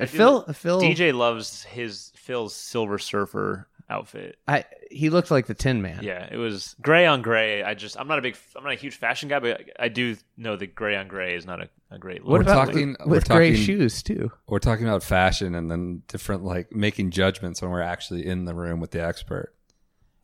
Phil, 0.06 0.42
Phil, 0.52 0.80
DJ 0.80 1.14
loves 1.14 1.64
his 1.64 2.12
Phil's 2.14 2.54
Silver 2.54 2.98
Surfer 2.98 3.68
outfit. 3.90 4.36
I 4.46 4.64
he 4.90 5.10
looked 5.10 5.30
like 5.30 5.46
the 5.46 5.54
Tin 5.54 5.82
Man. 5.82 6.00
Yeah, 6.02 6.28
it 6.30 6.36
was 6.36 6.74
gray 6.80 7.06
on 7.06 7.22
gray. 7.22 7.62
I 7.62 7.74
just 7.74 7.98
I'm 7.98 8.08
not 8.08 8.18
a 8.18 8.22
big 8.22 8.36
I'm 8.56 8.64
not 8.64 8.72
a 8.72 8.76
huge 8.76 8.96
fashion 8.96 9.28
guy, 9.28 9.38
but 9.38 9.62
I 9.78 9.88
do 9.88 10.16
know 10.36 10.56
that 10.56 10.74
gray 10.74 10.96
on 10.96 11.08
gray 11.08 11.34
is 11.34 11.46
not 11.46 11.60
a, 11.60 11.68
a 11.90 11.98
great 11.98 12.22
look. 12.22 12.30
What 12.30 12.46
we're 12.46 12.54
talking 12.54 12.90
with, 12.90 13.06
we're 13.06 13.14
with 13.16 13.24
talking, 13.24 13.52
gray 13.52 13.56
shoes 13.56 14.02
too? 14.02 14.30
We're 14.46 14.58
talking 14.58 14.86
about 14.86 15.02
fashion 15.02 15.54
and 15.54 15.70
then 15.70 16.02
different 16.08 16.44
like 16.44 16.72
making 16.72 17.10
judgments 17.10 17.62
when 17.62 17.70
we're 17.70 17.82
actually 17.82 18.26
in 18.26 18.44
the 18.44 18.54
room 18.54 18.80
with 18.80 18.90
the 18.90 19.02
expert. 19.02 19.54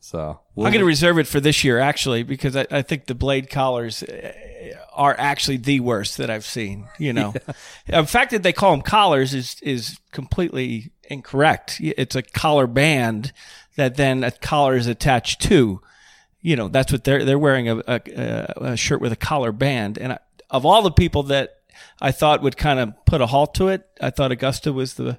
So 0.05 0.39
we'll, 0.55 0.67
I'm 0.67 0.73
going 0.75 0.83
to 0.83 0.87
reserve 0.87 1.19
it 1.19 1.27
for 1.27 1.41
this 1.41 1.65
year, 1.65 1.79
actually, 1.79 2.25
because 2.25 2.57
I, 2.57 2.67
I, 2.71 2.83
think 2.83 3.07
the 3.07 3.15
blade 3.15 3.49
collars 3.49 4.03
uh, 4.03 4.33
are 4.93 5.17
actually 5.19 5.57
the 5.57 5.81
worst 5.81 6.19
that 6.19 6.29
I've 6.29 6.45
seen. 6.45 6.89
You 6.99 7.15
know, 7.15 7.33
yeah. 7.87 8.03
the 8.03 8.07
fact 8.07 8.33
that 8.33 8.43
they 8.43 8.53
call 8.53 8.73
them 8.73 8.83
collars 8.83 9.33
is 9.33 9.57
is 9.63 9.99
completely 10.13 10.93
incorrect. 11.11 11.79
It's 11.81 12.17
a 12.17 12.23
collar 12.23 12.67
band 12.67 13.33
that 13.77 13.97
then 13.97 14.25
a 14.25 14.31
collar 14.31 14.77
is 14.77 14.87
attached 14.87 15.41
to. 15.43 15.81
You 16.43 16.57
know, 16.57 16.69
that's 16.69 16.93
what 16.93 17.05
they're 17.05 17.25
they're 17.25 17.39
wearing 17.39 17.69
a, 17.69 17.83
a, 17.87 18.55
a 18.57 18.77
shirt 18.77 19.01
with 19.01 19.13
a 19.13 19.17
collar 19.17 19.53
band. 19.53 19.99
And 19.99 20.13
I, 20.15 20.19
of 20.51 20.67
all 20.67 20.83
the 20.83 20.91
people 20.91 21.23
that 21.25 21.61
I 22.01 22.13
thought 22.13 22.43
would 22.43 22.57
kind 22.57 22.79
of 22.79 22.93
put 23.07 23.21
a 23.21 23.27
halt 23.27 23.55
to 23.55 23.69
it, 23.69 23.89
I 24.01 24.11
thought 24.11 24.33
Augusta 24.33 24.73
was 24.73 24.95
the 24.95 25.19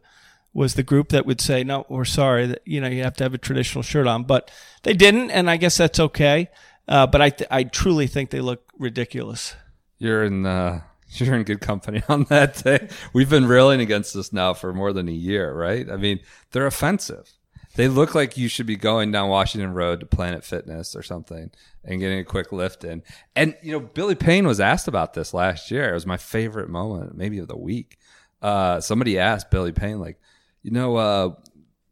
was 0.54 0.76
the 0.76 0.84
group 0.84 1.10
that 1.10 1.26
would 1.26 1.42
say, 1.42 1.64
"No, 1.64 1.86
we're 1.90 2.06
sorry 2.06 2.48
that 2.48 2.62
you 2.66 2.80
know 2.80 2.88
you 2.88 3.04
have 3.04 3.16
to 3.18 3.24
have 3.24 3.34
a 3.34 3.40
traditional 3.40 3.82
shirt 3.82 4.08
on," 4.08 4.24
but 4.24 4.50
they 4.84 4.94
didn't, 4.94 5.32
and 5.32 5.50
I 5.50 5.58
guess 5.58 5.78
that's 5.78 6.00
okay. 6.00 6.50
Uh, 6.88 7.08
but 7.08 7.22
I 7.22 7.30
th- 7.30 7.50
I 7.52 7.64
truly 7.64 8.08
think 8.08 8.30
they 8.30 8.42
look 8.42 8.64
ridiculous. 8.78 9.56
You're 9.98 10.24
in 10.24 10.46
uh, 10.46 10.82
you're 11.20 11.36
in 11.36 11.44
good 11.44 11.62
company 11.62 12.04
on 12.10 12.26
that 12.26 12.64
day. 12.64 12.88
We've 13.14 13.30
been 13.30 13.48
railing 13.48 13.82
against 13.82 14.14
this 14.14 14.34
now 14.34 14.54
for 14.54 14.74
more 14.74 14.94
than 14.94 15.08
a 15.08 15.14
year, 15.14 15.54
right? 15.54 15.90
I 15.90 15.98
mean, 15.98 16.20
they're 16.52 16.66
offensive. 16.66 17.32
They 17.76 17.90
look 17.90 18.16
like 18.16 18.38
you 18.38 18.48
should 18.48 18.66
be 18.66 18.78
going 18.78 19.12
down 19.12 19.30
Washington 19.30 19.74
Road 19.74 20.00
to 20.00 20.06
Planet 20.06 20.46
Fitness 20.46 20.96
or 20.96 21.04
something 21.04 21.52
and 21.84 22.00
getting 22.00 22.20
a 22.20 22.24
quick 22.24 22.54
lift 22.54 22.86
in. 22.86 23.04
And 23.36 23.56
you 23.62 23.74
know, 23.74 23.82
Billy 23.82 24.16
Payne 24.16 24.48
was 24.48 24.62
asked 24.62 24.88
about 24.88 25.14
this 25.14 25.34
last 25.34 25.70
year. 25.72 25.90
It 25.90 25.94
was 25.94 26.06
my 26.06 26.18
favorite 26.18 26.70
moment, 26.70 27.18
maybe 27.18 27.38
of 27.40 27.50
the 27.50 27.58
week. 27.58 27.98
Uh, 28.42 28.80
somebody 28.80 29.20
asked 29.20 29.52
Billy 29.52 29.74
Payne, 29.74 30.00
like, 30.00 30.20
you 30.64 30.72
know, 30.72 30.96
uh, 30.96 31.34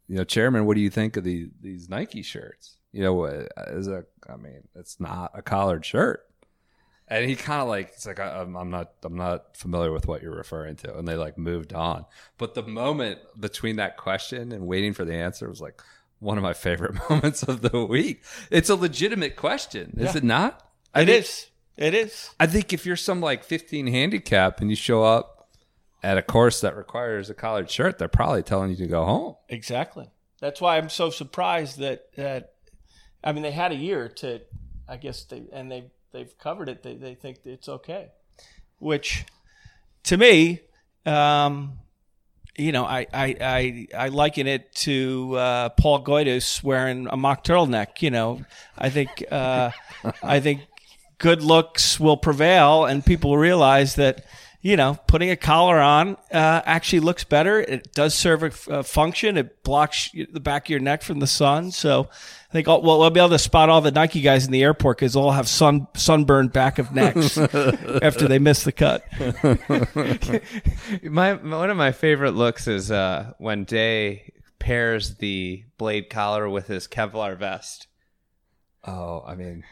you 0.07 0.15
know, 0.15 0.23
Chairman, 0.23 0.65
what 0.65 0.75
do 0.75 0.81
you 0.81 0.89
think 0.89 1.17
of 1.17 1.25
the 1.25 1.49
these 1.59 1.89
Nike 1.89 2.21
shirts? 2.21 2.77
You 2.93 3.03
know, 3.03 3.25
is 3.25 3.87
a, 3.87 4.05
I 4.29 4.37
mean, 4.37 4.63
it's 4.75 4.99
not 4.99 5.31
a 5.33 5.41
collared 5.41 5.85
shirt 5.85 6.25
and 7.07 7.29
he 7.29 7.35
kind 7.35 7.61
of 7.61 7.67
like 7.67 7.89
it's 7.89 8.05
like 8.05 8.19
I'm, 8.19 8.55
I'm 8.55 8.69
not 8.69 8.93
I'm 9.03 9.15
not 9.15 9.57
familiar 9.57 9.91
with 9.91 10.07
what 10.07 10.21
you're 10.21 10.35
referring 10.35 10.75
to, 10.77 10.97
and 10.97 11.07
they 11.07 11.15
like 11.15 11.37
moved 11.37 11.73
on. 11.73 12.05
But 12.37 12.53
the 12.53 12.63
moment 12.63 13.19
between 13.39 13.75
that 13.77 13.97
question 13.97 14.51
and 14.51 14.67
waiting 14.67 14.93
for 14.93 15.05
the 15.05 15.13
answer 15.13 15.49
was 15.49 15.61
like 15.61 15.81
one 16.19 16.37
of 16.37 16.43
my 16.43 16.53
favorite 16.53 16.95
moments 17.09 17.43
of 17.43 17.61
the 17.61 17.85
week. 17.85 18.23
It's 18.49 18.69
a 18.69 18.75
legitimate 18.75 19.35
question, 19.35 19.95
is 19.97 20.13
yeah. 20.13 20.17
it 20.17 20.23
not? 20.23 20.67
I 20.93 21.01
it 21.01 21.05
think, 21.05 21.19
is. 21.19 21.47
It 21.75 21.93
is. 21.93 22.29
I 22.39 22.47
think 22.47 22.71
if 22.71 22.85
you're 22.85 22.95
some 22.95 23.19
like 23.19 23.43
15 23.43 23.87
handicap 23.87 24.61
and 24.61 24.69
you 24.69 24.75
show 24.75 25.03
up 25.03 25.49
at 26.03 26.17
a 26.17 26.21
course 26.21 26.61
that 26.61 26.77
requires 26.77 27.29
a 27.29 27.33
collared 27.33 27.69
shirt, 27.69 27.97
they're 27.97 28.07
probably 28.07 28.43
telling 28.43 28.69
you 28.71 28.77
to 28.77 28.87
go 28.87 29.05
home. 29.05 29.35
Exactly. 29.49 30.09
That's 30.39 30.61
why 30.61 30.77
I'm 30.77 30.89
so 30.89 31.09
surprised 31.09 31.79
that 31.79 32.13
that 32.15 32.53
I 33.23 33.31
mean 33.31 33.43
they 33.43 33.51
had 33.51 33.71
a 33.71 33.75
year 33.75 34.09
to 34.09 34.41
I 34.87 34.97
guess 34.97 35.23
they 35.23 35.43
and 35.53 35.71
they 35.71 35.85
they've 36.13 36.37
covered 36.37 36.69
it. 36.69 36.83
They 36.83 36.95
they 36.95 37.15
think 37.15 37.39
it's 37.43 37.67
okay, 37.67 38.11
which 38.79 39.25
to 40.03 40.17
me, 40.17 40.61
um, 41.05 41.79
you 42.57 42.71
know, 42.71 42.85
I, 42.85 43.07
I, 43.13 43.35
I, 43.41 43.87
I 43.97 44.07
liken 44.09 44.47
it 44.47 44.73
to 44.75 45.35
uh, 45.35 45.69
Paul 45.69 46.03
Goydos 46.03 46.63
wearing 46.63 47.07
a 47.09 47.17
mock 47.17 47.43
turtleneck. 47.43 48.01
You 48.01 48.11
know, 48.11 48.41
I 48.77 48.89
think 48.89 49.23
uh, 49.31 49.71
I 50.21 50.39
think 50.39 50.61
good 51.17 51.41
looks 51.41 51.99
will 51.99 52.17
prevail, 52.17 52.85
and 52.85 53.05
people 53.05 53.37
realize 53.37 53.95
that 53.95 54.25
you 54.63 54.77
know, 54.77 54.97
putting 55.07 55.29
a 55.29 55.35
collar 55.35 55.77
on 55.77 56.15
uh, 56.31 56.61
actually 56.65 57.01
looks 57.01 57.25
better. 57.25 57.59
It 57.59 57.91
does 57.93 58.15
serve 58.15 58.43
a, 58.43 58.77
a, 58.77 58.83
function. 58.83 59.35
It 59.37 59.61
blocks 59.61 60.09
the 60.13 60.39
back 60.39 60.67
of 60.67 60.69
your 60.69 60.79
neck 60.79 61.03
from 61.03 61.19
the 61.19 61.27
sun. 61.27 61.71
So 61.71 62.07
I 62.49 62.53
think, 62.53 62.67
well, 62.67 62.81
we'll 62.81 63.09
be 63.09 63.19
able 63.19 63.31
to 63.31 63.39
spot 63.39 63.67
all 63.67 63.81
the 63.81 63.91
Nike 63.91 64.21
guys 64.21 64.45
in 64.45 64.53
the 64.53 64.63
airport 64.63 64.97
because 64.97 65.13
they'll 65.13 65.23
all 65.23 65.31
have 65.33 65.49
sun 65.49 65.87
sunburned 65.95 66.53
back 66.53 66.79
of 66.79 66.93
necks 66.93 67.37
after 68.01 68.29
they 68.29 68.39
miss 68.39 68.63
the 68.63 68.71
cut. 68.71 69.03
my 71.03 71.33
one 71.33 71.69
of 71.69 71.75
my 71.75 71.91
favorite 71.91 72.31
looks 72.31 72.65
is 72.65 72.89
uh, 72.89 73.33
when 73.39 73.65
Day 73.65 74.31
pairs 74.59 75.15
the 75.15 75.65
blade 75.77 76.09
collar 76.09 76.49
with 76.49 76.67
his 76.67 76.87
Kevlar 76.87 77.37
vest. 77.37 77.87
Oh, 78.85 79.25
I 79.27 79.35
mean, 79.35 79.65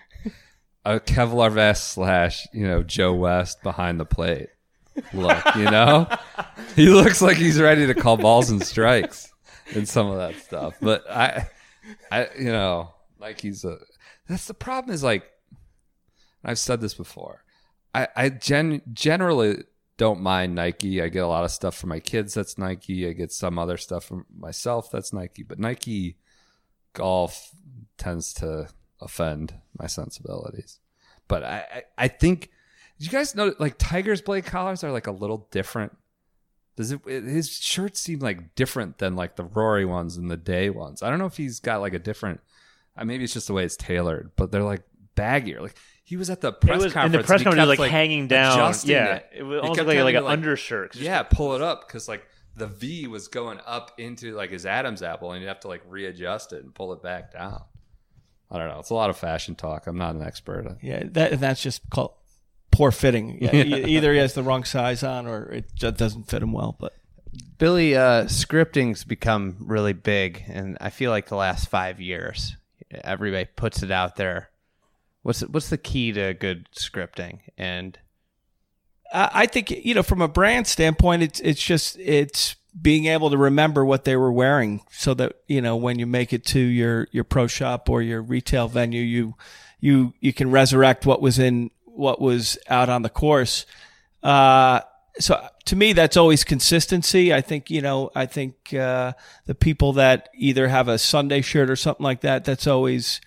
a 0.84 1.00
Kevlar 1.00 1.50
vest 1.50 1.94
slash 1.94 2.46
you 2.52 2.68
know 2.68 2.84
Joe 2.84 3.14
West 3.14 3.64
behind 3.64 3.98
the 3.98 4.06
plate 4.06 4.50
look, 5.14 5.56
you 5.56 5.66
know? 5.66 6.08
he 6.76 6.90
looks 6.90 7.22
like 7.22 7.38
he's 7.38 7.60
ready 7.60 7.88
to 7.88 7.94
call 7.94 8.18
balls 8.18 8.50
and 8.50 8.64
strikes 8.66 9.32
and 9.76 9.88
some 9.88 10.08
of 10.08 10.18
that 10.18 10.36
stuff. 10.36 10.76
But 10.82 11.10
I 11.10 11.48
I 12.12 12.28
you 12.38 12.52
know, 12.52 12.94
like 13.20 13.42
he's 13.42 13.64
a 13.66 13.78
that's 14.28 14.46
the 14.46 14.54
problem 14.54 14.94
is 14.94 15.04
like 15.04 15.24
I've 16.44 16.60
said 16.60 16.82
this 16.82 16.94
before. 16.94 17.44
I 17.94 18.08
I 18.16 18.30
gen, 18.30 18.82
generally 18.94 19.64
don't 19.98 20.22
mind 20.22 20.56
Nike. 20.56 21.02
I 21.02 21.10
get 21.10 21.20
a 21.20 21.28
lot 21.28 21.44
of 21.44 21.52
stuff 21.52 21.78
from 21.78 21.90
my 21.90 22.00
kids 22.00 22.34
that's 22.34 22.58
Nike. 22.58 23.08
I 23.08 23.14
get 23.14 23.32
some 23.32 23.60
other 23.60 23.78
stuff 23.78 24.06
from 24.06 24.26
myself 24.36 24.90
that's 24.92 25.14
Nike, 25.14 25.44
but 25.44 25.60
Nike 25.60 26.18
golf 26.94 27.52
tends 27.98 28.34
to 28.36 28.68
offend 29.00 29.54
my 29.78 29.88
sensibilities. 29.88 30.80
But 31.28 31.44
I, 31.44 31.66
I, 31.72 31.84
I 31.98 32.08
think 32.08 32.50
did 33.02 33.12
you 33.12 33.18
guys 33.18 33.34
know 33.34 33.52
like 33.58 33.80
Tiger's 33.80 34.22
blade 34.22 34.46
collars 34.46 34.84
are 34.84 34.92
like 34.92 35.08
a 35.08 35.12
little 35.12 35.48
different? 35.50 35.98
Does 36.76 36.92
it 36.92 37.04
his 37.04 37.50
shirts 37.50 38.00
seem 38.00 38.20
like 38.20 38.54
different 38.54 39.00
than 39.00 39.16
like 39.16 39.38
the 39.38 39.44
Rory 39.44 39.86
ones 39.86 40.18
and 40.18 40.30
the 40.30 40.38
Day 40.38 40.70
ones? 40.70 41.02
I 41.02 41.10
don't 41.10 41.18
know 41.18 41.26
if 41.26 41.36
he's 41.36 41.60
got 41.60 41.82
like 41.82 41.96
a 41.96 42.00
different. 42.00 42.42
Uh, 42.96 43.04
maybe 43.04 43.24
it's 43.24 43.34
just 43.34 43.48
the 43.48 43.54
way 43.54 43.66
it's 43.66 43.76
tailored, 43.76 44.34
but 44.36 44.52
they're 44.52 44.62
like 44.62 44.84
baggier. 45.16 45.62
Like 45.62 45.76
he 46.04 46.16
was 46.16 46.30
at 46.30 46.42
the 46.42 46.52
press 46.52 46.84
was, 46.84 46.94
conference. 46.94 47.16
In 47.16 47.22
the 47.22 47.26
press 47.26 47.42
conference, 47.42 47.62
was 47.62 47.70
like, 47.70 47.80
like, 47.80 47.90
hanging 47.90 48.28
down. 48.28 48.76
Yeah, 48.84 49.16
it, 49.16 49.26
it 49.38 49.44
was 49.44 49.62
almost 49.62 49.80
like, 49.80 49.98
like 49.98 50.14
an 50.14 50.26
like, 50.26 50.34
undershirt. 50.34 50.96
Yeah, 50.96 51.24
pull 51.24 51.56
it 51.56 51.64
up 51.64 51.88
because 51.88 52.08
like 52.08 52.24
the 52.56 52.68
V 52.68 53.08
was 53.08 53.30
going 53.30 53.60
up 53.66 53.94
into 53.98 54.36
like 54.36 54.52
his 54.52 54.68
Adam's 54.68 55.02
apple, 55.02 55.32
and 55.32 55.42
you 55.42 55.48
have 55.48 55.62
to 55.62 55.70
like 55.70 55.82
readjust 55.88 56.54
it 56.54 56.64
and 56.64 56.72
pull 56.72 56.94
it 56.94 57.02
back 57.02 57.34
down. 57.34 57.64
I 58.52 58.60
don't 58.60 58.68
know. 58.68 58.78
It's 58.78 58.92
a 58.92 58.94
lot 58.94 59.10
of 59.10 59.18
fashion 59.18 59.56
talk. 59.56 59.88
I'm 59.88 59.98
not 59.98 60.14
an 60.14 60.22
expert. 60.22 60.78
Yeah, 60.84 61.02
that 61.14 61.40
that's 61.40 61.64
just 61.64 61.90
called 61.90 62.12
poor 62.72 62.92
fitting. 62.92 63.38
Yeah, 63.42 63.54
either 63.54 64.14
he 64.14 64.20
has 64.20 64.34
the 64.34 64.44
wrong 64.44 64.64
size 64.64 65.04
on 65.04 65.28
or 65.28 65.44
it 65.52 65.76
just 65.76 65.98
doesn't 65.98 66.24
fit 66.24 66.42
him 66.42 66.54
well. 66.54 66.76
But 66.80 66.94
Billy, 67.58 67.96
uh, 67.96 68.28
scripting's 68.28 69.04
become 69.04 69.58
really 69.60 69.94
big, 69.94 70.44
and 70.48 70.78
I 70.82 70.90
feel 70.90 71.12
like 71.12 71.28
the 71.28 71.36
last 71.36 71.70
five 71.70 72.00
years, 72.00 72.56
everybody 73.04 73.46
puts 73.56 73.84
it 73.84 73.92
out 73.92 74.16
there. 74.16 74.50
What's 75.22 75.42
what's 75.42 75.70
the 75.70 75.78
key 75.78 76.12
to 76.14 76.34
good 76.34 76.68
scripting? 76.74 77.40
And 77.58 77.98
I 79.14 79.46
think 79.46 79.72
you 79.72 79.94
know, 79.94 80.04
from 80.04 80.22
a 80.22 80.28
brand 80.28 80.68
standpoint, 80.68 81.24
it's 81.24 81.40
it's 81.42 81.62
just 81.62 82.00
it's 82.00 82.56
being 82.80 83.06
able 83.06 83.30
to 83.30 83.38
remember 83.38 83.84
what 83.84 84.06
they 84.06 84.16
were 84.16 84.32
wearing, 84.32 84.82
so 84.90 85.14
that 85.16 85.34
you 85.48 85.62
know 85.62 85.76
when 85.76 86.00
you 86.00 86.06
make 86.06 86.34
it 86.34 86.46
to 86.48 86.60
your 86.60 87.08
your 87.12 87.24
pro 87.24 87.48
shop 87.48 87.90
or 87.90 88.02
your 88.02 88.22
retail 88.22 88.68
venue, 88.68 89.02
you 89.02 89.36
you 89.80 90.14
you 90.22 90.32
can 90.32 90.50
resurrect 90.50 91.06
what 91.06 91.22
was 91.22 91.38
in 91.38 91.72
what 92.02 92.20
was 92.20 92.58
out 92.68 92.90
on 92.90 93.04
the 93.04 93.10
course. 93.10 93.66
Uh, 94.24 94.82
so 95.20 95.48
to 95.66 95.76
me, 95.76 95.94
that's 95.94 96.18
always 96.18 96.44
consistency. 96.44 97.34
I 97.34 97.42
think 97.42 97.70
you 97.70 97.82
know. 97.82 98.10
I 98.16 98.26
think 98.26 98.74
uh, 98.74 99.14
the 99.46 99.56
people 99.56 99.94
that 99.94 100.30
either 100.34 100.68
have 100.68 100.88
a 100.88 100.98
Sunday 100.98 101.42
shirt 101.42 101.70
or 101.70 101.76
something 101.76 102.04
like 102.04 102.22
that. 102.22 102.44
That's 102.44 102.68
always 102.68 103.22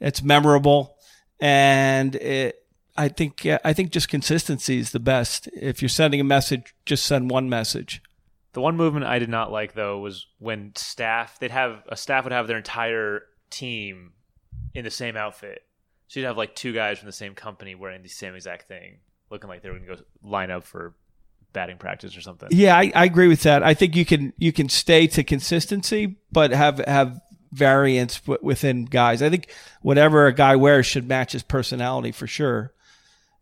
it's 0.00 0.22
memorable, 0.22 0.96
and 1.40 2.14
it. 2.16 2.62
I 2.96 3.08
think 3.08 3.46
I 3.64 3.72
think 3.72 3.92
just 3.92 4.08
consistency 4.08 4.78
is 4.78 4.90
the 4.90 5.00
best. 5.00 5.48
If 5.54 5.80
you're 5.80 5.88
sending 5.88 6.20
a 6.20 6.24
message, 6.24 6.74
just 6.84 7.06
send 7.06 7.30
one 7.30 7.48
message. 7.48 8.02
The 8.52 8.60
one 8.60 8.76
movement 8.76 9.06
I 9.06 9.20
did 9.20 9.28
not 9.28 9.52
like 9.52 9.74
though 9.74 10.00
was 10.00 10.26
when 10.38 10.72
staff 10.74 11.38
they'd 11.38 11.52
have 11.52 11.84
a 11.88 11.96
staff 11.96 12.24
would 12.24 12.32
have 12.32 12.48
their 12.48 12.56
entire 12.56 13.22
team 13.50 14.12
in 14.74 14.84
the 14.84 14.90
same 14.90 15.16
outfit. 15.16 15.62
So 16.08 16.20
you'd 16.20 16.26
have 16.26 16.38
like 16.38 16.54
two 16.54 16.72
guys 16.72 16.98
from 16.98 17.06
the 17.06 17.12
same 17.12 17.34
company 17.34 17.74
wearing 17.74 18.02
the 18.02 18.08
same 18.08 18.34
exact 18.34 18.66
thing, 18.66 18.98
looking 19.30 19.48
like 19.48 19.62
they 19.62 19.68
were 19.68 19.76
going 19.78 19.88
to 19.88 19.96
go 19.96 20.02
line 20.22 20.50
up 20.50 20.64
for 20.64 20.94
batting 21.52 21.76
practice 21.76 22.16
or 22.16 22.22
something. 22.22 22.48
Yeah, 22.50 22.76
I, 22.76 22.90
I 22.94 23.04
agree 23.04 23.28
with 23.28 23.42
that. 23.42 23.62
I 23.62 23.74
think 23.74 23.94
you 23.94 24.04
can 24.04 24.32
you 24.38 24.52
can 24.52 24.68
stay 24.68 25.06
to 25.08 25.22
consistency, 25.22 26.16
but 26.32 26.50
have 26.50 26.78
have 26.78 27.20
variance 27.52 28.20
w- 28.20 28.40
within 28.42 28.86
guys. 28.86 29.22
I 29.22 29.28
think 29.30 29.50
whatever 29.82 30.26
a 30.26 30.32
guy 30.32 30.56
wears 30.56 30.86
should 30.86 31.06
match 31.06 31.32
his 31.32 31.42
personality 31.42 32.12
for 32.12 32.26
sure. 32.26 32.72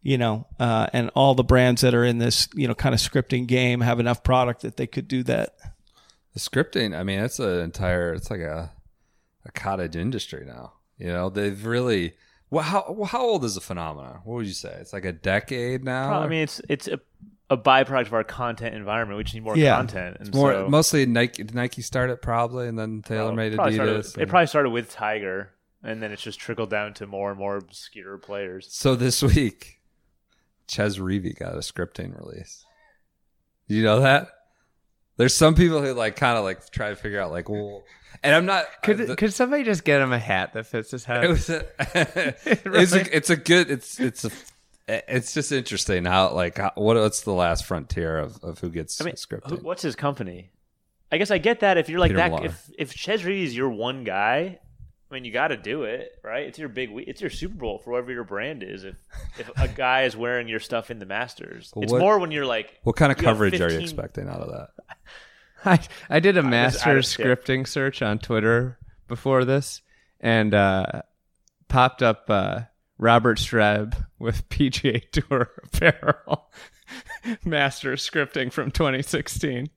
You 0.03 0.19
know, 0.19 0.47
uh, 0.61 0.87
and 0.93 1.11
all 1.17 1.35
the 1.35 1.43
brands 1.43 1.81
that 1.83 1.95
are 1.95 2.05
in 2.05 2.19
this 2.19 2.49
you 2.55 2.67
know 2.67 2.75
kind 2.75 2.95
of 2.95 3.01
scripting 3.01 3.47
game 3.47 3.81
have 3.81 4.01
enough 4.01 4.25
product 4.25 4.63
that 4.63 4.77
they 4.77 4.87
could 4.89 5.07
do 5.07 5.23
that. 5.25 5.57
The 6.35 6.41
scripting, 6.41 6.99
I 6.99 7.03
mean, 7.03 7.21
it's 7.21 7.39
an 7.39 7.61
entire, 7.61 8.13
it's 8.13 8.31
like 8.31 8.41
a 8.41 8.73
a 9.45 9.53
cottage 9.53 9.97
industry 9.97 10.45
now. 10.45 10.73
You 10.99 11.09
know, 11.09 11.31
they've 11.31 11.65
really. 11.65 12.15
Well, 12.57 12.65
how 12.65 13.05
how 13.05 13.21
old 13.21 13.45
is 13.45 13.55
the 13.55 13.61
phenomenon? 13.61 14.21
What 14.25 14.37
would 14.37 14.47
you 14.47 14.55
say? 14.55 14.75
It's 14.81 14.95
like 14.95 15.05
a 15.05 15.13
decade 15.13 15.85
now. 15.85 16.21
I 16.21 16.27
mean, 16.27 16.41
it's 16.43 16.59
it's 16.71 16.89
a, 16.89 16.99
a 17.51 17.57
byproduct 17.59 18.07
of 18.07 18.15
our 18.15 18.25
content 18.25 18.75
environment. 18.75 19.19
We 19.19 19.25
just 19.25 19.35
need 19.35 19.45
more 19.45 19.55
Yeah. 19.59 19.77
content. 19.77 20.17
And 20.19 20.29
It's 20.29 20.35
more 20.37 20.53
so, 20.55 20.69
mostly 20.69 21.05
Nike. 21.05 21.45
Nike 21.45 21.83
started 21.83 22.23
probably, 22.23 22.67
and 22.67 22.79
then 22.79 23.03
TaylorMade 23.03 23.57
Adidas. 23.57 23.75
started- 24.07 24.23
it 24.23 24.29
probably 24.31 24.47
started 24.47 24.71
with 24.71 24.91
Tiger, 24.91 25.51
and 25.83 26.03
then 26.03 26.13
it's 26.13 26.23
just 26.23 26.39
trickled 26.41 26.71
down 26.71 26.95
to 26.95 27.07
more 27.07 27.29
and 27.29 27.39
more 27.39 27.57
obscure 27.59 28.17
players. 28.17 28.69
So 28.71 28.95
this 28.95 29.23
week, 29.23 29.81
Chez 30.67 30.99
Reavie 30.99 31.39
got 31.39 31.53
a 31.53 31.59
scripting 31.59 32.19
release. 32.19 32.65
You 33.69 33.83
know 33.83 34.01
that? 34.01 34.29
There's 35.19 35.35
some 35.35 35.55
people 35.55 35.83
who 35.83 35.93
like 35.93 36.17
kind 36.17 36.39
of 36.39 36.45
like 36.45 36.71
try 36.71 36.89
to 36.89 36.97
figure 36.97 37.21
out 37.21 37.31
like, 37.33 37.51
well, 37.51 37.83
and 38.23 38.35
I'm 38.35 38.47
not. 38.47 38.67
Could 38.83 38.99
the- 38.99 39.17
could 39.17 39.33
somebody 39.33 39.65
just 39.65 39.85
get 39.85 40.01
him 40.01 40.13
a 40.13 40.19
hat 40.19 40.53
that 40.55 40.67
fits 40.67 40.91
his 40.91 41.05
head? 41.05 41.25
it 41.25 41.29
was 41.29 41.49
a, 41.51 41.67
it's 41.95 42.93
a, 42.93 43.17
it's 43.17 43.31
a 43.31 43.37
good 43.37 43.71
it's 43.71 43.99
it's 44.01 44.25
a 44.25 44.31
it's 44.89 45.35
just 45.35 45.51
interesting 45.53 46.05
how 46.05 46.33
like 46.33 46.59
how, 46.59 46.73
what 46.77 46.97
what's 46.97 47.23
the 47.23 47.33
last 47.33 47.65
frontier 47.67 48.19
of, 48.19 48.43
of 48.45 48.59
who 48.61 48.71
gets 48.71 49.01
I 49.01 49.05
mean, 49.05 49.15
scripted. 49.15 49.63
what's 49.63 49.83
his 49.83 49.97
company? 49.97 50.51
I 51.11 51.19
guess 51.19 51.31
I 51.31 51.39
get 51.39 51.61
that 51.61 51.79
if 51.79 51.89
you're 51.89 52.01
like 52.01 52.11
Peter 52.11 52.19
that. 52.19 52.31
Millar. 52.31 52.45
If 52.47 52.71
if 52.79 52.93
Chez 52.93 53.19
Reavie 53.23 53.45
is 53.45 53.57
your 53.57 53.71
one 53.71 54.05
guy, 54.05 54.59
I 55.11 55.15
mean, 55.15 55.25
you 55.25 55.33
got 55.33 55.49
to 55.49 55.57
do 55.57 55.85
it, 55.85 56.11
right? 56.25 56.47
It's 56.47 56.59
your 56.59 56.69
big, 56.69 56.91
it's 57.07 57.21
your 57.21 57.31
Super 57.31 57.55
Bowl 57.55 57.79
for 57.79 57.93
whatever 57.93 58.13
your 58.13 58.25
brand 58.25 58.65
is. 58.65 58.83
If 58.85 58.97
if 59.39 59.51
a 59.57 59.69
guy 59.69 60.03
is 60.03 60.17
wearing 60.17 60.49
your 60.49 60.59
stuff 60.61 60.91
in 60.91 60.99
the 60.99 61.07
Masters, 61.07 61.71
But 61.75 61.85
it's 61.85 61.93
what- 61.93 62.01
more 62.01 62.19
when 62.19 62.33
you're 62.33 62.47
like, 62.47 62.75
what 62.83 62.97
kind 62.97 63.13
of 63.13 63.21
you 63.21 63.27
have 63.29 63.35
coverage 63.37 63.61
are 63.61 63.71
you 63.71 63.79
expecting 63.79 64.29
out 64.29 64.41
of 64.41 64.49
that? 64.51 64.71
I 65.71 65.81
I 66.09 66.21
did 66.21 66.37
a 66.37 66.41
was 66.41 66.45
out 66.45 66.47
of 66.47 66.51
master's 66.51 67.15
scripting 67.17 67.67
search 67.67 68.01
on 68.01 68.19
Twitter 68.19 68.79
before 69.09 69.45
this, 69.45 69.83
and 70.21 70.55
uh, 70.55 71.03
popped 71.69 72.03
up 72.03 72.27
uh, 72.29 72.61
Robert 72.99 73.39
Streb 73.39 74.07
with 74.19 74.49
PGA 74.49 75.03
Tour 75.11 75.51
apparel 75.65 76.51
master's 77.45 78.09
scripting 78.09 78.53
from 78.53 78.71
2016. 78.71 79.69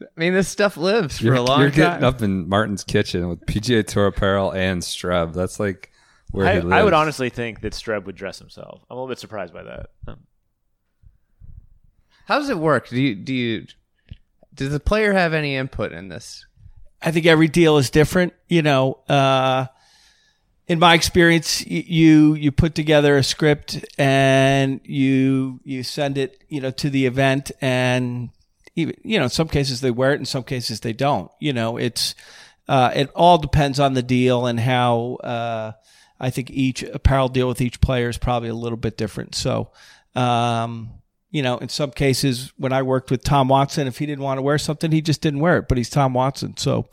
I 0.00 0.06
mean, 0.16 0.34
this 0.34 0.48
stuff 0.48 0.76
lives 0.76 1.18
for 1.18 1.26
You're, 1.26 1.34
a 1.34 1.40
long 1.40 1.58
time. 1.58 1.60
you're 1.60 1.70
getting 1.70 2.04
up 2.04 2.20
in 2.20 2.48
Martin's 2.48 2.82
kitchen 2.82 3.28
with 3.28 3.46
PGA 3.46 3.86
Tour 3.86 4.06
apparel 4.06 4.50
and 4.50 4.82
Streb. 4.82 5.34
That's 5.34 5.60
like 5.60 5.92
where 6.32 6.48
I, 6.48 6.54
he 6.54 6.60
lives. 6.62 6.72
I 6.72 6.82
would 6.82 6.94
honestly 6.94 7.30
think 7.30 7.60
that 7.60 7.74
Streb 7.74 8.04
would 8.06 8.16
dress 8.16 8.40
himself. 8.40 8.84
I'm 8.90 8.96
a 8.96 9.00
little 9.00 9.08
bit 9.08 9.20
surprised 9.20 9.52
by 9.52 9.62
that. 9.62 9.90
How 12.26 12.40
does 12.40 12.50
it 12.50 12.58
work? 12.58 12.88
Do 12.88 13.00
you 13.00 13.14
do 13.14 13.32
you 13.32 13.66
does 14.58 14.72
the 14.72 14.80
player 14.80 15.12
have 15.12 15.32
any 15.34 15.54
input 15.54 15.92
in 15.92 16.08
this? 16.08 16.44
I 17.00 17.12
think 17.12 17.26
every 17.26 17.46
deal 17.46 17.78
is 17.78 17.90
different. 17.90 18.34
You 18.48 18.62
know, 18.62 18.98
uh, 19.08 19.66
in 20.66 20.80
my 20.80 20.94
experience, 20.94 21.64
you 21.64 22.34
you 22.34 22.50
put 22.50 22.74
together 22.74 23.16
a 23.16 23.22
script 23.22 23.84
and 23.96 24.80
you 24.82 25.60
you 25.64 25.84
send 25.84 26.18
it, 26.18 26.42
you 26.48 26.60
know, 26.60 26.72
to 26.72 26.90
the 26.90 27.06
event, 27.06 27.52
and 27.60 28.30
even 28.74 28.96
you 29.04 29.18
know, 29.18 29.24
in 29.24 29.30
some 29.30 29.48
cases 29.48 29.80
they 29.80 29.92
wear 29.92 30.12
it, 30.12 30.18
in 30.18 30.26
some 30.26 30.42
cases 30.42 30.80
they 30.80 30.92
don't. 30.92 31.30
You 31.38 31.52
know, 31.52 31.76
it's 31.76 32.16
uh, 32.66 32.90
it 32.94 33.10
all 33.14 33.38
depends 33.38 33.78
on 33.80 33.94
the 33.94 34.02
deal 34.02 34.46
and 34.46 34.60
how. 34.60 35.14
Uh, 35.22 35.72
I 36.20 36.30
think 36.30 36.50
each 36.50 36.82
apparel 36.82 37.28
deal 37.28 37.46
with 37.46 37.60
each 37.60 37.80
player 37.80 38.08
is 38.08 38.18
probably 38.18 38.48
a 38.48 38.54
little 38.54 38.76
bit 38.76 38.98
different. 38.98 39.36
So. 39.36 39.70
Um, 40.16 40.97
you 41.30 41.42
know, 41.42 41.58
in 41.58 41.68
some 41.68 41.90
cases, 41.90 42.52
when 42.56 42.72
I 42.72 42.82
worked 42.82 43.10
with 43.10 43.22
Tom 43.22 43.48
Watson, 43.48 43.86
if 43.86 43.98
he 43.98 44.06
didn't 44.06 44.24
want 44.24 44.38
to 44.38 44.42
wear 44.42 44.58
something, 44.58 44.90
he 44.90 45.02
just 45.02 45.20
didn't 45.20 45.40
wear 45.40 45.58
it. 45.58 45.68
But 45.68 45.78
he's 45.78 45.90
Tom 45.90 46.14
Watson, 46.14 46.56
so 46.56 46.88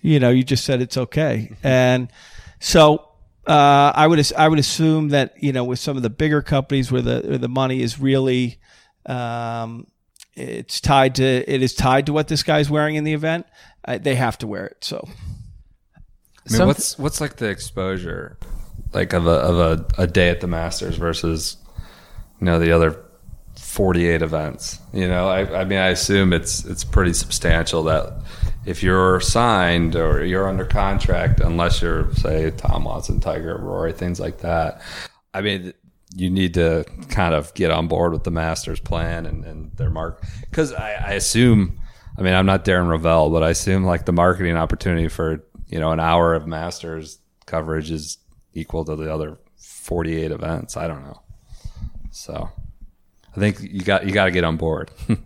you 0.00 0.20
know, 0.20 0.30
you 0.30 0.44
just 0.44 0.64
said 0.64 0.80
it's 0.80 0.96
okay. 0.96 1.56
And 1.62 2.08
so 2.60 3.08
uh, 3.46 3.92
I 3.94 4.06
would 4.06 4.32
I 4.36 4.48
would 4.48 4.58
assume 4.58 5.10
that 5.10 5.42
you 5.42 5.52
know, 5.52 5.64
with 5.64 5.78
some 5.78 5.96
of 5.96 6.02
the 6.02 6.10
bigger 6.10 6.42
companies 6.42 6.90
where 6.90 7.02
the 7.02 7.22
where 7.24 7.38
the 7.38 7.48
money 7.48 7.80
is 7.80 8.00
really 8.00 8.58
um, 9.06 9.86
it's 10.34 10.80
tied 10.80 11.14
to 11.16 11.24
it 11.24 11.62
is 11.62 11.74
tied 11.74 12.06
to 12.06 12.12
what 12.12 12.28
this 12.28 12.42
guy's 12.42 12.68
wearing 12.68 12.96
in 12.96 13.04
the 13.04 13.14
event. 13.14 13.46
Uh, 13.84 13.98
they 13.98 14.16
have 14.16 14.36
to 14.38 14.46
wear 14.46 14.66
it. 14.66 14.78
So 14.82 15.08
I 16.48 16.52
mean, 16.52 16.66
what's 16.66 16.98
what's 16.98 17.20
like 17.20 17.36
the 17.36 17.48
exposure, 17.48 18.38
like 18.92 19.12
of 19.12 19.26
a 19.26 19.30
of 19.30 19.58
a, 19.58 20.02
a 20.02 20.06
day 20.06 20.28
at 20.28 20.40
the 20.40 20.46
Masters 20.46 20.96
versus, 20.96 21.56
you 22.40 22.44
know, 22.46 22.58
the 22.58 22.72
other 22.72 23.02
forty 23.76 24.08
eight 24.08 24.22
events. 24.22 24.80
You 24.94 25.06
know, 25.06 25.28
I, 25.28 25.60
I 25.60 25.64
mean, 25.64 25.78
I 25.78 25.88
assume 25.88 26.32
it's 26.32 26.64
it's 26.64 26.82
pretty 26.82 27.12
substantial 27.12 27.82
that 27.84 28.14
if 28.64 28.82
you're 28.82 29.20
signed 29.20 29.94
or 29.94 30.24
you're 30.24 30.48
under 30.48 30.64
contract, 30.64 31.40
unless 31.40 31.82
you're 31.82 32.10
say 32.14 32.50
Tom 32.52 32.84
Watson, 32.84 33.20
Tiger, 33.20 33.58
Rory, 33.58 33.92
things 33.92 34.18
like 34.18 34.38
that. 34.38 34.80
I 35.34 35.42
mean, 35.42 35.74
you 36.14 36.30
need 36.30 36.54
to 36.54 36.86
kind 37.10 37.34
of 37.34 37.52
get 37.52 37.70
on 37.70 37.86
board 37.86 38.12
with 38.12 38.24
the 38.24 38.30
Masters 38.30 38.80
plan 38.80 39.26
and, 39.26 39.44
and 39.44 39.76
their 39.76 39.90
mark 39.90 40.24
because 40.40 40.72
I, 40.72 40.92
I 40.92 41.12
assume. 41.12 41.78
I 42.18 42.22
mean, 42.22 42.32
I'm 42.32 42.46
not 42.46 42.64
Darren 42.64 42.88
Rovell, 42.88 43.30
but 43.30 43.42
I 43.42 43.50
assume 43.50 43.84
like 43.84 44.06
the 44.06 44.12
marketing 44.12 44.56
opportunity 44.56 45.08
for 45.08 45.44
you 45.68 45.78
know 45.78 45.92
an 45.92 46.00
hour 46.00 46.32
of 46.32 46.46
Masters 46.46 47.18
coverage 47.44 47.90
is 47.90 48.16
equal 48.54 48.86
to 48.86 48.96
the 48.96 49.12
other 49.12 49.36
48 49.58 50.30
events. 50.30 50.78
I 50.78 50.88
don't 50.88 51.04
know. 51.04 51.20
So, 52.10 52.50
I 53.36 53.40
think 53.40 53.60
you 53.60 53.82
got 53.82 54.06
you 54.06 54.12
got 54.12 54.24
to 54.26 54.30
get 54.30 54.44
on 54.44 54.56
board. 54.56 54.90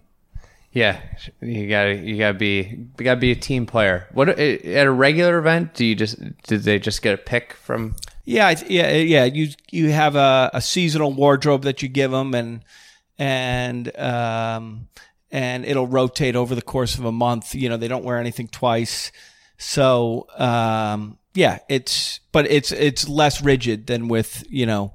Yeah, 0.72 1.00
you 1.40 1.68
gotta 1.68 1.96
you 1.96 2.16
gotta 2.16 2.38
be 2.38 2.86
you 2.96 3.04
gotta 3.04 3.18
be 3.18 3.32
a 3.32 3.36
team 3.36 3.66
player. 3.66 4.06
What 4.12 4.28
at 4.28 4.86
a 4.86 4.90
regular 4.92 5.36
event? 5.38 5.74
Do 5.74 5.84
you 5.84 5.96
just 5.96 6.20
did 6.44 6.62
they 6.62 6.78
just 6.78 7.02
get 7.02 7.12
a 7.12 7.16
pick 7.16 7.54
from? 7.54 7.96
Yeah, 8.24 8.54
yeah, 8.68 8.92
yeah. 8.92 9.24
You 9.24 9.48
you 9.72 9.90
have 9.90 10.14
a, 10.14 10.48
a 10.54 10.60
seasonal 10.60 11.12
wardrobe 11.12 11.62
that 11.62 11.82
you 11.82 11.88
give 11.88 12.12
them, 12.12 12.34
and 12.34 12.62
and 13.18 13.98
um 13.98 14.86
and 15.32 15.64
it'll 15.64 15.88
rotate 15.88 16.36
over 16.36 16.54
the 16.54 16.62
course 16.62 16.96
of 16.96 17.04
a 17.04 17.12
month. 17.12 17.52
You 17.52 17.68
know, 17.68 17.76
they 17.76 17.88
don't 17.88 18.04
wear 18.04 18.18
anything 18.18 18.46
twice, 18.46 19.10
so 19.58 20.28
um 20.38 21.18
yeah, 21.34 21.58
it's 21.68 22.20
but 22.30 22.48
it's 22.48 22.70
it's 22.70 23.08
less 23.08 23.42
rigid 23.42 23.88
than 23.88 24.06
with 24.06 24.44
you 24.48 24.66
know. 24.66 24.94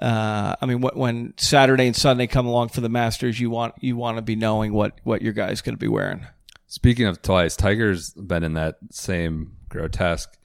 Uh, 0.00 0.56
I 0.60 0.66
mean, 0.66 0.82
wh- 0.82 0.96
when 0.96 1.34
Saturday 1.36 1.86
and 1.86 1.94
Sunday 1.94 2.26
come 2.26 2.46
along 2.46 2.70
for 2.70 2.80
the 2.80 2.88
Masters, 2.88 3.38
you 3.38 3.50
want 3.50 3.74
you 3.80 3.96
want 3.96 4.16
to 4.18 4.22
be 4.22 4.36
knowing 4.36 4.72
what 4.72 5.00
what 5.04 5.22
your 5.22 5.32
guy's 5.32 5.60
going 5.62 5.74
to 5.74 5.78
be 5.80 5.88
wearing. 5.88 6.26
Speaking 6.66 7.06
of 7.06 7.22
twice, 7.22 7.54
Tiger's 7.56 8.10
been 8.10 8.42
in 8.42 8.54
that 8.54 8.78
same 8.90 9.56
grotesque, 9.68 10.36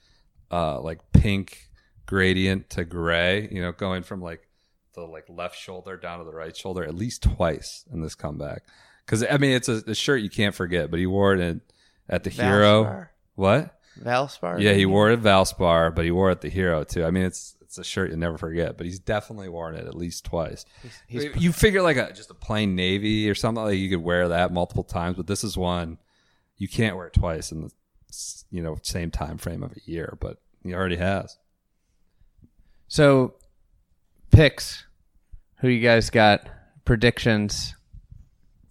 uh, 0.52 0.80
like 0.80 1.00
pink 1.12 1.68
gradient 2.06 2.70
to 2.70 2.84
gray. 2.84 3.48
You 3.50 3.62
know, 3.62 3.72
going 3.72 4.04
from 4.04 4.22
like 4.22 4.46
the 4.94 5.02
like 5.02 5.24
left 5.28 5.58
shoulder 5.58 5.96
down 5.96 6.18
to 6.20 6.24
the 6.24 6.32
right 6.34 6.56
shoulder 6.56 6.84
at 6.84 6.94
least 6.94 7.22
twice 7.22 7.84
in 7.92 8.02
this 8.02 8.14
comeback. 8.14 8.62
Because 9.04 9.24
I 9.28 9.38
mean, 9.38 9.52
it's 9.52 9.68
a, 9.68 9.82
a 9.88 9.94
shirt 9.94 10.22
you 10.22 10.30
can't 10.30 10.54
forget. 10.54 10.90
But 10.90 11.00
he 11.00 11.06
wore 11.06 11.34
it 11.34 11.40
in, 11.40 11.60
at 12.08 12.22
the 12.22 12.30
Hero. 12.30 13.06
What? 13.34 13.76
Valspar. 14.00 14.60
Yeah, 14.60 14.74
he 14.74 14.86
wore 14.86 15.10
it 15.10 15.14
at 15.14 15.22
Valspar, 15.24 15.94
but 15.94 16.04
he 16.04 16.12
wore 16.12 16.28
it 16.28 16.32
at 16.36 16.40
the 16.42 16.48
Hero 16.48 16.84
too. 16.84 17.04
I 17.04 17.10
mean, 17.10 17.24
it's 17.24 17.56
it's 17.70 17.78
a 17.78 17.84
shirt 17.84 18.10
you 18.10 18.16
never 18.16 18.36
forget. 18.36 18.76
But 18.76 18.86
he's 18.86 18.98
definitely 18.98 19.48
worn 19.48 19.76
it 19.76 19.86
at 19.86 19.94
least 19.94 20.24
twice. 20.24 20.64
he's- 21.06 21.36
you 21.36 21.52
figure 21.52 21.82
like 21.82 21.96
a 21.96 22.12
just 22.12 22.28
a 22.30 22.34
plain 22.34 22.74
navy 22.74 23.30
or 23.30 23.34
something 23.36 23.62
like 23.62 23.78
you 23.78 23.88
could 23.88 24.02
wear 24.02 24.26
that 24.28 24.52
multiple 24.52 24.82
times, 24.82 25.16
but 25.16 25.28
this 25.28 25.44
is 25.44 25.56
one 25.56 25.98
you 26.56 26.66
can't 26.66 26.96
wear 26.96 27.06
it 27.06 27.12
twice 27.12 27.52
in 27.52 27.62
the 27.62 27.70
you 28.50 28.60
know 28.60 28.76
same 28.82 29.12
time 29.12 29.38
frame 29.38 29.62
of 29.62 29.70
a 29.72 29.80
year. 29.90 30.16
But 30.20 30.38
he 30.64 30.74
already 30.74 30.96
has. 30.96 31.38
So, 32.88 33.34
picks. 34.32 34.84
Who 35.60 35.68
you 35.68 35.80
guys 35.80 36.10
got? 36.10 36.48
Predictions. 36.84 37.76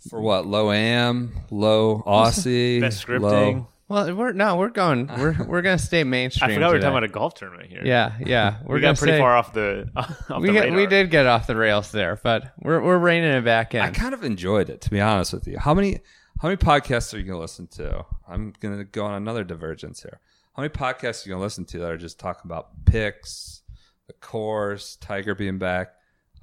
For 0.10 0.20
what? 0.20 0.46
Low 0.46 0.72
am, 0.72 1.32
low 1.52 2.04
Aussie, 2.06 2.82
Best 2.82 3.06
scripting. 3.08 3.22
low- 3.22 3.68
Well, 3.90 4.16
we're 4.16 4.34
no, 4.34 4.56
we're 4.56 4.70
going. 4.70 5.08
We're 5.18 5.36
we're 5.46 5.62
gonna 5.64 5.80
stay 5.80 6.04
mainstream. 6.04 6.52
I 6.52 6.54
forgot 6.54 6.68
we 6.68 6.74
were 6.74 6.78
today. 6.78 6.86
talking 6.86 6.98
about 7.00 7.04
a 7.10 7.12
golf 7.12 7.34
tournament 7.34 7.70
here. 7.70 7.82
Yeah, 7.84 8.14
yeah. 8.24 8.58
We're 8.66 8.76
we 8.76 8.82
got 8.82 8.98
pretty 8.98 9.14
say- 9.14 9.20
far 9.20 9.36
off 9.36 9.52
the 9.52 9.90
off 9.96 10.42
we 10.42 10.48
the 10.48 10.54
get, 10.54 10.64
radar. 10.66 10.78
we 10.78 10.86
did 10.86 11.10
get 11.10 11.26
off 11.26 11.48
the 11.48 11.56
rails 11.56 11.92
there, 11.92 12.20
but 12.24 12.54
we're 12.60 12.82
we're 12.82 13.00
reining 13.00 13.32
it 13.34 13.44
back 13.44 13.74
in. 13.74 13.82
I 13.82 13.90
kind 13.90 14.14
of 14.14 14.24
enjoyed 14.24 14.70
it, 14.70 14.82
to 14.82 14.92
be 14.92 15.02
honest 15.02 15.34
with 15.34 15.48
you. 15.48 15.58
How 15.58 15.74
many 15.74 16.00
how 16.40 16.48
many 16.48 16.58
podcasts 16.58 17.14
are 17.14 17.18
you 17.18 17.24
going 17.24 17.36
to 17.36 17.42
listen 17.42 17.68
to? 17.68 18.06
I'm 18.28 18.54
going 18.62 18.78
to 18.78 18.86
go 18.86 19.06
on 19.06 19.16
another 19.16 19.44
divergence 19.44 20.04
here. 20.04 20.20
How 20.56 20.62
many 20.62 20.70
podcasts 20.72 21.26
are 21.26 21.30
you 21.30 21.34
going 21.34 21.40
to 21.40 21.44
listen 21.44 21.66
to 21.66 21.80
that 21.80 21.92
are 21.92 21.98
just 21.98 22.18
talking 22.20 22.44
about 22.46 22.86
picks, 22.86 23.62
the 24.08 24.14
course, 24.14 24.96
Tiger 25.02 25.36
being 25.36 25.58
back? 25.58 25.94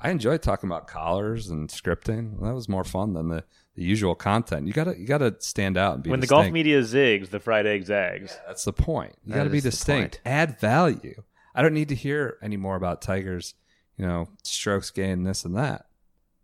I 0.00 0.10
enjoyed 0.10 0.42
talking 0.42 0.68
about 0.68 0.86
collars 0.86 1.48
and 1.48 1.70
scripting. 1.70 2.40
That 2.42 2.54
was 2.54 2.68
more 2.68 2.84
fun 2.84 3.14
than 3.14 3.28
the, 3.28 3.44
the 3.76 3.84
usual 3.84 4.14
content. 4.14 4.66
You 4.66 4.72
gotta 4.72 4.98
you 4.98 5.06
gotta 5.06 5.36
stand 5.38 5.76
out 5.76 5.94
and 5.94 6.02
be 6.02 6.10
when 6.10 6.20
the 6.20 6.26
golf 6.26 6.50
media 6.50 6.80
zigs, 6.80 7.28
the 7.28 7.38
fried 7.38 7.66
egg 7.66 7.84
zags. 7.84 8.36
That's 8.46 8.64
the 8.64 8.72
point. 8.72 9.14
You 9.24 9.32
That 9.32 9.38
got 9.38 9.44
to 9.44 9.50
be 9.50 9.60
distinct. 9.60 10.20
Add 10.24 10.58
value. 10.58 11.22
I 11.54 11.62
don't 11.62 11.74
need 11.74 11.90
to 11.90 11.94
hear 11.94 12.38
any 12.42 12.56
more 12.56 12.76
about 12.76 13.02
Tiger's, 13.02 13.54
you 13.96 14.06
know, 14.06 14.28
strokes 14.42 14.90
gained, 14.90 15.26
this 15.26 15.44
and 15.44 15.56
that. 15.56 15.86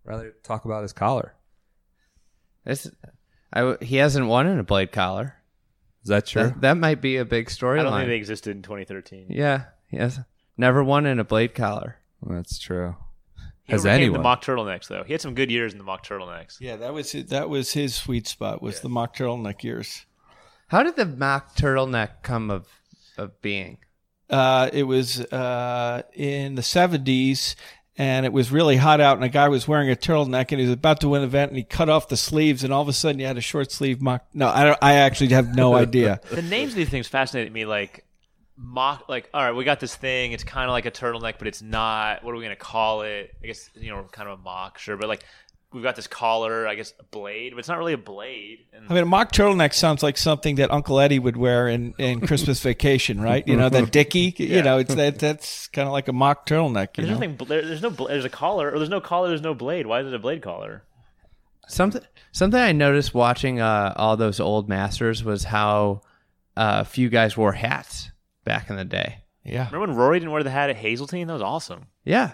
Rather 0.04 0.34
talk 0.42 0.64
about 0.64 0.82
his 0.82 0.92
collar. 0.92 1.34
This, 2.64 2.90
I 3.52 3.60
w 3.60 3.78
he 3.80 3.96
hasn't 3.96 4.26
won 4.26 4.46
in 4.46 4.58
a 4.58 4.64
blade 4.64 4.92
collar. 4.92 5.36
Is 6.02 6.08
that 6.08 6.26
true? 6.26 6.44
That, 6.44 6.60
that 6.60 6.76
might 6.76 7.00
be 7.00 7.16
a 7.16 7.24
big 7.24 7.50
story. 7.50 7.80
I 7.80 7.82
don't 7.82 7.92
think 7.92 8.04
storyline. 8.04 8.08
they 8.08 8.16
existed 8.16 8.56
in 8.56 8.62
2013. 8.62 9.26
Yeah, 9.30 9.64
yes. 9.90 10.18
Never 10.56 10.84
won 10.84 11.06
in 11.06 11.18
a 11.18 11.24
blade 11.24 11.54
collar. 11.54 11.96
That's 12.22 12.58
true. 12.58 12.96
He 13.64 13.72
Has 13.72 13.82
overcame 13.82 14.00
anyone? 14.02 14.18
the 14.20 14.22
mock 14.24 14.42
turtlenecks 14.44 14.88
though? 14.88 15.04
He 15.04 15.12
had 15.12 15.20
some 15.20 15.34
good 15.34 15.50
years 15.50 15.72
in 15.72 15.78
the 15.78 15.84
mock 15.84 16.04
turtlenecks. 16.06 16.56
Yeah, 16.60 16.76
that 16.76 16.92
was 16.92 17.12
his, 17.12 17.26
that 17.26 17.48
was 17.48 17.72
his 17.72 17.94
sweet 17.94 18.26
spot. 18.26 18.60
Was 18.62 18.80
the 18.80 18.88
mock 18.88 19.16
turtleneck 19.16 19.62
years. 19.62 20.04
How 20.68 20.82
did 20.82 20.96
the 20.96 21.06
mock 21.06 21.54
turtleneck 21.54 22.22
come 22.22 22.50
of 22.50 22.66
of 23.18 23.40
being? 23.42 23.78
Uh, 24.30 24.70
it 24.72 24.84
was 24.84 25.20
uh, 25.26 26.02
in 26.14 26.54
the 26.54 26.62
seventies, 26.62 27.54
and 27.98 28.24
it 28.24 28.32
was 28.32 28.50
really 28.50 28.76
hot 28.76 28.98
out, 29.00 29.16
and 29.16 29.24
a 29.24 29.28
guy 29.28 29.48
was 29.48 29.68
wearing 29.68 29.90
a 29.90 29.94
turtleneck, 29.94 30.50
and 30.50 30.58
he 30.60 30.66
was 30.66 30.72
about 30.72 31.00
to 31.02 31.08
win 31.10 31.20
an 31.20 31.28
event, 31.28 31.50
and 31.50 31.58
he 31.58 31.62
cut 31.64 31.88
off 31.90 32.08
the 32.08 32.16
sleeves, 32.16 32.64
and 32.64 32.72
all 32.72 32.80
of 32.82 32.88
a 32.88 32.92
sudden, 32.94 33.18
he 33.18 33.24
had 33.26 33.36
a 33.36 33.42
short 33.42 33.70
sleeve 33.70 34.00
mock. 34.00 34.24
No, 34.32 34.48
I 34.48 34.64
don't. 34.64 34.78
I 34.82 34.94
actually 34.94 35.28
have 35.34 35.54
no 35.54 35.74
idea. 35.76 36.20
The 36.30 36.40
names 36.42 36.72
of 36.72 36.76
these 36.76 36.88
things 36.88 37.06
fascinated 37.06 37.52
me. 37.52 37.66
Like 37.66 38.06
mock, 38.62 39.08
like 39.08 39.28
all 39.34 39.42
right, 39.42 39.52
we 39.52 39.64
got 39.64 39.80
this 39.80 39.94
thing. 39.94 40.32
It's 40.32 40.44
kind 40.44 40.66
of 40.66 40.72
like 40.72 40.86
a 40.86 40.90
turtleneck, 40.90 41.34
but 41.38 41.48
it's 41.48 41.60
not. 41.62 42.22
What 42.24 42.32
are 42.32 42.36
we 42.36 42.42
gonna 42.44 42.56
call 42.56 43.02
it? 43.02 43.34
I 43.42 43.46
guess 43.48 43.68
you 43.74 43.90
know, 43.90 44.04
kind 44.12 44.28
of 44.28 44.38
a 44.38 44.42
mock, 44.42 44.78
sure, 44.78 44.96
but 44.96 45.08
like 45.08 45.24
we've 45.72 45.82
got 45.82 45.96
this 45.96 46.06
collar. 46.06 46.66
I 46.68 46.74
guess 46.74 46.92
a 47.00 47.04
blade, 47.04 47.52
but 47.52 47.58
it's 47.58 47.68
not 47.68 47.78
really 47.78 47.94
a 47.94 47.98
blade. 47.98 48.60
And 48.72 48.86
I 48.88 48.94
mean, 48.94 49.02
a 49.02 49.06
mock 49.06 49.32
turtleneck 49.32 49.72
sounds 49.74 50.02
like 50.02 50.16
something 50.16 50.56
that 50.56 50.70
Uncle 50.70 51.00
Eddie 51.00 51.18
would 51.18 51.36
wear 51.36 51.66
in, 51.68 51.94
in 51.98 52.20
Christmas 52.26 52.60
Vacation, 52.60 53.20
right? 53.20 53.46
You 53.48 53.56
know, 53.56 53.68
that 53.68 53.90
Dickie. 53.92 54.34
You 54.38 54.46
Yeah. 54.46 54.60
know, 54.62 54.78
it's 54.78 54.94
that 54.94 55.18
that's 55.18 55.66
kind 55.68 55.88
of 55.88 55.92
like 55.92 56.08
a 56.08 56.12
mock 56.12 56.46
turtleneck. 56.46 56.96
You 56.98 57.04
there's 57.06 57.08
know? 57.18 57.26
nothing. 57.26 57.46
there- 57.48 57.66
There's 57.66 57.82
no. 57.82 57.90
There's 57.90 58.24
a 58.24 58.30
collar, 58.30 58.70
or 58.70 58.78
there's 58.78 58.90
no 58.90 59.00
collar. 59.00 59.28
There's 59.28 59.42
no 59.42 59.54
blade. 59.54 59.86
Why 59.86 60.00
is 60.00 60.06
it 60.06 60.14
a 60.14 60.18
blade 60.18 60.42
collar? 60.42 60.84
Something 61.68 62.02
something 62.32 62.60
I 62.60 62.72
noticed 62.72 63.14
watching 63.14 63.60
uh, 63.60 63.94
all 63.96 64.16
those 64.16 64.40
old 64.40 64.68
masters 64.68 65.22
was 65.24 65.44
how 65.44 66.02
uh, 66.56 66.84
few 66.84 67.08
guys 67.08 67.36
wore 67.36 67.52
hats 67.52 68.10
back 68.45 68.70
in 68.70 68.76
the 68.76 68.84
day. 68.84 69.18
Yeah. 69.45 69.66
Remember 69.66 69.80
when 69.88 69.97
Rory 69.97 70.18
didn't 70.20 70.32
wear 70.32 70.43
the 70.43 70.51
hat 70.51 70.70
at 70.70 70.76
Hazeltine? 70.76 71.26
That 71.26 71.32
was 71.34 71.43
awesome. 71.43 71.86
Yeah, 72.05 72.32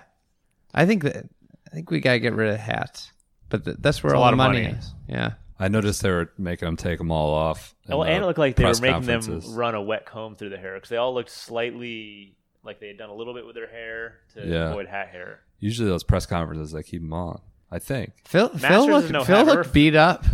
I 0.75 0.85
think 0.87 1.03
that 1.05 1.27
I 1.67 1.75
think 1.75 1.91
we 1.91 2.01
gotta 2.01 2.19
get 2.19 2.35
rid 2.35 2.53
of 2.53 2.61
hats, 2.61 3.13
but 3.49 3.65
th- 3.65 3.77
that's 3.81 4.03
where 4.03 4.13
It's 4.13 4.15
a 4.15 4.17
all 4.19 4.23
lot 4.23 4.31
the 4.31 4.35
of 4.35 4.39
money, 4.39 4.63
money. 4.65 4.75
is. 4.79 4.95
Yeah, 5.09 5.33
I 5.59 5.69
noticed 5.69 6.03
they 6.03 6.11
were 6.11 6.33
making 6.39 6.67
them 6.67 6.77
take 6.77 6.99
them 6.99 7.11
all 7.11 7.33
off. 7.33 7.75
in 7.89 7.97
Well, 7.97 8.05
and 8.07 8.23
it 8.23 8.27
looked 8.27 8.39
like 8.39 8.57
they 8.57 8.65
were 8.65 8.75
making 8.81 9.03
them 9.03 9.41
run 9.55 9.75
a 9.75 9.83
wet 9.83 10.05
comb 10.07 10.35
through 10.37 10.51
the 10.51 10.59
hair 10.59 10.75
because 10.75 10.91
they 10.91 10.97
all 10.97 11.15
looked 11.15 11.31
slightly 11.31 12.37
like 12.63 12.81
they 12.81 12.89
had 12.89 12.99
done 12.99 13.09
a 13.11 13.15
little 13.15 13.33
bit 13.35 13.47
with 13.47 13.55
their 13.55 13.69
hair 13.71 14.19
to 14.35 14.47
Yeah. 14.47 14.71
avoid 14.71 14.87
hat 14.87 15.09
hair. 15.09 15.41
Usually, 15.61 15.89
those 15.89 16.05
press 16.05 16.27
conferences 16.27 16.73
they 16.73 16.83
keep 16.83 17.01
them 17.03 17.13
on. 17.13 17.41
I 17.71 17.79
think 17.79 18.13
Phil 18.27 18.49
Masters 18.55 18.69
Phil 18.69 18.87
looked 18.89 19.11
no 19.11 19.25
Phil 19.25 19.45
looked 19.45 19.73
beat 19.73 19.95
up. 19.97 20.25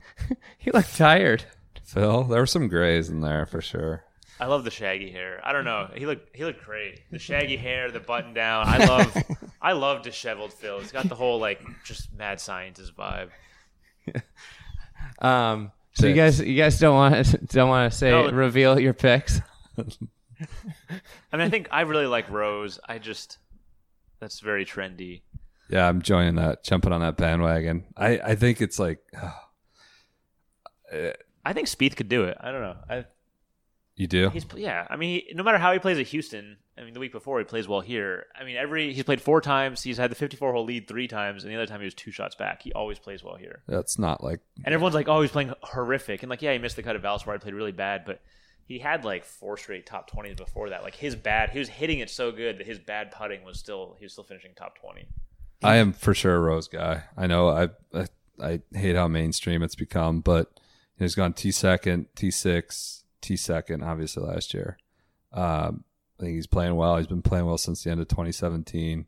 he 0.58 0.70
looked 0.70 0.96
tired. 0.96 1.44
Phil. 1.84 2.24
There 2.24 2.40
were 2.40 2.46
some 2.46 2.68
grays 2.68 3.08
in 3.10 3.20
there 3.20 3.44
for 3.46 3.60
sure. 3.60 4.04
I 4.42 4.46
love 4.46 4.64
the 4.64 4.72
shaggy 4.72 5.08
hair. 5.08 5.40
I 5.44 5.52
don't 5.52 5.64
know. 5.64 5.88
He 5.94 6.04
looked 6.04 6.34
he 6.34 6.44
looked 6.44 6.64
great. 6.64 7.00
The 7.12 7.18
shaggy 7.30 7.56
hair, 7.56 7.92
the 7.92 8.00
button 8.00 8.34
down. 8.34 8.66
I 8.66 8.84
love 8.84 9.16
I 9.62 9.70
love 9.72 10.02
disheveled 10.02 10.52
Phil. 10.52 10.80
He's 10.80 10.90
got 10.90 11.08
the 11.08 11.14
whole 11.14 11.38
like 11.38 11.60
just 11.84 12.12
mad 12.12 12.40
scientist 12.40 12.96
vibe. 12.96 13.28
Um, 15.18 15.70
so 15.92 16.06
you 16.06 16.14
guys 16.14 16.40
you 16.40 16.56
guys 16.56 16.80
don't 16.80 16.94
want 16.96 17.24
to 17.26 17.38
don't 17.46 17.68
want 17.68 17.92
to 17.92 17.96
say 17.96 18.10
No. 18.10 18.30
reveal 18.30 18.80
your 18.80 18.94
picks. 18.94 19.40
I 19.78 19.82
mean, 21.36 21.42
I 21.46 21.48
think 21.48 21.68
I 21.70 21.82
really 21.82 22.06
like 22.06 22.28
Rose. 22.30 22.80
I 22.88 22.98
just 22.98 23.38
that's 24.18 24.40
very 24.40 24.64
trendy. 24.64 25.22
Yeah, 25.70 25.88
I'm 25.88 26.02
joining 26.02 26.34
that, 26.36 26.64
jumping 26.64 26.92
on 26.92 27.00
that 27.02 27.16
bandwagon. 27.16 27.84
I, 27.96 28.18
I 28.18 28.34
think 28.34 28.60
it's 28.60 28.78
like 28.80 28.98
I 31.44 31.52
think 31.52 31.68
Spieth 31.68 31.96
could 31.96 32.08
do 32.08 32.24
it. 32.24 32.36
I 32.40 32.50
don't 32.52 32.62
know. 32.62 32.76
I 32.88 33.04
you 33.96 34.06
do. 34.06 34.30
He's 34.30 34.46
yeah. 34.56 34.86
I 34.88 34.96
mean, 34.96 35.22
he, 35.26 35.34
no 35.34 35.42
matter 35.42 35.58
how 35.58 35.72
he 35.72 35.78
plays 35.78 35.98
at 35.98 36.06
Houston, 36.08 36.56
I 36.78 36.82
mean, 36.82 36.94
the 36.94 37.00
week 37.00 37.12
before 37.12 37.38
he 37.38 37.44
plays 37.44 37.68
well 37.68 37.80
here. 37.80 38.26
I 38.38 38.44
mean, 38.44 38.56
every 38.56 38.92
he's 38.92 39.04
played 39.04 39.20
four 39.20 39.40
times. 39.40 39.82
He's 39.82 39.98
had 39.98 40.10
the 40.10 40.14
54 40.14 40.52
hole 40.52 40.64
lead 40.64 40.88
three 40.88 41.08
times, 41.08 41.44
and 41.44 41.52
the 41.52 41.56
other 41.56 41.66
time 41.66 41.80
he 41.80 41.84
was 41.84 41.94
two 41.94 42.10
shots 42.10 42.34
back. 42.34 42.62
He 42.62 42.72
always 42.72 42.98
plays 42.98 43.22
well 43.22 43.36
here. 43.36 43.62
That's 43.68 43.98
not 43.98 44.24
like 44.24 44.40
And 44.64 44.72
everyone's 44.72 44.94
like, 44.94 45.08
"Oh, 45.08 45.20
he's 45.20 45.30
playing 45.30 45.52
horrific," 45.62 46.22
and 46.22 46.30
like, 46.30 46.42
yeah, 46.42 46.52
he 46.52 46.58
missed 46.58 46.76
the 46.76 46.82
cut 46.82 46.96
at 46.96 47.02
Valspar. 47.02 47.34
He 47.34 47.38
played 47.38 47.54
really 47.54 47.72
bad, 47.72 48.04
but 48.06 48.20
he 48.64 48.78
had 48.78 49.04
like 49.04 49.24
four 49.24 49.56
straight 49.56 49.84
top 49.84 50.10
20s 50.10 50.36
before 50.36 50.70
that. 50.70 50.82
Like 50.82 50.94
his 50.94 51.14
bad, 51.14 51.50
he 51.50 51.58
was 51.58 51.68
hitting 51.68 51.98
it 51.98 52.08
so 52.08 52.32
good 52.32 52.58
that 52.58 52.66
his 52.66 52.78
bad 52.78 53.10
putting 53.10 53.44
was 53.44 53.58
still 53.58 53.96
he 53.98 54.06
was 54.06 54.12
still 54.12 54.24
finishing 54.24 54.52
top 54.56 54.78
20. 54.78 55.06
I 55.62 55.76
am 55.76 55.92
for 55.92 56.14
sure 56.14 56.36
a 56.36 56.40
Rose 56.40 56.68
guy. 56.68 57.04
I 57.16 57.26
know 57.26 57.48
I 57.48 57.68
I, 57.94 58.06
I 58.42 58.60
hate 58.72 58.96
how 58.96 59.08
mainstream 59.08 59.62
it's 59.62 59.74
become, 59.74 60.20
but 60.20 60.58
he's 60.98 61.14
gone 61.14 61.34
T 61.34 61.50
second, 61.50 62.06
T 62.16 62.30
six, 62.30 63.01
T 63.22 63.36
second, 63.36 63.82
obviously 63.82 64.24
last 64.24 64.52
year. 64.52 64.78
Um, 65.32 65.84
I 66.18 66.24
think 66.24 66.34
he's 66.36 66.46
playing 66.46 66.76
well. 66.76 66.96
He's 66.98 67.06
been 67.06 67.22
playing 67.22 67.46
well 67.46 67.58
since 67.58 67.82
the 67.82 67.90
end 67.90 68.00
of 68.00 68.08
2017. 68.08 69.06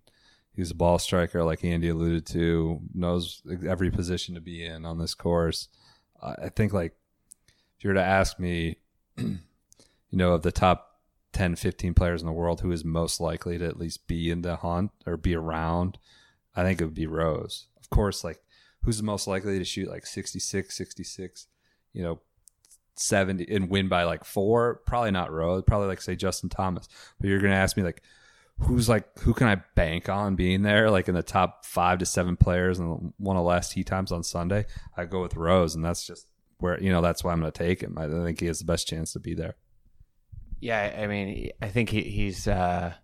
He's 0.53 0.71
a 0.71 0.75
ball 0.75 0.99
striker, 0.99 1.45
like 1.45 1.65
Andy 1.65 1.89
alluded 1.89 2.27
to. 2.27 2.81
Knows 2.95 3.43
every 3.67 3.91
position 3.91 4.35
to 4.35 4.41
be 4.41 4.65
in 4.65 4.85
on 4.85 4.99
this 4.99 5.15
course. 5.15 5.69
I 6.23 6.35
I 6.45 6.49
think 6.49 6.73
like 6.73 6.95
if 7.77 7.85
you 7.85 7.91
were 7.91 7.95
to 7.95 8.03
ask 8.03 8.39
me, 8.39 8.79
you 9.17 9.39
know, 10.13 10.33
of 10.33 10.43
the 10.43 10.53
top 10.53 11.01
10, 11.33 11.57
15 11.57 11.95
players 11.95 12.23
in 12.23 12.27
the 12.27 12.33
world, 12.33 12.61
who 12.61 12.71
is 12.71 12.85
most 12.85 13.21
likely 13.21 13.59
to 13.59 13.67
at 13.67 13.79
least 13.79 14.07
be 14.07 14.31
in 14.31 14.43
the 14.43 14.57
hunt 14.57 14.93
or 15.07 15.17
be 15.17 15.35
around, 15.35 15.99
I 16.55 16.63
think 16.63 16.81
it 16.81 16.85
would 16.85 16.95
be 16.95 17.07
Rose. 17.07 17.67
Of 17.81 17.91
course, 17.91 18.23
like 18.25 18.41
who's 18.83 18.99
the 18.99 19.03
most 19.03 19.27
likely 19.27 19.59
to 19.59 19.65
shoot 19.65 19.89
like 19.89 20.07
66, 20.07 20.75
66, 20.75 21.47
you 21.93 22.03
know, 22.03 22.21
70 22.97 23.47
and 23.51 23.69
win 23.69 23.89
by 23.89 24.05
like 24.05 24.25
four? 24.25 24.81
Probably 24.87 25.11
not 25.11 25.33
Rose. 25.33 25.63
Probably 25.67 25.89
like 25.89 26.01
say 26.01 26.17
Justin 26.17 26.49
Thomas. 26.49 26.89
But 27.21 27.29
you're 27.29 27.41
going 27.41 27.53
to 27.53 27.59
ask 27.59 27.77
me 27.77 27.83
like, 27.83 28.03
who's 28.61 28.89
like, 28.89 29.19
who 29.21 29.35
can 29.35 29.49
I 29.49 29.57
bank 29.75 30.09
on 30.09 30.37
being 30.37 30.63
there? 30.63 30.91
Like 30.91 31.09
in 31.09 31.15
the 31.15 31.23
top 31.23 31.65
five 31.65 31.99
to 31.99 32.07
seven 32.07 32.37
players 32.37 32.79
and 32.79 33.13
one 33.19 33.37
of 33.37 33.43
the 33.43 33.49
last 33.49 33.73
tee 33.73 33.85
times 33.85 34.13
on 34.13 34.23
Sunday, 34.23 34.67
I 34.97 35.05
go 35.05 35.23
with 35.23 35.37
Rose. 35.37 35.75
And 35.75 35.85
that's 35.85 36.07
just 36.07 36.27
where, 36.59 36.81
you 36.81 36.91
know, 36.91 37.03
that's 37.03 37.25
why 37.25 37.33
I'm 37.33 37.41
going 37.41 37.53
to 37.53 37.59
take 37.59 37.81
him. 37.81 37.97
I 37.99 38.09
think 38.09 38.41
he 38.41 38.47
has 38.47 38.61
the 38.61 38.65
best 38.65 38.87
chance 38.87 39.13
to 39.13 39.21
be 39.21 39.35
there. 39.35 39.57
Yeah, 40.61 40.97
I 40.99 41.07
mean, 41.07 41.51
I 41.61 41.69
think 41.69 41.91
he, 41.91 42.01
he's 42.03 42.49
uh, 42.49 42.95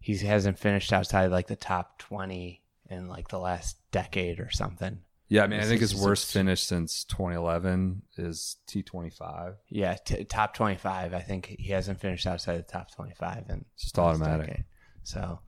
he 0.00 0.16
hasn't 0.16 0.58
finished 0.58 0.94
outside 0.94 1.30
like 1.30 1.46
the 1.46 1.56
top 1.56 1.98
twenty 1.98 2.62
in 2.88 3.06
like 3.06 3.28
the 3.28 3.38
last 3.38 3.76
decade 3.90 4.40
or 4.40 4.50
something. 4.50 5.00
Yeah, 5.32 5.44
I 5.44 5.46
mean, 5.46 5.60
I 5.60 5.64
think 5.64 5.80
his 5.80 5.94
worst 5.94 6.30
finish 6.30 6.62
since 6.62 7.04
2011 7.04 8.02
is 8.18 8.56
T25. 8.68 9.54
Yeah, 9.70 9.94
t- 9.94 10.24
top 10.24 10.52
twenty-five. 10.52 11.14
I 11.14 11.20
think 11.20 11.56
he 11.58 11.72
hasn't 11.72 12.00
finished 12.00 12.26
outside 12.26 12.58
the 12.58 12.70
top 12.70 12.94
twenty-five, 12.94 13.44
and 13.48 13.64
Just 13.78 13.98
automatic. 13.98 14.64
So 15.04 15.40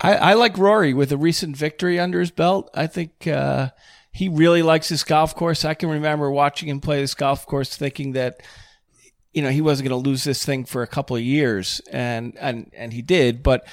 I, 0.00 0.14
I 0.14 0.34
like 0.34 0.58
Rory 0.58 0.92
with 0.92 1.12
a 1.12 1.16
recent 1.16 1.56
victory 1.56 2.00
under 2.00 2.18
his 2.18 2.32
belt. 2.32 2.68
I 2.74 2.88
think 2.88 3.28
uh, 3.28 3.70
he 4.10 4.28
really 4.28 4.62
likes 4.62 4.88
this 4.88 5.04
golf 5.04 5.36
course. 5.36 5.64
I 5.64 5.74
can 5.74 5.88
remember 5.88 6.28
watching 6.28 6.68
him 6.68 6.80
play 6.80 7.00
this 7.00 7.14
golf 7.14 7.46
course, 7.46 7.76
thinking 7.76 8.14
that 8.14 8.42
you 9.32 9.40
know 9.40 9.50
he 9.50 9.60
wasn't 9.60 9.88
going 9.88 10.02
to 10.02 10.08
lose 10.08 10.24
this 10.24 10.44
thing 10.44 10.64
for 10.64 10.82
a 10.82 10.88
couple 10.88 11.14
of 11.14 11.22
years, 11.22 11.80
and 11.92 12.36
and 12.36 12.72
and 12.76 12.92
he 12.92 13.02
did. 13.02 13.44
But 13.44 13.68